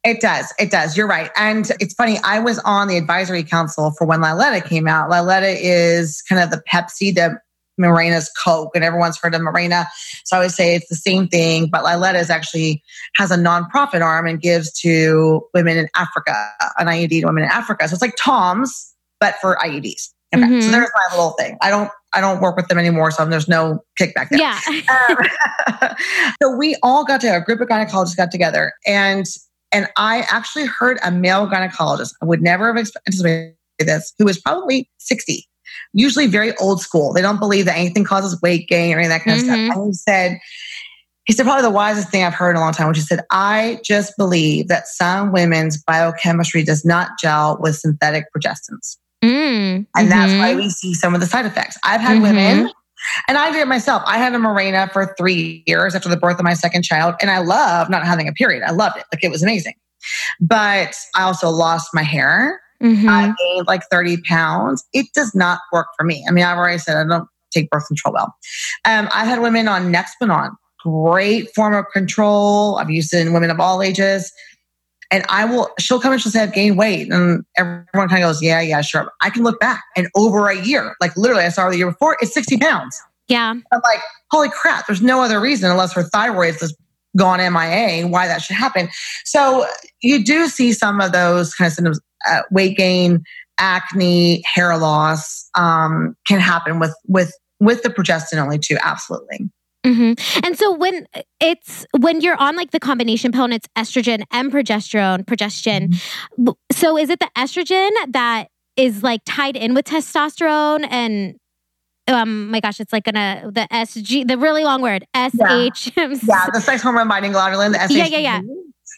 It 0.04 0.20
does. 0.20 0.52
It 0.58 0.70
does. 0.70 0.96
You're 0.96 1.08
right. 1.08 1.30
And 1.36 1.70
it's 1.80 1.92
funny, 1.94 2.18
I 2.24 2.38
was 2.38 2.60
on 2.60 2.88
the 2.88 2.96
advisory 2.96 3.42
council 3.42 3.92
for 3.98 4.06
when 4.06 4.20
Liletta 4.20 4.64
came 4.64 4.86
out. 4.86 5.10
Liletta 5.10 5.56
is 5.58 6.22
kind 6.28 6.40
of 6.40 6.50
the 6.50 6.62
Pepsi 6.70 7.14
to 7.16 7.40
Mirena's 7.78 8.30
Coke, 8.42 8.74
and 8.74 8.84
everyone's 8.84 9.18
heard 9.18 9.34
of 9.34 9.40
Mirena. 9.40 9.86
So 10.24 10.36
I 10.36 10.38
always 10.38 10.54
say 10.54 10.74
it's 10.74 10.88
the 10.88 10.96
same 10.96 11.28
thing, 11.28 11.68
but 11.68 11.84
Liletta 11.84 12.20
is 12.20 12.30
actually 12.30 12.82
has 13.14 13.30
a 13.30 13.36
nonprofit 13.36 14.02
arm 14.02 14.26
and 14.26 14.40
gives 14.40 14.72
to 14.80 15.46
women 15.54 15.76
in 15.76 15.88
Africa, 15.96 16.50
an 16.78 16.86
IUD 16.86 17.20
to 17.20 17.26
women 17.26 17.44
in 17.44 17.50
Africa. 17.50 17.88
So 17.88 17.94
it's 17.94 18.02
like 18.02 18.16
Tom's, 18.16 18.94
but 19.20 19.36
for 19.40 19.56
IUDs. 19.56 20.10
Okay, 20.34 20.42
mm-hmm. 20.42 20.60
so 20.60 20.70
there's 20.70 20.90
my 20.94 21.16
little 21.16 21.32
thing. 21.32 21.56
I 21.62 21.70
don't 21.70 21.90
I 22.12 22.20
don't 22.20 22.40
work 22.40 22.56
with 22.56 22.68
them 22.68 22.78
anymore, 22.78 23.10
so 23.10 23.24
there's 23.24 23.48
no 23.48 23.82
kickback 23.98 24.28
there. 24.28 24.38
Yeah. 24.38 24.60
um, 25.88 25.96
so 26.42 26.56
we 26.56 26.76
all 26.82 27.04
got 27.04 27.20
to 27.22 27.34
a 27.34 27.40
group 27.40 27.60
of 27.60 27.68
gynecologists 27.68 28.16
got 28.16 28.30
together, 28.30 28.74
and 28.86 29.26
and 29.72 29.88
I 29.96 30.26
actually 30.30 30.66
heard 30.66 30.98
a 31.02 31.10
male 31.10 31.46
gynecologist. 31.46 32.12
I 32.22 32.26
would 32.26 32.42
never 32.42 32.66
have 32.66 32.90
anticipated 33.06 33.54
this, 33.78 34.12
who 34.18 34.24
was 34.24 34.40
probably 34.40 34.90
60, 34.98 35.46
usually 35.92 36.26
very 36.26 36.56
old 36.58 36.80
school. 36.80 37.12
They 37.12 37.22
don't 37.22 37.38
believe 37.38 37.64
that 37.66 37.76
anything 37.76 38.04
causes 38.04 38.40
weight 38.42 38.68
gain 38.68 38.94
or 38.94 38.98
any 38.98 39.06
of 39.06 39.10
that 39.10 39.24
kind 39.24 39.40
mm-hmm. 39.40 39.50
of 39.50 39.54
stuff. 39.54 39.58
Mm-hmm. 39.58 39.80
And 39.80 39.88
he 39.88 39.94
said, 39.94 40.38
he 41.24 41.34
said 41.34 41.44
probably 41.44 41.62
the 41.62 41.70
wisest 41.70 42.10
thing 42.10 42.24
I've 42.24 42.34
heard 42.34 42.50
in 42.52 42.56
a 42.56 42.60
long 42.60 42.72
time, 42.72 42.88
which 42.88 42.96
he 42.96 43.02
said, 43.02 43.20
I 43.30 43.80
just 43.84 44.14
believe 44.16 44.68
that 44.68 44.88
some 44.88 45.30
women's 45.30 45.82
biochemistry 45.82 46.62
does 46.62 46.84
not 46.84 47.10
gel 47.20 47.58
with 47.60 47.76
synthetic 47.76 48.24
progestins. 48.34 48.96
Mm, 49.22 49.86
and 49.96 50.10
that's 50.10 50.32
why 50.32 50.50
mm-hmm. 50.50 50.58
we 50.58 50.70
see 50.70 50.94
some 50.94 51.14
of 51.14 51.20
the 51.20 51.26
side 51.26 51.44
effects. 51.44 51.76
I've 51.84 52.00
had 52.00 52.14
mm-hmm. 52.14 52.22
women, 52.22 52.72
and 53.28 53.36
I 53.36 53.50
did 53.50 53.60
it 53.60 53.68
myself. 53.68 54.02
I 54.06 54.16
had 54.16 54.32
a 54.34 54.38
Mirena 54.38 54.90
for 54.92 55.14
three 55.18 55.64
years 55.66 55.94
after 55.94 56.08
the 56.08 56.16
birth 56.16 56.38
of 56.38 56.44
my 56.44 56.54
second 56.54 56.82
child, 56.82 57.16
and 57.20 57.30
I 57.30 57.38
love 57.38 57.90
not 57.90 58.06
having 58.06 58.28
a 58.28 58.32
period. 58.32 58.62
I 58.62 58.70
loved 58.70 58.96
it. 58.96 59.04
Like 59.12 59.24
it 59.24 59.30
was 59.30 59.42
amazing. 59.42 59.74
But 60.40 60.96
I 61.16 61.24
also 61.24 61.50
lost 61.50 61.90
my 61.92 62.04
hair. 62.04 62.60
Mm-hmm. 62.82 63.08
I 63.08 63.34
gained 63.38 63.66
like 63.66 63.82
30 63.90 64.18
pounds. 64.22 64.84
It 64.92 65.06
does 65.14 65.34
not 65.34 65.60
work 65.72 65.88
for 65.96 66.04
me. 66.04 66.24
I 66.28 66.32
mean, 66.32 66.44
I've 66.44 66.58
already 66.58 66.78
said 66.78 66.96
I 66.96 67.04
don't 67.04 67.28
take 67.50 67.70
birth 67.70 67.86
control 67.86 68.14
well. 68.14 68.34
Um, 68.84 69.08
I've 69.12 69.26
had 69.26 69.40
women 69.40 69.68
on 69.68 69.92
Nexplanon, 69.92 70.54
great 70.80 71.52
form 71.54 71.74
of 71.74 71.86
control. 71.92 72.76
I've 72.76 72.90
used 72.90 73.12
it 73.12 73.26
in 73.26 73.32
women 73.32 73.50
of 73.50 73.58
all 73.60 73.82
ages. 73.82 74.32
And 75.10 75.24
I 75.30 75.46
will, 75.46 75.70
she'll 75.78 76.00
come 76.00 76.12
and 76.12 76.20
she'll 76.20 76.30
say, 76.30 76.42
I've 76.42 76.52
gained 76.52 76.76
weight. 76.76 77.10
And 77.10 77.44
everyone 77.56 78.08
kind 78.08 78.22
of 78.22 78.28
goes, 78.28 78.42
Yeah, 78.42 78.60
yeah, 78.60 78.82
sure. 78.82 79.10
I 79.22 79.30
can 79.30 79.42
look 79.42 79.58
back 79.58 79.82
and 79.96 80.08
over 80.14 80.48
a 80.48 80.60
year, 80.60 80.96
like 81.00 81.16
literally, 81.16 81.44
I 81.44 81.48
saw 81.48 81.64
her 81.64 81.70
the 81.70 81.78
year 81.78 81.90
before, 81.90 82.16
it's 82.20 82.34
60 82.34 82.58
pounds. 82.58 83.00
Yeah. 83.26 83.50
I'm 83.50 83.80
like, 83.82 84.00
Holy 84.30 84.50
crap, 84.50 84.86
there's 84.86 85.00
no 85.00 85.22
other 85.22 85.40
reason 85.40 85.70
unless 85.70 85.94
her 85.94 86.02
thyroid 86.02 86.62
is 86.62 86.76
gone 87.16 87.38
MIA 87.38 88.06
why 88.06 88.26
that 88.26 88.42
should 88.42 88.56
happen. 88.56 88.88
So 89.24 89.66
you 90.02 90.24
do 90.24 90.46
see 90.46 90.72
some 90.72 91.00
of 91.00 91.12
those 91.12 91.54
kind 91.54 91.68
of 91.68 91.72
symptoms, 91.72 92.00
uh, 92.26 92.42
weight 92.50 92.76
gain, 92.76 93.22
acne, 93.58 94.42
hair 94.46 94.76
loss 94.78 95.48
um, 95.54 96.16
can 96.26 96.40
happen 96.40 96.78
with, 96.78 96.94
with, 97.06 97.32
with 97.60 97.82
the 97.82 97.90
progestin 97.90 98.38
only 98.38 98.58
too. 98.58 98.78
Absolutely. 98.82 99.50
Mm-hmm. 99.84 100.44
And 100.44 100.58
so 100.58 100.74
when 100.74 101.06
it's 101.40 101.86
when 101.98 102.20
you're 102.20 102.36
on 102.36 102.56
like 102.56 102.72
the 102.72 102.80
combination 102.80 103.32
pill 103.32 103.44
and 103.44 103.54
it's 103.54 103.68
estrogen 103.76 104.24
and 104.30 104.52
progesterone, 104.52 105.24
progestin. 105.24 105.94
Mm-hmm. 106.38 106.48
So 106.72 106.98
is 106.98 107.10
it 107.10 107.20
the 107.20 107.30
estrogen 107.36 107.90
that 108.08 108.48
is 108.76 109.02
like 109.02 109.20
tied 109.24 109.56
in 109.56 109.74
with 109.74 109.86
testosterone 109.86 110.86
and 110.90 111.36
um 112.08 112.50
my 112.50 112.60
gosh, 112.60 112.80
it's 112.80 112.92
like 112.92 113.04
gonna 113.04 113.50
the 113.52 113.68
SG 113.70 114.26
the 114.26 114.36
really 114.36 114.64
long 114.64 114.82
word 114.82 115.06
S 115.14 115.34
H 115.48 115.92
yeah. 115.96 116.08
yeah, 116.22 116.46
the 116.52 116.60
sex 116.60 116.82
hormone 116.82 117.08
binding 117.08 117.32
globulin, 117.32 117.72
the. 117.72 117.94
Yeah, 117.94 118.06
yeah, 118.06 118.18
yeah. 118.18 118.40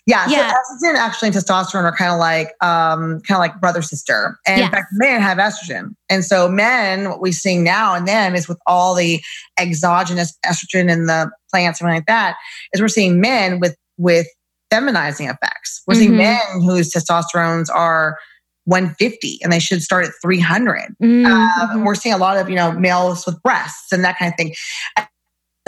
Yeah, 0.07 0.29
yeah. 0.29 0.51
So 0.51 0.87
estrogen 0.87 0.95
actually 0.97 1.29
and 1.29 1.37
testosterone 1.37 1.85
are 1.85 1.95
kind 1.95 2.13
of 2.13 2.19
like 2.19 2.49
um, 2.63 3.21
kind 3.21 3.37
of 3.37 3.39
like 3.39 3.61
brother 3.61 3.83
sister. 3.83 4.39
And 4.47 4.59
yes. 4.59 4.67
in 4.67 4.73
fact, 4.73 4.87
men 4.93 5.21
have 5.21 5.39
estrogen. 5.39 5.95
And 6.09 6.25
so 6.25 6.49
men, 6.49 7.11
what 7.11 7.21
we 7.21 7.33
see 7.33 7.59
now 7.59 7.95
and 7.95 8.09
then 8.09 8.35
is 8.35 8.49
with 8.49 8.59
all 8.67 8.95
the 8.95 9.21
exogenous 9.59 10.37
estrogen 10.45 10.91
in 10.91 11.07
the 11.07 11.31
plants 11.51 11.81
and 11.81 11.91
like 11.91 12.07
that, 12.07 12.37
is 12.73 12.81
we're 12.81 12.89
seeing 12.89 13.21
men 13.21 13.61
with 13.61 13.77
with 13.99 14.27
feminizing 14.73 15.29
effects. 15.29 15.83
We're 15.87 15.95
mm-hmm. 15.95 16.01
seeing 16.01 16.17
men 16.17 16.41
whose 16.63 16.93
testosterones 16.93 17.67
are 17.73 18.17
150 18.65 19.41
and 19.43 19.53
they 19.53 19.59
should 19.59 19.83
start 19.83 20.07
at 20.07 20.13
300. 20.23 20.95
Mm-hmm. 21.03 21.27
Um, 21.27 21.85
we're 21.85 21.95
seeing 21.95 22.15
a 22.15 22.19
lot 22.19 22.37
of, 22.37 22.49
you 22.49 22.57
know, 22.57 22.73
males 22.73 23.27
with 23.27 23.41
breasts 23.43 23.93
and 23.93 24.05
that 24.05 24.19
kind 24.19 24.33
of 24.33 24.37
thing. 24.37 24.55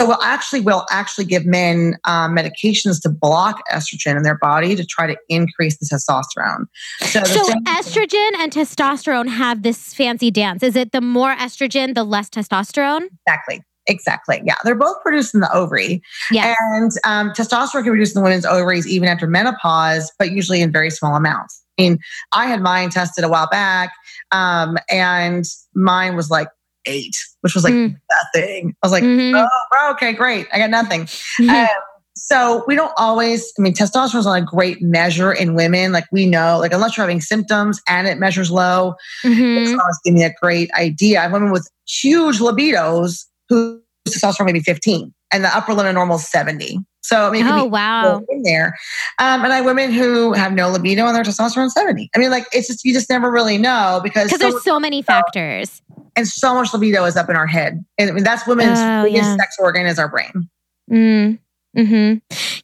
So 0.01 0.07
we'll 0.07 0.21
actually 0.23 0.61
will 0.61 0.85
actually 0.89 1.25
give 1.25 1.45
men 1.45 1.97
um, 2.05 2.35
medications 2.35 3.01
to 3.03 3.09
block 3.09 3.61
estrogen 3.71 4.17
in 4.17 4.23
their 4.23 4.37
body 4.37 4.75
to 4.75 4.83
try 4.85 5.07
to 5.07 5.15
increase 5.29 5.77
the 5.77 5.85
testosterone. 5.85 6.65
So, 6.99 7.23
so 7.23 7.43
estrogen 7.67 8.31
and 8.39 8.51
testosterone 8.51 9.29
have 9.29 9.61
this 9.61 9.93
fancy 9.93 10.31
dance. 10.31 10.63
Is 10.63 10.75
it 10.75 10.91
the 10.91 11.01
more 11.01 11.35
estrogen, 11.35 11.93
the 11.93 12.03
less 12.03 12.29
testosterone? 12.29 13.07
Exactly. 13.27 13.61
Exactly. 13.87 14.41
Yeah. 14.45 14.55
They're 14.63 14.75
both 14.75 15.01
produced 15.03 15.33
in 15.33 15.41
the 15.41 15.53
ovary. 15.53 16.01
Yes. 16.31 16.57
And 16.59 16.91
um, 17.03 17.31
testosterone 17.31 17.83
can 17.83 17.83
be 17.83 17.89
produced 17.89 18.15
in 18.15 18.21
the 18.21 18.23
women's 18.23 18.45
ovaries 18.45 18.87
even 18.87 19.09
after 19.09 19.27
menopause, 19.27 20.11
but 20.17 20.31
usually 20.31 20.61
in 20.61 20.71
very 20.71 20.89
small 20.89 21.15
amounts. 21.15 21.61
I 21.77 21.81
mean, 21.81 21.99
I 22.31 22.47
had 22.47 22.61
mine 22.61 22.89
tested 22.91 23.23
a 23.23 23.29
while 23.29 23.47
back, 23.49 23.91
um, 24.31 24.77
and 24.89 25.45
mine 25.73 26.15
was 26.15 26.29
like 26.29 26.47
eight, 26.85 27.15
which 27.41 27.55
was 27.55 27.63
like 27.63 27.73
mm. 27.73 27.95
nothing. 28.11 28.75
I 28.81 28.85
was 28.85 28.91
like, 28.91 29.03
mm-hmm. 29.03 29.35
oh, 29.35 29.91
okay, 29.91 30.13
great. 30.13 30.47
I 30.53 30.57
got 30.59 30.69
nothing. 30.69 31.01
Mm-hmm. 31.03 31.49
Um, 31.49 31.67
so 32.15 32.63
we 32.67 32.75
don't 32.75 32.93
always, 32.97 33.51
I 33.57 33.61
mean, 33.61 33.73
testosterone 33.73 34.19
is 34.19 34.25
not 34.25 34.41
a 34.41 34.45
great 34.45 34.81
measure 34.81 35.33
in 35.33 35.55
women. 35.55 35.91
Like 35.91 36.05
we 36.11 36.25
know, 36.25 36.57
like 36.59 36.71
unless 36.71 36.95
you're 36.95 37.03
having 37.03 37.21
symptoms 37.21 37.81
and 37.87 38.07
it 38.07 38.19
measures 38.19 38.51
low, 38.51 38.95
mm-hmm. 39.23 39.63
it's 39.63 39.71
not 39.71 39.91
giving 40.03 40.19
me 40.19 40.25
a 40.25 40.33
great 40.41 40.71
idea. 40.73 41.19
I 41.19 41.23
have 41.23 41.31
women 41.31 41.51
with 41.51 41.69
huge 41.87 42.39
libidos 42.39 43.25
who 43.49 43.81
testosterone 44.07 44.45
maybe 44.45 44.59
15 44.59 45.13
and 45.31 45.43
the 45.43 45.55
upper 45.55 45.73
limit 45.73 45.95
normal 45.95 46.17
is 46.17 46.29
70. 46.29 46.79
So 47.01 47.27
I 47.27 47.31
mean, 47.31 47.45
oh 47.45 47.65
wow, 47.65 48.21
in 48.29 48.43
there. 48.43 48.77
Um, 49.19 49.43
and 49.43 49.51
I 49.51 49.57
have 49.57 49.65
women 49.65 49.91
who 49.91 50.31
have 50.31 50.53
no 50.53 50.69
libido 50.69 51.05
and 51.05 51.13
their 51.13 51.23
testosterone 51.23 51.69
70. 51.69 52.09
I 52.15 52.17
mean, 52.17 52.31
like 52.31 52.45
it's 52.53 52.67
just 52.67 52.85
you 52.85 52.93
just 52.93 53.09
never 53.09 53.29
really 53.29 53.57
know 53.57 53.99
because 54.01 54.31
because 54.31 54.39
so 54.39 54.49
there's 54.51 54.63
so 54.63 54.79
many 54.79 55.01
factors 55.01 55.81
and 56.15 56.27
so 56.27 56.53
much 56.53 56.73
libido 56.73 57.05
is 57.05 57.15
up 57.15 57.29
in 57.29 57.35
our 57.35 57.47
head. 57.47 57.83
And 57.97 58.09
I 58.09 58.13
mean, 58.13 58.23
that's 58.23 58.45
women's 58.47 58.79
oh, 58.79 59.03
biggest 59.03 59.23
yeah. 59.23 59.35
sex 59.37 59.57
organ 59.59 59.85
is 59.85 59.99
our 59.99 60.09
brain. 60.09 60.49
Mm. 60.91 61.39
Hmm. 61.75 62.15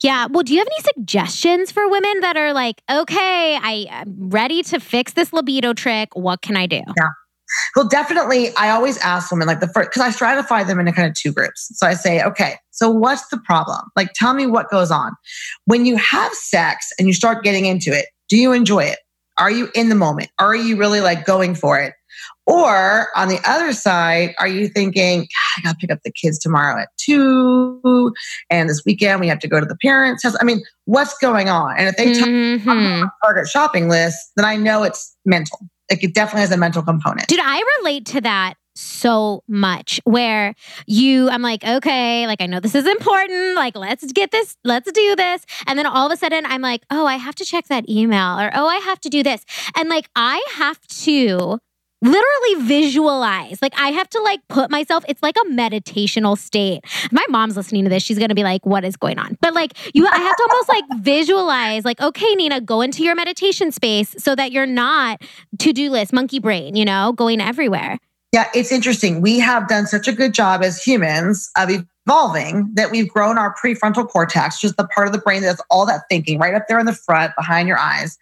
Yeah. 0.04 0.28
Well, 0.30 0.43
do 0.43 0.54
you 0.54 0.60
have 0.60 0.68
any 0.68 0.84
suggestions 0.95 1.72
for 1.72 1.89
women 1.89 2.20
that 2.22 2.38
are 2.38 2.54
like, 2.54 2.82
okay, 2.91 3.58
I, 3.62 3.88
am 3.89 4.30
ready 4.30 4.62
to 4.64 4.80
fix 4.80 5.14
this 5.14 5.34
libido 5.34 5.74
trick. 5.74 6.16
What 6.16 6.41
can 6.43 6.56
I 6.56 6.68
do? 6.68 6.78
Yeah. 6.78 7.10
Well, 7.76 7.88
definitely. 7.88 8.56
I 8.56 8.70
always 8.70 9.00
ask 9.00 9.32
women 9.32 9.47
like 9.47 9.60
the 9.60 9.68
first 9.68 9.89
because 9.89 10.04
I 10.04 10.12
stratify 10.12 10.68
them 10.68 10.80
into 10.80 10.91
kind 10.91 11.08
of 11.08 11.16
two 11.16 11.32
groups. 11.32 11.72
So 11.74 11.88
I 11.88 11.95
say, 11.95 12.22
okay, 12.22 12.56
so 12.70 12.91
what's 12.91 13.28
the 13.30 13.39
problem? 13.39 13.82
Like, 13.95 14.14
tell 14.14 14.36
me 14.36 14.45
what 14.45 14.70
goes 14.70 14.91
on 14.91 15.14
when 15.66 15.88
you 15.88 15.95
have 15.97 16.32
sex 16.34 16.91
and 17.00 17.08
you 17.08 17.14
start 17.14 17.43
getting 17.43 17.66
into 17.66 17.91
it. 17.91 18.06
Do 18.30 18.38
you 18.38 18.54
enjoy 18.54 18.84
it? 18.84 19.00
Are 19.39 19.50
you 19.50 19.70
in 19.74 19.89
the 19.89 19.95
moment? 19.95 20.30
Are 20.38 20.56
you 20.56 20.78
really 20.78 21.02
like 21.02 21.26
going 21.26 21.56
for 21.56 21.80
it? 21.80 21.93
Or 22.50 23.10
on 23.16 23.28
the 23.28 23.39
other 23.45 23.74
side, 23.74 24.34
are 24.39 24.47
you 24.47 24.70
thinking, 24.70 25.28
I 25.58 25.62
got 25.62 25.74
to 25.74 25.78
pick 25.78 25.91
up 25.91 26.00
the 26.04 26.12
kids 26.12 26.39
tomorrow 26.39 26.82
at 26.82 26.88
two, 26.97 28.12
and 28.50 28.68
this 28.68 28.82
weekend 28.88 29.20
we 29.20 29.28
have 29.28 29.38
to 29.39 29.47
go 29.47 29.60
to 29.60 29.68
the 29.68 29.78
parents' 29.84 30.24
house? 30.24 30.36
I 30.41 30.43
mean, 30.43 30.64
what's 30.86 31.16
going 31.20 31.47
on? 31.47 31.76
And 31.78 31.88
if 31.88 31.95
they 31.95 32.08
mm-hmm. 32.08 32.64
tell 32.64 32.74
me 32.76 33.04
Target 33.24 33.47
shopping 33.47 33.88
list, 33.88 34.32
then 34.36 34.45
I 34.45 34.56
know 34.56 34.82
it's 34.82 35.16
mental. 35.26 35.60
Like 35.91 36.04
it 36.04 36.16
definitely 36.16 36.41
has 36.41 36.52
a 36.52 36.58
mental 36.58 36.82
component. 36.82 37.28
Did 37.28 37.39
I 37.39 37.62
relate 37.78 38.08
to 38.08 38.22
that 38.22 38.56
so 38.76 39.43
much 39.47 40.00
where 40.06 40.56
you 40.88 41.30
I'm 41.30 41.41
like 41.41 41.66
okay 41.66 42.26
like 42.28 42.41
I 42.41 42.45
know 42.45 42.62
this 42.62 42.76
is 42.76 42.86
important 42.86 43.58
like 43.58 43.76
let's 43.76 44.10
get 44.14 44.32
this 44.32 44.56
let's 44.64 44.89
do 44.89 45.16
this 45.18 45.45
and 45.68 45.78
then 45.78 45.86
all 45.86 46.06
of 46.06 46.14
a 46.14 46.18
sudden 46.18 46.45
I'm 46.45 46.62
like 46.62 46.84
oh 46.89 47.06
I 47.06 47.18
have 47.18 47.36
to 47.36 47.45
check 47.45 47.68
that 47.68 47.89
email 47.89 48.39
or 48.39 48.50
oh 48.54 48.68
I 48.68 48.78
have 48.78 49.02
to 49.02 49.10
do 49.10 49.22
this 49.22 49.43
and 49.76 49.89
like 49.89 50.10
I 50.16 50.41
have 50.54 50.80
to 50.88 51.60
literally 52.02 52.56
visualize. 52.66 53.62
Like 53.62 53.74
I 53.78 53.89
have 53.89 54.10
to 54.10 54.22
like 54.22 54.39
put 54.47 54.70
myself, 54.70 55.04
it's 55.08 55.22
like 55.22 55.36
a 55.38 55.50
meditational 55.50 56.38
state. 56.38 56.82
My 57.12 57.26
mom's 57.30 57.58
listening 57.58 57.84
to 57.84 57.89
this. 57.89 58.04
She's 58.04 58.18
going 58.18 58.30
to 58.30 58.36
be 58.36 58.43
like, 58.43 58.66
what 58.66 58.86
is 58.86 58.95
going 58.95 59.20
on? 59.20 59.38
But 59.41 59.54
like 59.54 59.74
you, 59.93 60.08
I 60.08 60.18
have 60.18 60.36
to 60.36 60.47
almost 60.52 60.70
like 60.70 60.84
visualize 61.04 61.86
like, 61.86 62.02
okay, 62.02 62.36
Nina, 62.36 62.62
go 62.62 62.82
into 62.82 63.04
your 63.04 63.16
meditation 63.16 63.72
space 63.72 64.16
so 64.18 64.36
that 64.36 64.52
you're 64.52 64.66
not 64.66 65.22
to-do 65.58 65.89
list, 65.89 66.14
monkey 66.14 66.39
brain, 66.39 66.76
you 66.76 66.86
know, 66.86 67.14
going 67.14 67.41
everywhere. 67.41 67.97
Yeah, 68.32 68.47
it's 68.54 68.72
interesting. 68.72 69.22
We 69.22 69.39
have 69.39 69.68
done 69.68 69.88
such 69.88 70.08
a 70.08 70.12
good 70.12 70.34
job 70.36 70.62
as 70.64 70.82
humans 70.84 71.50
of 71.58 71.70
evolving 71.70 72.70
that 72.76 72.91
we've 72.91 73.10
grown 73.10 73.39
our 73.39 73.56
prefrontal 73.56 74.08
cortex, 74.08 74.62
just 74.62 74.78
the 74.78 74.88
part 74.88 75.08
of 75.08 75.14
the 75.14 75.20
brain 75.20 75.41
that's 75.41 75.62
all 75.72 75.86
that 75.88 76.02
thinking 76.10 76.38
right 76.38 76.54
up 76.54 76.68
there 76.68 76.80
in 76.80 76.86
the 76.86 76.93
front 76.93 77.34
behind 77.36 77.68
your 77.68 77.80
eyes. 77.80 78.20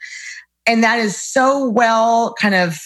And 0.66 0.82
that 0.84 1.00
is 1.00 1.22
so 1.22 1.68
well 1.68 2.34
kind 2.40 2.56
of 2.56 2.80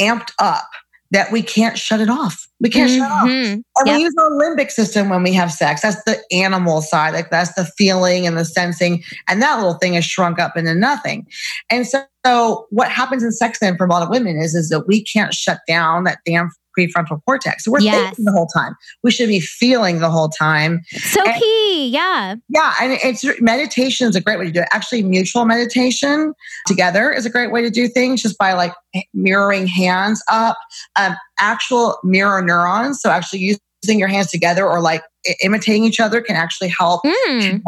amped 0.00 0.32
up 0.38 0.68
that 1.12 1.32
we 1.32 1.42
can't 1.42 1.76
shut 1.76 2.00
it 2.00 2.08
off. 2.08 2.46
We 2.60 2.68
can't 2.70 2.90
mm-hmm. 2.90 3.00
shut 3.00 3.10
off. 3.10 3.24
And 3.24 3.64
yep. 3.86 3.96
we 3.96 4.02
use 4.02 4.14
our 4.18 4.30
limbic 4.30 4.70
system 4.70 5.08
when 5.08 5.22
we 5.22 5.32
have 5.32 5.50
sex. 5.50 5.82
That's 5.82 6.02
the 6.04 6.22
animal 6.30 6.82
side. 6.82 7.14
Like 7.14 7.30
that's 7.30 7.54
the 7.54 7.64
feeling 7.76 8.26
and 8.26 8.38
the 8.38 8.44
sensing. 8.44 9.02
And 9.28 9.42
that 9.42 9.56
little 9.56 9.74
thing 9.74 9.94
is 9.94 10.04
shrunk 10.04 10.38
up 10.38 10.56
into 10.56 10.74
nothing. 10.74 11.26
And 11.68 11.86
so, 11.86 12.04
so 12.24 12.66
what 12.70 12.90
happens 12.90 13.24
in 13.24 13.32
sex 13.32 13.58
then 13.58 13.76
for 13.76 13.86
a 13.86 13.90
lot 13.90 14.02
of 14.02 14.08
women 14.08 14.36
is, 14.36 14.54
is 14.54 14.68
that 14.68 14.86
we 14.86 15.02
can't 15.02 15.34
shut 15.34 15.60
down 15.66 16.04
that 16.04 16.20
damn 16.24 16.50
prefrontal 16.88 17.20
cortex. 17.24 17.64
So 17.64 17.70
we're 17.70 17.80
Yes. 17.80 18.06
thinking 18.08 18.24
the 18.26 18.32
whole 18.32 18.46
time. 18.46 18.74
We 19.02 19.10
should 19.10 19.28
be 19.28 19.40
feeling 19.40 19.98
the 20.00 20.10
whole 20.10 20.28
time. 20.28 20.80
So 20.90 21.22
And- 21.22 21.40
key. 21.40 21.88
Yeah. 21.88 22.34
Yeah, 22.48 22.74
and 22.80 22.92
it's 22.92 23.24
meditation 23.40 24.08
is 24.08 24.16
a 24.16 24.20
great 24.20 24.38
way 24.38 24.46
to 24.46 24.52
do 24.52 24.60
it. 24.60 24.68
Actually, 24.72 25.02
mutual 25.02 25.44
meditation 25.44 26.32
together 26.66 27.10
is 27.12 27.24
a 27.26 27.30
great 27.30 27.52
way 27.52 27.62
to 27.62 27.70
do 27.70 27.88
things 27.88 28.22
just 28.22 28.36
by 28.38 28.52
like 28.52 28.74
mirroring 29.14 29.66
hands 29.66 30.22
up, 30.28 30.58
um, 30.96 31.16
actual 31.38 31.98
mirror 32.04 32.42
neurons. 32.42 33.00
So 33.00 33.10
actually 33.10 33.56
using 33.84 33.98
your 33.98 34.08
hands 34.08 34.30
together 34.30 34.66
or 34.66 34.80
like 34.80 35.02
imitating 35.42 35.84
each 35.84 36.00
other 36.00 36.20
can 36.20 36.36
actually 36.36 36.68
help 36.68 37.02
Mm. 37.04 37.60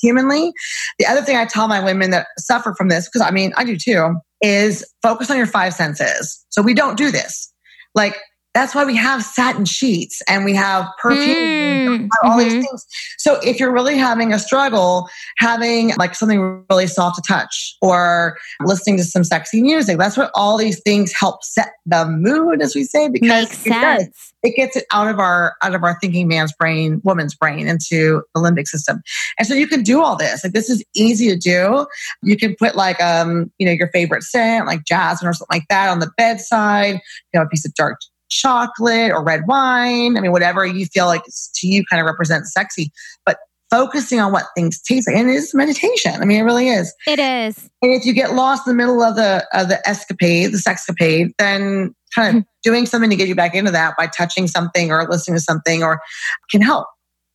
humanly. 0.00 0.52
The 0.98 1.06
other 1.06 1.22
thing 1.22 1.36
I 1.36 1.44
tell 1.46 1.68
my 1.68 1.80
women 1.80 2.10
that 2.10 2.26
suffer 2.38 2.74
from 2.76 2.88
this, 2.88 3.08
because 3.08 3.26
I 3.26 3.30
mean, 3.30 3.52
I 3.56 3.64
do 3.64 3.76
too, 3.76 4.16
is 4.42 4.84
focus 5.02 5.30
on 5.30 5.36
your 5.36 5.46
five 5.46 5.72
senses. 5.74 6.44
So 6.50 6.60
we 6.62 6.74
don't 6.74 6.96
do 6.96 7.10
this. 7.10 7.50
Like, 7.94 8.18
that's 8.54 8.74
why 8.74 8.84
we 8.84 8.96
have 8.96 9.22
satin 9.24 9.64
sheets 9.64 10.22
and 10.28 10.44
we 10.44 10.54
have 10.54 10.86
perfume, 11.02 11.34
Mm, 11.34 12.08
all 12.22 12.38
these 12.38 12.52
mhm. 12.54 12.62
things. 12.62 12.86
So 13.18 13.40
if 13.42 13.58
you're 13.58 13.72
really 13.72 13.96
having 13.98 14.32
a 14.32 14.38
struggle, 14.38 15.08
having 15.38 15.92
like 15.98 16.14
something 16.14 16.64
really 16.70 16.86
soft 16.86 17.16
to 17.16 17.22
touch 17.26 17.74
or 17.82 18.38
listening 18.64 18.96
to 18.98 19.04
some 19.04 19.24
sexy 19.24 19.60
music, 19.60 19.98
that's 19.98 20.16
what 20.16 20.30
all 20.34 20.56
these 20.56 20.80
things 20.82 21.12
help 21.12 21.42
set 21.44 21.72
the 21.84 22.06
mood, 22.06 22.62
as 22.62 22.74
we 22.76 22.84
say, 22.84 23.08
because 23.08 23.28
Makes 23.28 23.66
it 23.66 23.70
does. 23.70 24.08
it 24.44 24.54
gets 24.56 24.76
it 24.76 24.84
out 24.92 25.08
of 25.08 25.18
our 25.18 25.54
out 25.62 25.74
of 25.74 25.82
our 25.82 25.98
thinking 26.00 26.28
man's 26.28 26.52
brain 26.52 27.00
woman's 27.02 27.34
brain 27.34 27.66
into 27.66 28.22
the 28.34 28.40
limbic 28.40 28.66
system. 28.68 29.02
And 29.38 29.48
so 29.48 29.54
you 29.54 29.66
can 29.66 29.82
do 29.82 30.00
all 30.00 30.16
this. 30.16 30.44
Like 30.44 30.52
this 30.52 30.70
is 30.70 30.84
easy 30.94 31.28
to 31.28 31.36
do. 31.36 31.86
You 32.22 32.36
can 32.36 32.54
put 32.56 32.76
like 32.76 33.02
um 33.02 33.50
you 33.58 33.66
know 33.66 33.72
your 33.72 33.88
favorite 33.88 34.22
scent 34.22 34.66
like 34.66 34.84
jasmine 34.84 35.28
or 35.28 35.32
something 35.32 35.54
like 35.56 35.66
that 35.70 35.88
on 35.88 35.98
the 35.98 36.10
bedside 36.16 36.94
you 37.32 37.40
know 37.40 37.42
a 37.42 37.48
piece 37.48 37.64
of 37.66 37.74
dark 37.74 37.98
chocolate 38.30 39.10
or 39.12 39.22
red 39.22 39.42
wine 39.46 40.16
i 40.16 40.20
mean 40.20 40.32
whatever 40.32 40.64
you 40.66 40.86
feel 40.86 41.06
like 41.06 41.22
to 41.54 41.66
you 41.66 41.84
kind 41.90 42.00
of 42.00 42.06
represents 42.06 42.52
sexy 42.52 42.90
but 43.26 43.38
focusing 43.70 44.20
on 44.20 44.30
what 44.32 44.44
things 44.56 44.80
taste 44.82 45.08
like 45.08 45.16
and 45.16 45.28
it 45.30 45.34
is 45.34 45.52
meditation 45.54 46.12
i 46.20 46.24
mean 46.24 46.38
it 46.38 46.42
really 46.44 46.68
is 46.68 46.94
It 47.06 47.18
is. 47.18 47.58
and 47.82 47.92
if 47.92 48.04
you 48.06 48.12
get 48.12 48.34
lost 48.34 48.66
in 48.66 48.72
the 48.72 48.76
middle 48.76 49.02
of 49.02 49.16
the 49.16 49.44
of 49.52 49.68
the 49.68 49.86
escapade, 49.88 50.52
the 50.52 50.58
sexcapade, 50.58 51.32
then 51.38 51.94
kind 52.14 52.38
of 52.38 52.44
doing 52.62 52.86
something 52.86 53.10
to 53.10 53.16
get 53.16 53.26
you 53.28 53.34
back 53.34 53.54
into 53.54 53.70
that 53.72 53.94
by 53.98 54.06
touching 54.06 54.46
something 54.46 54.90
or 54.92 55.06
listening 55.08 55.36
to 55.36 55.40
something 55.40 55.82
or 55.82 56.00
can 56.50 56.62
help. 56.62 56.86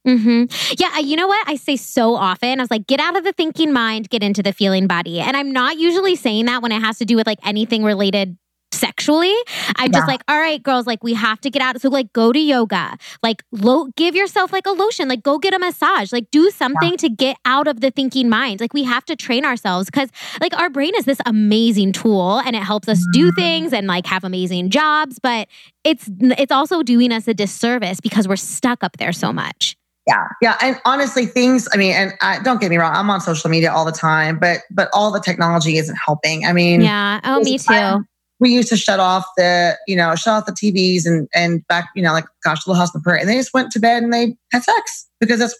hmm 0.05 0.45
Yeah, 0.77 0.97
you 0.99 1.15
know 1.17 1.27
what 1.27 1.47
I 1.47 1.55
say 1.55 1.75
so 1.75 2.15
often? 2.15 2.59
I 2.59 2.63
was 2.63 2.71
like, 2.71 2.87
get 2.87 2.99
out 2.99 3.17
of 3.17 3.23
the 3.25 3.33
thinking 3.33 3.73
mind, 3.73 4.09
get 4.09 4.23
into 4.23 4.41
the 4.41 4.53
feeling 4.53 4.87
body. 4.87 5.19
And 5.19 5.35
I'm 5.35 5.51
not 5.51 5.77
usually 5.77 6.15
saying 6.15 6.45
that 6.45 6.61
when 6.61 6.71
it 6.71 6.81
has 6.81 6.97
to 6.99 7.05
do 7.05 7.15
with 7.17 7.27
like 7.27 7.39
anything 7.43 7.83
related 7.83 8.37
sexually. 8.71 9.33
I'm 9.77 9.91
just 9.91 10.03
Yeah. 10.03 10.11
like, 10.13 10.21
all 10.27 10.37
right, 10.39 10.61
girls, 10.61 10.85
like 10.87 11.03
we 11.03 11.13
have 11.13 11.41
to 11.41 11.49
get 11.49 11.61
out. 11.61 11.79
So 11.81 11.89
like 11.89 12.11
go 12.13 12.31
to 12.31 12.39
yoga, 12.39 12.97
like 13.23 13.43
lo- 13.51 13.89
give 13.95 14.15
yourself 14.15 14.51
like 14.53 14.65
a 14.65 14.71
lotion, 14.71 15.07
like 15.07 15.23
go 15.23 15.37
get 15.39 15.53
a 15.53 15.59
massage, 15.59 16.11
like 16.11 16.29
do 16.31 16.49
something 16.51 16.97
to 16.97 17.09
get 17.09 17.37
out 17.45 17.67
of 17.67 17.81
the 17.81 17.91
thinking 17.91 18.29
mind. 18.29 18.59
Like 18.61 18.73
we 18.73 18.83
have 18.83 19.05
to 19.05 19.15
train 19.15 19.45
ourselves 19.45 19.87
because 19.89 20.09
like 20.41 20.57
our 20.57 20.69
brain 20.69 20.93
is 20.95 21.05
this 21.05 21.19
amazing 21.25 21.91
tool 21.93 22.39
and 22.45 22.55
it 22.55 22.63
helps 22.63 22.87
us 22.87 23.03
do 23.13 23.31
Mhm. 23.31 23.35
things 23.35 23.73
and 23.73 23.87
like 23.87 24.05
have 24.05 24.23
amazing 24.23 24.69
jobs, 24.69 25.19
but 25.21 25.47
it's 25.83 26.09
it's 26.19 26.51
also 26.51 26.83
doing 26.83 27.11
us 27.11 27.27
a 27.27 27.33
disservice 27.33 27.99
because 27.99 28.27
we're 28.27 28.35
stuck 28.35 28.83
up 28.83 28.97
there 28.97 29.11
so 29.13 29.33
much. 29.33 29.75
Yeah, 30.07 30.25
yeah, 30.41 30.57
and 30.61 30.79
honestly, 30.85 31.25
things. 31.27 31.67
I 31.71 31.77
mean, 31.77 31.93
and 31.93 32.13
I, 32.21 32.39
don't 32.41 32.59
get 32.59 32.71
me 32.71 32.77
wrong, 32.77 32.95
I'm 32.95 33.09
on 33.11 33.21
social 33.21 33.47
media 33.49 33.71
all 33.71 33.85
the 33.85 33.91
time, 33.91 34.39
but 34.39 34.61
but 34.71 34.89
all 34.91 35.11
the 35.11 35.19
technology 35.19 35.77
isn't 35.77 35.97
helping. 36.03 36.45
I 36.45 36.53
mean, 36.53 36.81
Yeah. 36.81 37.19
Oh, 37.23 37.41
me 37.41 37.57
too. 37.59 38.03
We 38.39 38.49
used 38.49 38.69
to 38.69 38.77
shut 38.77 38.99
off 38.99 39.25
the 39.37 39.77
you 39.87 39.95
know 39.95 40.15
shut 40.15 40.33
off 40.33 40.45
the 40.45 40.51
TVs 40.51 41.05
and 41.05 41.27
and 41.33 41.65
back 41.67 41.89
you 41.95 42.01
know 42.01 42.13
like 42.13 42.25
gosh, 42.43 42.65
Little 42.65 42.79
House 42.79 42.93
on 42.95 42.99
the 42.99 43.03
Prairie, 43.03 43.21
and 43.21 43.29
they 43.29 43.35
just 43.35 43.53
went 43.53 43.71
to 43.71 43.79
bed 43.79 44.03
and 44.03 44.13
they 44.13 44.35
had 44.51 44.63
sex 44.63 45.07
because 45.19 45.39
that's, 45.39 45.53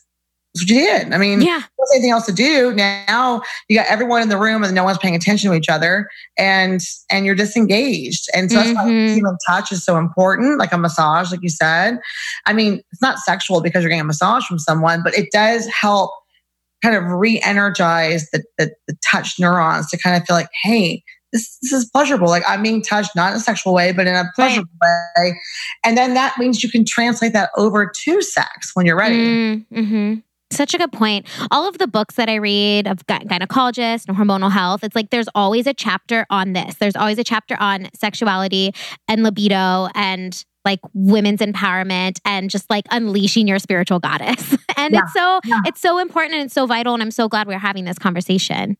that's 0.54 0.64
what 0.64 0.70
you 0.70 0.76
did. 0.82 1.14
I 1.14 1.18
mean, 1.18 1.42
Yeah. 1.42 1.62
there's 1.78 1.92
anything 1.94 2.12
else 2.12 2.26
to 2.26 2.34
do. 2.34 2.74
Now 2.74 3.42
you 3.68 3.78
got 3.78 3.88
everyone 3.88 4.22
in 4.22 4.30
the 4.30 4.38
room 4.38 4.64
and 4.64 4.74
no 4.74 4.84
one's 4.84 4.98
paying 4.98 5.16
attention 5.16 5.52
to 5.52 5.56
each 5.56 5.70
other 5.70 6.10
and 6.38 6.82
and 7.12 7.26
you're 7.26 7.36
disengaged. 7.36 8.28
And 8.34 8.50
so 8.50 8.58
that's 8.58 8.74
why 8.74 8.86
mm-hmm. 8.86 9.16
human 9.16 9.38
touch 9.48 9.72
is 9.72 9.84
so 9.84 9.98
important 9.98 10.58
like 10.58 10.72
a 10.72 10.78
massage 10.78 11.32
like 11.32 11.42
you 11.44 11.50
said. 11.50 12.00
I 12.46 12.54
mean 12.54 12.82
it's 12.92 13.02
not 13.02 13.20
sexual 13.20 13.62
because 13.62 13.84
you're 13.84 13.90
getting 13.90 14.02
a 14.02 14.06
massage 14.06 14.46
from 14.46 14.60
someone 14.60 15.02
but 15.04 15.18
it 15.18 15.30
does 15.32 15.68
help 15.68 16.12
kind 16.82 16.96
of 16.96 17.04
re-energize 17.12 18.30
the, 18.32 18.42
the, 18.58 18.72
the 18.88 18.96
touch 19.12 19.38
neurons 19.38 19.90
to 19.90 19.98
kind 19.98 20.16
of 20.16 20.26
feel 20.26 20.36
like 20.36 20.48
hey 20.64 21.04
this, 21.32 21.58
this 21.62 21.72
is 21.72 21.86
pleasurable 21.86 22.28
like 22.28 22.44
i'm 22.48 22.64
being 22.64 22.82
touched 22.82 23.16
not 23.16 23.32
in 23.32 23.38
a 23.38 23.40
sexual 23.40 23.74
way 23.74 23.92
but 23.92 24.08
in 24.08 24.16
a 24.16 24.26
pleasurable 24.36 24.70
way 24.82 25.34
and 25.86 25.98
then 25.98 26.14
that 26.14 26.38
means 26.38 26.64
you 26.64 26.70
can 26.70 26.84
translate 26.86 27.34
that 27.34 27.50
over 27.58 27.92
to 28.04 28.22
sex 28.22 28.72
when 28.74 28.86
you're 28.86 28.98
ready 28.98 29.64
hmm 29.74 30.14
Such 30.52 30.74
a 30.74 30.80
good 30.80 30.92
point. 30.92 31.28
All 31.52 31.68
of 31.70 31.78
the 31.78 31.86
books 31.86 32.16
that 32.16 32.28
I 32.28 32.36
read 32.36 32.88
of 32.88 33.06
gy- 33.06 33.26
gynecologists 33.30 34.06
and 34.08 34.18
hormonal 34.18 34.52
health, 34.52 34.84
it's 34.84 34.96
like 34.96 35.12
there's 35.12 35.30
always 35.36 35.68
a 35.68 35.76
chapter 35.76 36.26
on 36.32 36.54
this. 36.54 36.74
There's 36.80 36.96
always 36.96 37.20
a 37.20 37.24
chapter 37.24 37.56
on 37.60 37.88
sexuality 37.94 38.74
and 39.08 39.22
libido 39.22 39.90
and 39.94 40.44
like 40.66 40.80
women's 40.96 41.42
empowerment 41.42 42.20
and 42.26 42.50
just 42.50 42.68
like 42.68 42.86
unleashing 42.90 43.48
your 43.48 43.60
spiritual 43.60 44.00
goddess. 44.00 44.58
and 44.76 44.92
Yeah, 44.96 45.02
it's 45.04 45.14
so 45.14 45.40
yeah. 45.46 45.62
it's 45.68 45.82
so 45.82 46.00
important 46.00 46.34
and 46.34 46.46
it's 46.46 46.56
so 46.56 46.66
vital. 46.66 46.96
And 46.96 47.04
I'm 47.04 47.12
so 47.12 47.30
glad 47.30 47.46
we're 47.48 47.60
having 47.60 47.86
this 47.86 48.00
conversation. 48.00 48.76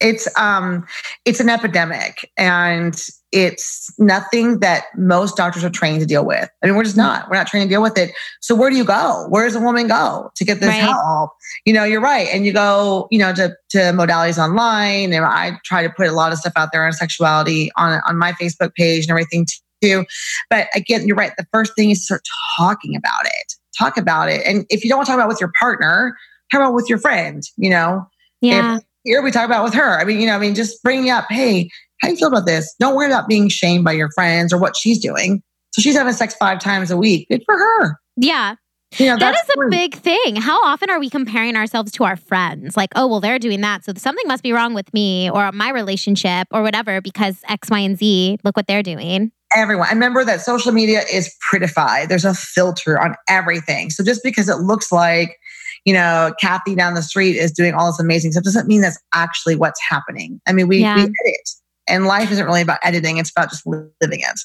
It's 0.00 0.28
um 0.38 0.86
it's 1.24 1.40
an 1.40 1.48
epidemic 1.48 2.30
and 2.36 3.00
it's 3.32 3.92
nothing 3.98 4.60
that 4.60 4.84
most 4.96 5.36
doctors 5.36 5.62
are 5.62 5.68
trained 5.70 6.00
to 6.00 6.06
deal 6.06 6.24
with. 6.24 6.48
I 6.62 6.66
mean 6.66 6.76
we're 6.76 6.84
just 6.84 6.96
Mm-hmm. 6.96 7.06
not. 7.06 7.28
We're 7.28 7.36
not 7.36 7.46
trained 7.46 7.68
to 7.68 7.72
deal 7.74 7.82
with 7.82 7.98
it. 7.98 8.12
So 8.40 8.54
where 8.54 8.70
do 8.70 8.76
you 8.76 8.84
go? 8.84 9.26
Where 9.28 9.44
does 9.44 9.54
a 9.56 9.60
woman 9.60 9.88
go 9.88 10.30
to 10.34 10.44
get 10.44 10.60
this 10.60 10.68
Right. 10.68 10.80
help? 10.80 11.30
You 11.66 11.72
know 11.72 11.84
you're 11.84 12.00
right. 12.00 12.28
And 12.32 12.46
you 12.46 12.52
go 12.52 13.08
you 13.10 13.18
know 13.18 13.34
to, 13.34 13.54
to 13.70 13.78
modalities 13.78 14.38
online. 14.42 15.12
And 15.12 15.24
i 15.24 15.58
try 15.64 15.82
to 15.82 15.90
put 15.90 16.06
a 16.06 16.12
lot 16.12 16.32
of 16.32 16.38
stuff 16.38 16.52
out 16.56 16.70
there 16.72 16.84
on 16.86 16.92
sexuality 16.92 17.70
on 17.76 18.00
on 18.06 18.16
my 18.18 18.32
facebook 18.32 18.74
page 18.74 19.04
and 19.04 19.10
everything 19.10 19.46
too. 19.82 20.04
But 20.48 20.68
again 20.74 21.06
you're 21.06 21.16
right. 21.16 21.32
The 21.36 21.46
first 21.52 21.74
thing 21.76 21.90
is 21.90 21.98
to 22.00 22.04
start 22.04 22.22
talking 22.56 22.94
about 22.96 23.26
it. 23.26 23.54
Talk 23.78 23.96
about 23.96 24.28
it. 24.28 24.46
And 24.46 24.64
if 24.70 24.84
you 24.84 24.90
don't 24.90 24.98
want 24.98 25.06
to 25.06 25.10
talk 25.12 25.18
about 25.18 25.26
it 25.26 25.34
with 25.34 25.40
your 25.40 25.52
partner 25.58 26.16
talk 26.50 26.60
about 26.62 26.70
it 26.70 26.74
with 26.74 26.88
your 26.88 26.98
friend 26.98 27.42
you 27.56 27.68
know? 27.68 28.06
Yeah. 28.40 28.78
Here 29.08 29.22
we 29.22 29.30
talk 29.30 29.46
about 29.46 29.64
with 29.64 29.72
her. 29.72 29.98
I 29.98 30.04
mean, 30.04 30.20
you 30.20 30.26
know, 30.26 30.36
I 30.36 30.38
mean, 30.38 30.54
just 30.54 30.82
bringing 30.82 31.08
up, 31.10 31.24
hey, 31.30 31.70
how 32.02 32.08
do 32.08 32.12
you 32.12 32.18
feel 32.18 32.28
about 32.28 32.44
this? 32.44 32.74
Don't 32.78 32.94
worry 32.94 33.06
about 33.06 33.26
being 33.26 33.48
shamed 33.48 33.84
by 33.84 33.92
your 33.92 34.10
friends 34.14 34.52
or 34.52 34.58
what 34.58 34.76
she's 34.76 34.98
doing. 35.00 35.42
So 35.72 35.80
she's 35.80 35.96
having 35.96 36.12
sex 36.12 36.34
five 36.34 36.60
times 36.60 36.90
a 36.90 36.96
week. 36.96 37.26
Good 37.30 37.42
for 37.46 37.56
her. 37.56 37.96
yeah. 38.16 38.56
You 38.96 39.06
know, 39.06 39.18
that's 39.18 39.48
a 39.50 39.54
great. 39.54 39.70
big 39.70 39.94
thing. 39.96 40.36
How 40.36 40.64
often 40.64 40.88
are 40.88 40.98
we 40.98 41.10
comparing 41.10 41.56
ourselves 41.56 41.92
to 41.92 42.04
our 42.04 42.16
friends? 42.16 42.74
Like, 42.74 42.88
oh, 42.96 43.06
well, 43.06 43.20
they're 43.20 43.38
doing 43.38 43.60
that. 43.60 43.84
So 43.84 43.92
something 43.96 44.26
must 44.26 44.42
be 44.42 44.52
wrong 44.52 44.72
with 44.72 44.92
me 44.94 45.30
or 45.30 45.52
my 45.52 45.70
relationship 45.70 46.48
or 46.50 46.62
whatever 46.62 47.02
because 47.02 47.42
X, 47.48 47.68
Y, 47.68 47.78
and 47.80 47.98
Z, 47.98 48.38
look 48.44 48.56
what 48.56 48.66
they're 48.66 48.82
doing. 48.82 49.30
everyone. 49.54 49.88
I 49.88 49.92
remember 49.92 50.24
that 50.24 50.40
social 50.40 50.72
media 50.72 51.02
is 51.12 51.34
prettified. 51.50 52.08
There's 52.08 52.24
a 52.24 52.34
filter 52.34 52.98
on 52.98 53.14
everything. 53.28 53.90
So 53.90 54.02
just 54.04 54.22
because 54.22 54.48
it 54.48 54.56
looks 54.56 54.90
like, 54.90 55.36
you 55.84 55.92
know, 55.94 56.32
Kathy 56.40 56.74
down 56.74 56.94
the 56.94 57.02
street 57.02 57.36
is 57.36 57.52
doing 57.52 57.74
all 57.74 57.86
this 57.86 58.00
amazing 58.00 58.32
stuff 58.32 58.44
doesn't 58.44 58.66
mean 58.66 58.80
that's 58.80 58.98
actually 59.14 59.56
what's 59.56 59.80
happening. 59.88 60.40
I 60.46 60.52
mean, 60.52 60.68
we, 60.68 60.78
Yeah. 60.78 60.96
we 60.96 61.02
edit. 61.02 61.50
And 61.88 62.06
life 62.06 62.30
isn't 62.30 62.44
really 62.44 62.60
about 62.62 62.78
editing, 62.82 63.16
it's 63.16 63.30
about 63.30 63.48
just 63.50 63.66
living 63.66 64.20
it. 64.20 64.40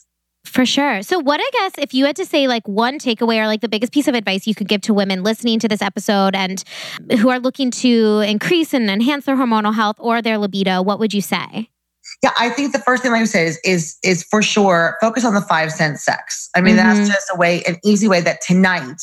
For 0.45 0.65
sure. 0.65 1.01
So, 1.01 1.19
what 1.19 1.39
I 1.41 1.49
guess 1.53 1.73
if 1.77 1.93
you 1.93 2.05
had 2.05 2.15
to 2.17 2.25
say 2.25 2.47
like 2.47 2.67
one 2.67 2.99
takeaway 2.99 3.37
or 3.41 3.47
like 3.47 3.61
the 3.61 3.69
biggest 3.69 3.93
piece 3.93 4.07
of 4.09 4.15
advice 4.15 4.45
you 4.45 4.53
could 4.53 4.67
give 4.67 4.81
to 4.81 4.93
women 4.93 5.23
listening 5.23 5.57
to 5.59 5.67
this 5.69 5.81
episode 5.81 6.35
and 6.35 6.63
who 7.19 7.29
are 7.29 7.39
looking 7.39 7.71
to 7.71 8.19
increase 8.19 8.73
and 8.73 8.89
enhance 8.89 9.25
their 9.25 9.35
hormonal 9.37 9.73
health 9.73 9.95
or 9.99 10.21
their 10.21 10.37
libido, 10.37 10.81
what 10.81 10.99
would 10.99 11.13
you 11.13 11.21
say? 11.21 11.69
Yeah, 12.21 12.31
I 12.37 12.49
think 12.49 12.73
the 12.73 12.79
first 12.79 13.03
thing 13.03 13.13
I 13.13 13.19
would 13.19 13.29
say 13.29 13.45
is 13.45 13.59
is 13.63 13.97
is 14.03 14.23
for 14.23 14.41
sure 14.41 14.97
focus 14.99 15.23
on 15.23 15.33
the 15.33 15.41
five 15.41 15.71
sense 15.71 16.03
sex. 16.03 16.49
I 16.55 16.61
mean, 16.61 16.75
Mhm. 16.75 16.83
that's 16.83 17.09
just 17.09 17.27
a 17.33 17.37
way, 17.37 17.63
an 17.63 17.77
easy 17.83 18.09
way 18.09 18.19
that 18.21 18.41
tonight 18.41 19.01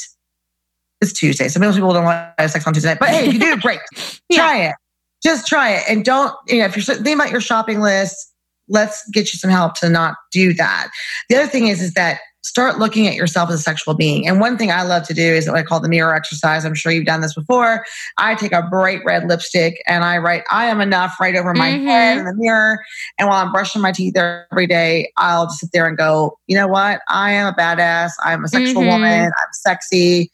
is 1.01 1.13
Tuesday. 1.13 1.49
So 1.49 1.61
most 1.61 1.75
people 1.75 1.93
don't 1.93 2.05
want 2.05 2.37
to 2.37 2.43
have 2.43 2.51
sex 2.51 2.67
on 2.67 2.73
Tuesday 2.73 2.91
night, 2.91 2.99
but 3.01 3.09
hey, 3.09 3.29
if 3.29 3.35
you 3.35 3.41
do, 3.41 3.57
great. 3.61 3.81
Yeah. 4.29 4.37
Try 4.37 4.57
it. 4.65 4.75
Just 5.23 5.47
try 5.47 5.71
it, 5.73 5.83
and 5.89 6.05
don't. 6.05 6.35
You 6.49 6.61
know, 6.61 6.65
if 6.67 6.77
you're 6.77 6.85
thinking 6.85 7.15
about 7.15 7.31
your 7.31 7.43
shopping 7.43 7.81
list, 7.81 8.33
let's 8.69 9.07
get 9.11 9.33
you 9.33 9.39
some 9.39 9.51
help 9.51 9.75
to 9.81 9.91
not 9.91 10.15
do 10.33 10.55
that. 10.55 10.91
The 11.29 11.37
other 11.37 11.47
thing 11.47 11.67
is, 11.67 11.83
is 11.83 11.93
that 11.93 12.21
start 12.43 12.79
looking 12.79 13.07
at 13.07 13.15
yourself 13.15 13.51
as 13.51 13.61
a 13.61 13.63
sexual 13.63 13.93
being. 13.95 14.27
And 14.27 14.41
one 14.41 14.57
thing 14.57 14.71
I 14.71 14.83
love 14.83 15.07
to 15.09 15.15
do 15.15 15.23
is 15.23 15.47
what 15.47 15.57
I 15.59 15.63
call 15.63 15.79
the 15.79 15.89
mirror 15.91 16.15
exercise. 16.15 16.65
I'm 16.65 16.75
sure 16.75 16.91
you've 16.91 17.05
done 17.05 17.21
this 17.21 17.35
before. 17.35 17.85
I 18.17 18.35
take 18.35 18.53
a 18.53 18.63
bright 18.63 19.01
red 19.05 19.29
lipstick 19.29 19.83
and 19.87 20.05
I 20.05 20.17
write, 20.17 20.45
I 20.51 20.67
am 20.67 20.81
enough 20.81 21.21
right 21.21 21.37
over 21.37 21.53
my 21.53 21.73
Mhm. 21.73 21.85
head 21.85 22.19
in 22.19 22.25
the 22.25 22.35
mirror. 22.35 22.83
And 23.19 23.29
while 23.29 23.45
I'm 23.45 23.53
brushing 23.53 23.83
my 23.83 23.93
teeth 23.93 24.17
every 24.17 24.67
day, 24.67 25.13
I'll 25.19 25.47
just 25.47 25.61
sit 25.61 25.71
there 25.73 25.87
and 25.87 25.99
go, 25.99 26.39
you 26.47 26.57
know 26.57 26.67
what? 26.67 27.03
I 27.09 27.33
am 27.33 27.47
a 27.47 27.53
badass. 27.53 28.13
I'm 28.25 28.45
a 28.45 28.49
sexual 28.49 28.83
Mhm. 28.85 28.89
woman. 28.89 29.25
I'm 29.27 29.53
sexy. 29.53 30.31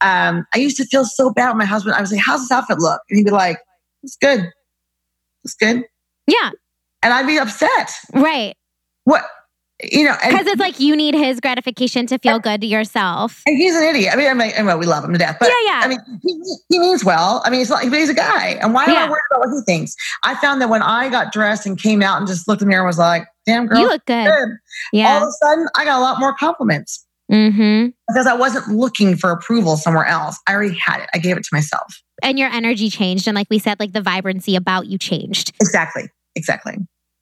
Um, 0.00 0.46
I 0.54 0.58
used 0.58 0.78
to 0.78 0.86
feel 0.86 1.04
so 1.04 1.30
bad 1.30 1.48
with 1.48 1.56
my 1.58 1.66
husband. 1.66 1.94
I 1.94 2.00
was 2.00 2.10
like, 2.10 2.22
how's 2.24 2.40
this 2.40 2.50
outfit 2.50 2.78
look? 2.78 3.02
And 3.10 3.18
he'd 3.18 3.24
be 3.24 3.30
like, 3.30 3.58
it's 4.02 4.16
good. 4.16 4.50
It's 5.44 5.54
good. 5.54 5.84
Yeah, 6.26 6.50
And 7.02 7.12
I'd 7.12 7.26
be 7.26 7.38
upset. 7.38 7.92
right. 8.14 8.54
What? 9.04 9.24
You 9.84 10.04
know, 10.04 10.14
because 10.22 10.46
it's 10.46 10.60
like 10.60 10.78
you 10.80 10.94
need 10.96 11.14
his 11.14 11.40
gratification 11.40 12.06
to 12.06 12.18
feel 12.18 12.38
good 12.38 12.60
to 12.60 12.66
yourself. 12.66 13.42
And 13.46 13.56
he's 13.56 13.74
an 13.74 13.82
idiot. 13.82 14.12
I 14.12 14.16
mean, 14.16 14.28
I 14.28 14.34
mean, 14.34 14.52
I 14.58 14.62
mean 14.62 14.78
we 14.78 14.86
love 14.86 15.04
him 15.04 15.12
to 15.12 15.18
death, 15.18 15.36
but 15.40 15.48
yeah, 15.48 15.54
yeah. 15.66 15.80
I 15.84 15.88
mean, 15.88 15.98
he, 16.22 16.56
he 16.68 16.78
means 16.78 17.04
well. 17.04 17.42
I 17.44 17.50
mean, 17.50 17.60
he's 17.60 17.70
like, 17.70 17.88
but 17.90 17.98
he's 17.98 18.08
a 18.10 18.14
guy, 18.14 18.58
and 18.60 18.74
why 18.74 18.84
am 18.84 18.90
Yeah. 18.90 19.04
I 19.06 19.08
worried 19.10 19.20
about 19.30 19.40
what 19.48 19.54
he 19.54 19.62
thinks? 19.64 19.94
I 20.24 20.34
found 20.36 20.60
that 20.62 20.68
when 20.68 20.82
I 20.82 21.08
got 21.08 21.32
dressed 21.32 21.66
and 21.66 21.78
came 21.80 22.02
out 22.02 22.18
and 22.18 22.26
just 22.26 22.46
looked 22.48 22.62
in 22.62 22.66
the 22.68 22.70
mirror 22.70 22.82
and 22.82 22.86
was 22.88 22.98
like, 22.98 23.26
"Damn, 23.46 23.66
girl, 23.66 23.78
you 23.80 23.88
look 23.88 24.04
good. 24.06 24.26
good." 24.26 25.02
All 25.04 25.22
of 25.22 25.28
a 25.28 25.32
sudden, 25.46 25.66
I 25.76 25.84
got 25.84 25.98
a 25.98 26.02
lot 26.02 26.18
more 26.20 26.34
compliments 26.34 27.06
Mm-hmm. 27.30 27.90
because 28.08 28.26
I 28.26 28.34
wasn't 28.34 28.66
looking 28.76 29.16
for 29.16 29.30
approval 29.30 29.76
somewhere 29.76 30.04
else. 30.04 30.36
I 30.48 30.52
already 30.52 30.76
had 30.76 31.00
it. 31.00 31.08
I 31.14 31.18
gave 31.18 31.36
it 31.36 31.44
to 31.44 31.48
myself. 31.52 32.02
And 32.24 32.40
your 32.40 32.48
energy 32.50 32.90
changed, 32.90 33.28
and 33.28 33.36
like 33.36 33.46
we 33.48 33.60
said, 33.60 33.78
like 33.78 33.92
the 33.92 34.00
vibrancy 34.02 34.56
about 34.56 34.86
you 34.88 34.98
changed. 34.98 35.52
Exactly. 35.60 36.08
Exactly. 36.34 36.76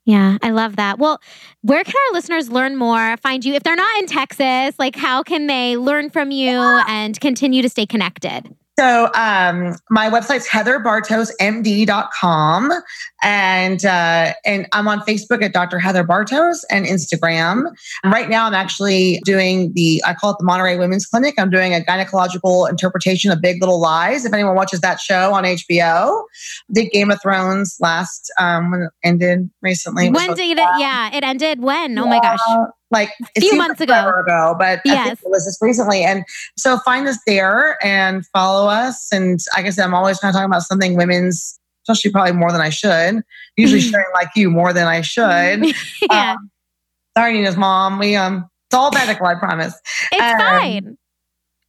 Yeah, 0.09 0.39
I 0.41 0.53
love 0.53 0.77
that. 0.77 0.99
Well, 0.99 1.21
where 1.61 1.85
can 1.85 1.93
our 2.09 2.15
listeners 2.15 2.49
learn 2.51 2.77
more, 2.77 3.19
find 3.19 3.45
you? 3.45 3.53
If 3.53 3.63
they're 3.63 3.77
not 3.77 3.99
in 3.99 4.07
Texas, 4.07 4.75
like 4.79 4.97
how 4.97 5.23
can 5.23 5.49
they 5.49 5.77
learn 5.77 6.09
from 6.09 6.31
you 6.31 6.59
and 6.89 7.21
continue 7.21 7.61
to 7.61 7.69
stay 7.69 7.85
connected? 7.85 8.57
So 8.79 9.11
um, 9.15 9.75
my 9.91 10.09
website's 10.09 10.49
heatherbartosmd.com 10.49 12.73
and 13.25 13.85
uh, 13.85 14.33
and 14.47 14.69
I'm 14.73 14.87
on 14.87 15.01
Facebook 15.01 15.43
at 15.43 15.53
Dr. 15.53 15.81
Heather 15.81 16.05
Bartos 16.05 16.59
and 16.71 16.87
Instagram. 16.87 17.75
Right 18.05 18.29
now 18.29 18.47
I'm 18.47 18.55
actually 18.55 19.21
doing 19.25 19.73
the 19.73 20.01
I 20.07 20.15
call 20.15 20.31
it 20.31 20.37
the 20.39 20.45
Monterey 20.45 20.77
Women's 20.77 21.07
Clinic. 21.07 21.35
I'm 21.39 21.51
doing 21.51 21.75
a 21.75 21.81
gynecological 21.81 22.71
interpretation 22.71 23.33
of 23.33 23.41
Big 23.41 23.61
Little 23.61 23.81
Lies. 23.81 24.25
If 24.25 24.33
anyone 24.33 24.55
watches 24.55 24.81
that 24.83 25.01
show 25.01 25.35
on 25.35 25.43
HBO, 25.43 26.23
did 26.73 26.93
Game 26.93 27.11
of 27.11 27.21
Thrones 27.21 27.77
last 27.81 28.31
um, 28.39 28.71
when 28.71 28.83
it 28.83 28.91
ended 29.03 29.51
recently. 29.61 30.09
When 30.09 30.35
did 30.35 30.57
it? 30.57 30.69
Yeah, 30.79 31.11
it 31.13 31.25
ended 31.25 31.65
when? 31.65 31.99
Oh 31.99 32.07
my 32.07 32.21
gosh. 32.21 32.39
Like 32.91 33.11
a 33.37 33.41
few 33.41 33.55
months 33.57 33.81
ago. 33.81 34.11
ago, 34.19 34.57
but 34.59 34.79
I 34.79 34.81
Yes. 34.85 35.05
think 35.07 35.19
it 35.23 35.29
was 35.31 35.45
just 35.45 35.61
recently. 35.61 36.05
And 36.05 36.25
so 36.57 36.79
find 36.79 37.07
us 37.07 37.19
there 37.27 37.77
and 37.85 38.25
follow 38.29 38.69
us. 38.69 39.09
And 39.13 39.39
like 39.57 39.67
I 39.67 39.71
said, 39.71 39.85
I'm 39.85 39.95
always 39.95 40.19
kind 40.19 40.31
of 40.31 40.35
talking 40.37 40.51
about 40.51 40.63
something 40.63 40.97
women's, 40.97 41.59
especially 41.85 42.13
probably 42.13 42.33
more 42.33 42.51
than 42.51 42.63
I 42.63 42.71
should. 42.71 43.23
Usually 43.57 43.81
sharing 43.83 44.07
like 44.15 44.31
you 44.37 44.51
more 44.51 44.73
than 44.73 44.87
I 44.87 45.03
should. 45.03 45.75
yeah, 46.11 46.33
Um, 46.33 46.51
sorry, 47.17 47.35
Nina's 47.35 47.57
mom. 47.59 47.99
We 47.99 48.17
um, 48.17 48.49
it's 48.71 48.75
all 48.75 48.91
medical, 48.91 49.27
I 49.27 49.35
promise. 49.35 49.75
it's 50.13 50.23
um, 50.33 50.39
fine. 50.39 50.99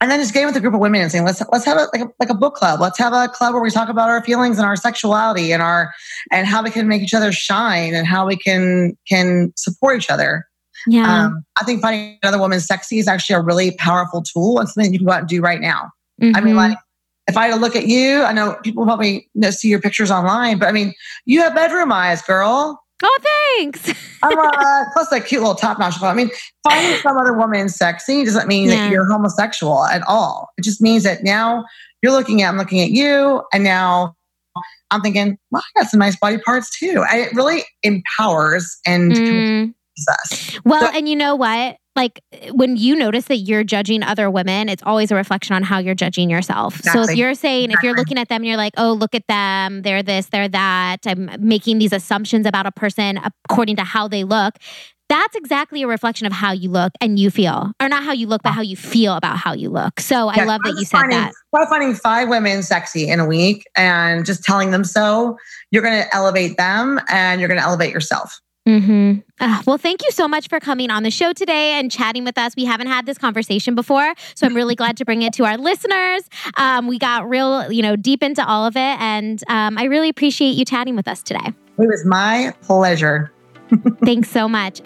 And 0.01 0.09
then 0.09 0.21
just 0.21 0.33
getting 0.33 0.47
with 0.47 0.55
a 0.55 0.61
group 0.61 0.73
of 0.73 0.79
women 0.79 1.01
and 1.01 1.11
saying, 1.11 1.25
let's 1.25 1.41
let's 1.51 1.65
have 1.65 1.75
a 1.77 1.87
like, 1.93 2.01
a 2.01 2.07
like 2.19 2.29
a 2.29 2.33
book 2.33 2.55
club. 2.55 2.79
Let's 2.79 2.97
have 2.99 3.11
a 3.11 3.27
club 3.27 3.53
where 3.53 3.61
we 3.61 3.69
talk 3.69 3.89
about 3.89 4.07
our 4.07 4.23
feelings 4.23 4.57
and 4.57 4.65
our 4.65 4.77
sexuality 4.77 5.51
and 5.51 5.61
our 5.61 5.93
and 6.31 6.47
how 6.47 6.63
we 6.63 6.69
can 6.71 6.87
make 6.87 7.01
each 7.01 7.13
other 7.13 7.33
shine 7.33 7.93
and 7.93 8.07
how 8.07 8.25
we 8.25 8.37
can 8.37 8.97
can 9.09 9.51
support 9.57 9.97
each 9.97 10.09
other. 10.09 10.45
Yeah. 10.87 11.25
Um, 11.25 11.43
I 11.59 11.63
think 11.65 11.81
finding 11.81 12.17
another 12.23 12.39
woman 12.39 12.59
sexy 12.59 12.99
is 12.99 13.07
actually 13.07 13.35
a 13.35 13.41
really 13.41 13.71
powerful 13.71 14.21
tool 14.21 14.59
and 14.59 14.67
something 14.69 14.91
you 14.93 14.99
can 14.99 15.05
go 15.07 15.13
out 15.13 15.19
and 15.21 15.27
do 15.29 15.41
right 15.41 15.61
now. 15.61 15.89
I 16.21 16.41
mean, 16.41 16.53
Mhm. 16.55 16.69
like, 16.69 16.77
if 17.27 17.37
I 17.37 17.47
had 17.47 17.53
to 17.55 17.59
look 17.59 17.75
at 17.75 17.87
you, 17.87 18.23
I 18.23 18.33
know 18.33 18.55
people 18.63 18.83
probably 18.85 19.29
you 19.33 19.41
know, 19.41 19.51
see 19.51 19.67
your 19.69 19.79
pictures 19.79 20.09
online, 20.11 20.57
but 20.59 20.67
I 20.67 20.71
mean, 20.71 20.93
you 21.25 21.41
have 21.41 21.53
bedroom 21.55 21.91
eyes, 21.91 22.21
girl. 22.21 22.81
oh, 23.01 23.19
thanks. 23.57 23.93
I'm, 24.23 24.37
uh, 24.37 24.83
plus 24.91 25.07
that 25.09 25.25
cute 25.25 25.41
little 25.41 25.55
top 25.55 25.79
notch. 25.79 26.01
I 26.01 26.13
mean, 26.13 26.29
finding 26.67 26.99
some 27.01 27.15
other 27.17 27.31
woman 27.33 27.69
sexy 27.69 28.25
doesn't 28.25 28.47
mean 28.47 28.67
Yeah. 28.67 28.75
that 28.75 28.91
you're 28.91 29.05
homosexual 29.05 29.85
at 29.85 30.01
all. 30.07 30.49
It 30.57 30.63
just 30.63 30.81
means 30.81 31.03
that 31.03 31.23
now 31.23 31.63
you're 32.01 32.11
looking 32.11 32.41
at, 32.41 32.49
I'm 32.49 32.57
looking 32.57 32.81
at 32.81 32.89
you, 32.91 33.41
and 33.53 33.63
now 33.63 34.15
I'm 34.91 34.99
thinking, 35.01 35.37
well, 35.51 35.63
I 35.77 35.81
got 35.81 35.89
some 35.89 35.99
nice 36.01 36.17
body 36.17 36.39
parts 36.39 36.77
too. 36.77 37.05
And 37.09 37.21
it 37.21 37.33
really 37.33 37.63
empowers 37.83 38.77
and 38.85 39.13
Mm. 39.13 39.73
Well, 40.65 40.81
So- 40.91 40.97
and 40.97 41.07
you 41.09 41.15
know 41.15 41.35
what? 41.35 41.77
Like 41.95 42.21
when 42.51 42.77
you 42.77 42.95
notice 42.95 43.25
that 43.25 43.37
you're 43.37 43.63
judging 43.65 44.03
other 44.03 44.29
women, 44.29 44.69
it's 44.69 44.83
always 44.85 45.11
a 45.11 45.15
reflection 45.15 45.53
on 45.53 45.63
how 45.63 45.79
you're 45.79 45.95
judging 45.95 46.29
yourself. 46.29 46.79
So 46.81 47.01
if 47.01 47.17
you're 47.17 47.33
saying, 47.33 47.71
if 47.71 47.83
you're 47.83 47.95
looking 47.95 48.17
at 48.17 48.29
them 48.29 48.37
and 48.37 48.45
you're 48.45 48.55
like, 48.55 48.73
oh, 48.77 48.93
look 48.93 49.13
at 49.13 49.27
them, 49.27 49.81
they're 49.81 50.01
this, 50.01 50.27
they're 50.27 50.47
that, 50.47 50.99
I'm 51.05 51.29
making 51.39 51.79
these 51.79 51.91
assumptions 51.91 52.45
about 52.45 52.65
a 52.65 52.71
person 52.71 53.19
according 53.49 53.75
to 53.77 53.83
how 53.83 54.07
they 54.07 54.23
look. 54.23 54.55
That's 55.09 55.35
exactly 55.35 55.81
a 55.81 55.87
reflection 55.87 56.27
of 56.27 56.31
how 56.31 56.51
you 56.51 56.69
look 56.69 56.93
and 57.01 57.17
you 57.19 57.31
feel, 57.31 57.71
or 57.81 57.89
not 57.89 58.03
how 58.03 58.13
you 58.13 58.27
look, 58.27 58.43
but 58.43 58.51
how 58.51 58.61
you 58.61 58.77
feel 58.77 59.15
about 59.15 59.37
how 59.37 59.53
you 59.53 59.69
look. 59.69 59.99
So 59.99 60.29
I 60.29 60.45
love 60.45 60.61
that 60.63 60.75
you 60.77 60.85
said 60.85 60.99
finding, 60.99 61.19
that. 61.19 61.33
Try 61.53 61.65
finding 61.67 61.95
five 61.95 62.29
women 62.29 62.61
sexy 62.61 63.09
in 63.09 63.19
a 63.19 63.25
week 63.25 63.65
and 63.75 64.23
just 64.23 64.43
telling 64.43 64.69
them 64.69 64.83
so. 64.83 65.35
You're 65.71 65.81
going 65.81 66.01
to 66.01 66.15
elevate 66.15 66.57
them 66.57 67.01
and 67.09 67.41
you're 67.41 67.47
going 67.49 67.59
to 67.59 67.65
elevate 67.65 67.91
yourself. 67.91 68.39
Hmm 68.65 69.15
well, 69.65 69.77
thank 69.77 70.03
you 70.03 70.11
so 70.11 70.27
much 70.27 70.47
for 70.49 70.59
coming 70.59 70.91
on 70.91 71.03
the 71.03 71.11
show 71.11 71.33
today 71.33 71.79
and 71.79 71.91
chatting 71.91 72.23
with 72.25 72.37
us. 72.37 72.55
We 72.55 72.65
haven't 72.65 72.87
had 72.87 73.05
this 73.05 73.17
conversation 73.17 73.75
before, 73.75 74.13
so 74.35 74.45
I'm 74.45 74.55
really 74.55 74.75
glad 74.75 74.97
to 74.97 75.05
bring 75.05 75.21
it 75.21 75.33
to 75.33 75.45
our 75.45 75.57
listeners. 75.57 76.23
Um, 76.57 76.87
we 76.87 76.99
got 76.99 77.29
real, 77.29 77.71
you 77.71 77.81
know, 77.81 77.95
deep 77.95 78.21
into 78.21 78.45
all 78.45 78.65
of 78.65 78.75
it, 78.75 78.79
and 78.99 79.41
um, 79.47 79.77
I 79.77 79.85
really 79.85 80.09
appreciate 80.09 80.55
you 80.55 80.65
chatting 80.65 80.95
with 80.95 81.07
us 81.07 81.23
today. 81.23 81.53
It 81.79 81.87
was 81.87 82.05
my 82.05 82.53
pleasure. 82.61 83.31
Thanks 84.03 84.29
so 84.29 84.49
much. 84.49 84.81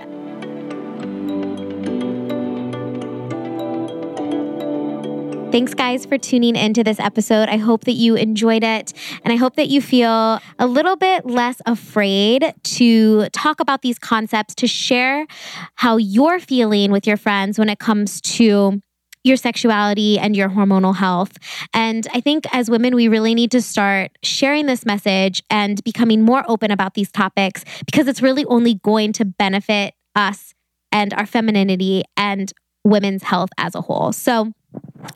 Thanks, 5.53 5.75
guys, 5.75 6.07
for 6.07 6.17
tuning 6.17 6.55
into 6.55 6.83
this 6.83 6.99
episode. 6.99 7.47
I 7.47 7.57
hope 7.57 7.83
that 7.83 7.91
you 7.91 8.15
enjoyed 8.15 8.63
it. 8.63 8.91
And 9.23 9.31
I 9.31 9.35
hope 9.35 9.55
that 9.57 9.67
you 9.67 9.83
feel 9.83 10.39
a 10.57 10.65
little 10.65 10.95
bit 10.95 11.27
less 11.27 11.61
afraid 11.67 12.55
to 12.63 13.29
talk 13.29 13.59
about 13.59 13.83
these 13.83 13.99
concepts, 13.99 14.55
to 14.55 14.65
share 14.65 15.27
how 15.75 15.97
you're 15.97 16.39
feeling 16.39 16.91
with 16.91 17.05
your 17.05 17.17
friends 17.17 17.59
when 17.59 17.69
it 17.69 17.77
comes 17.77 18.19
to 18.21 18.81
your 19.23 19.37
sexuality 19.37 20.17
and 20.17 20.35
your 20.35 20.49
hormonal 20.49 20.95
health. 20.95 21.37
And 21.71 22.07
I 22.15 22.19
think 22.19 22.47
as 22.51 22.67
women, 22.67 22.95
we 22.95 23.07
really 23.07 23.35
need 23.35 23.51
to 23.51 23.61
start 23.61 24.09
sharing 24.23 24.65
this 24.65 24.87
message 24.87 25.43
and 25.51 25.83
becoming 25.83 26.23
more 26.23 26.43
open 26.47 26.71
about 26.71 26.95
these 26.95 27.11
topics 27.11 27.63
because 27.85 28.07
it's 28.07 28.23
really 28.23 28.45
only 28.45 28.73
going 28.73 29.13
to 29.13 29.23
benefit 29.25 29.93
us 30.15 30.55
and 30.91 31.13
our 31.13 31.27
femininity 31.27 32.05
and 32.17 32.51
women's 32.83 33.21
health 33.21 33.49
as 33.59 33.75
a 33.75 33.81
whole. 33.81 34.11
So, 34.11 34.51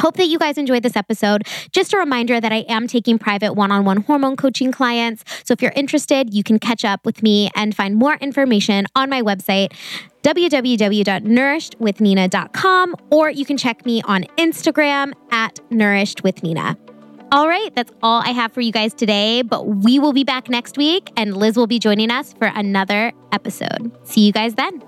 Hope 0.02 0.18
that 0.18 0.28
you 0.28 0.38
guys 0.38 0.58
enjoyed 0.58 0.84
this 0.84 0.96
episode. 0.96 1.44
Just 1.72 1.94
a 1.94 1.98
reminder 1.98 2.42
that 2.42 2.52
I 2.52 2.66
am 2.68 2.88
taking 2.88 3.18
private 3.18 3.54
one 3.54 3.72
on 3.72 3.86
one 3.86 4.04
hormone 4.04 4.36
coaching 4.36 4.72
clients. 4.72 5.24
So 5.44 5.54
if 5.54 5.62
you're 5.62 5.74
interested, 5.76 6.34
you 6.34 6.44
can 6.44 6.60
catch 6.60 6.86
up 6.86 7.06
with 7.06 7.24
me 7.24 7.50
and 7.56 7.76
find 7.76 7.96
more 7.96 8.16
information 8.16 8.86
on 8.96 9.10
my 9.10 9.22
website, 9.22 9.74
www.nourishedwithnina.com, 10.24 12.96
or 13.10 13.30
you 13.30 13.46
can 13.46 13.58
check 13.58 13.86
me 13.86 14.02
on 14.04 14.24
Instagram 14.38 15.14
at 15.32 15.60
nourishedwithnina. 15.72 16.78
All 17.30 17.48
right, 17.48 17.76
that's 17.76 17.92
all 18.02 18.22
I 18.22 18.30
have 18.30 18.54
for 18.54 18.62
you 18.62 18.72
guys 18.72 18.94
today, 18.94 19.42
but 19.42 19.68
we 19.68 20.00
will 20.00 20.14
be 20.14 20.24
back 20.24 20.50
next 20.50 20.78
week 20.78 21.12
and 21.18 21.36
Liz 21.36 21.58
will 21.58 21.68
be 21.68 21.78
joining 21.78 22.10
us 22.10 22.32
for 22.34 22.48
another 22.48 23.12
episode. 23.34 23.92
See 24.08 24.26
you 24.26 24.32
guys 24.32 24.56
then. 24.56 24.82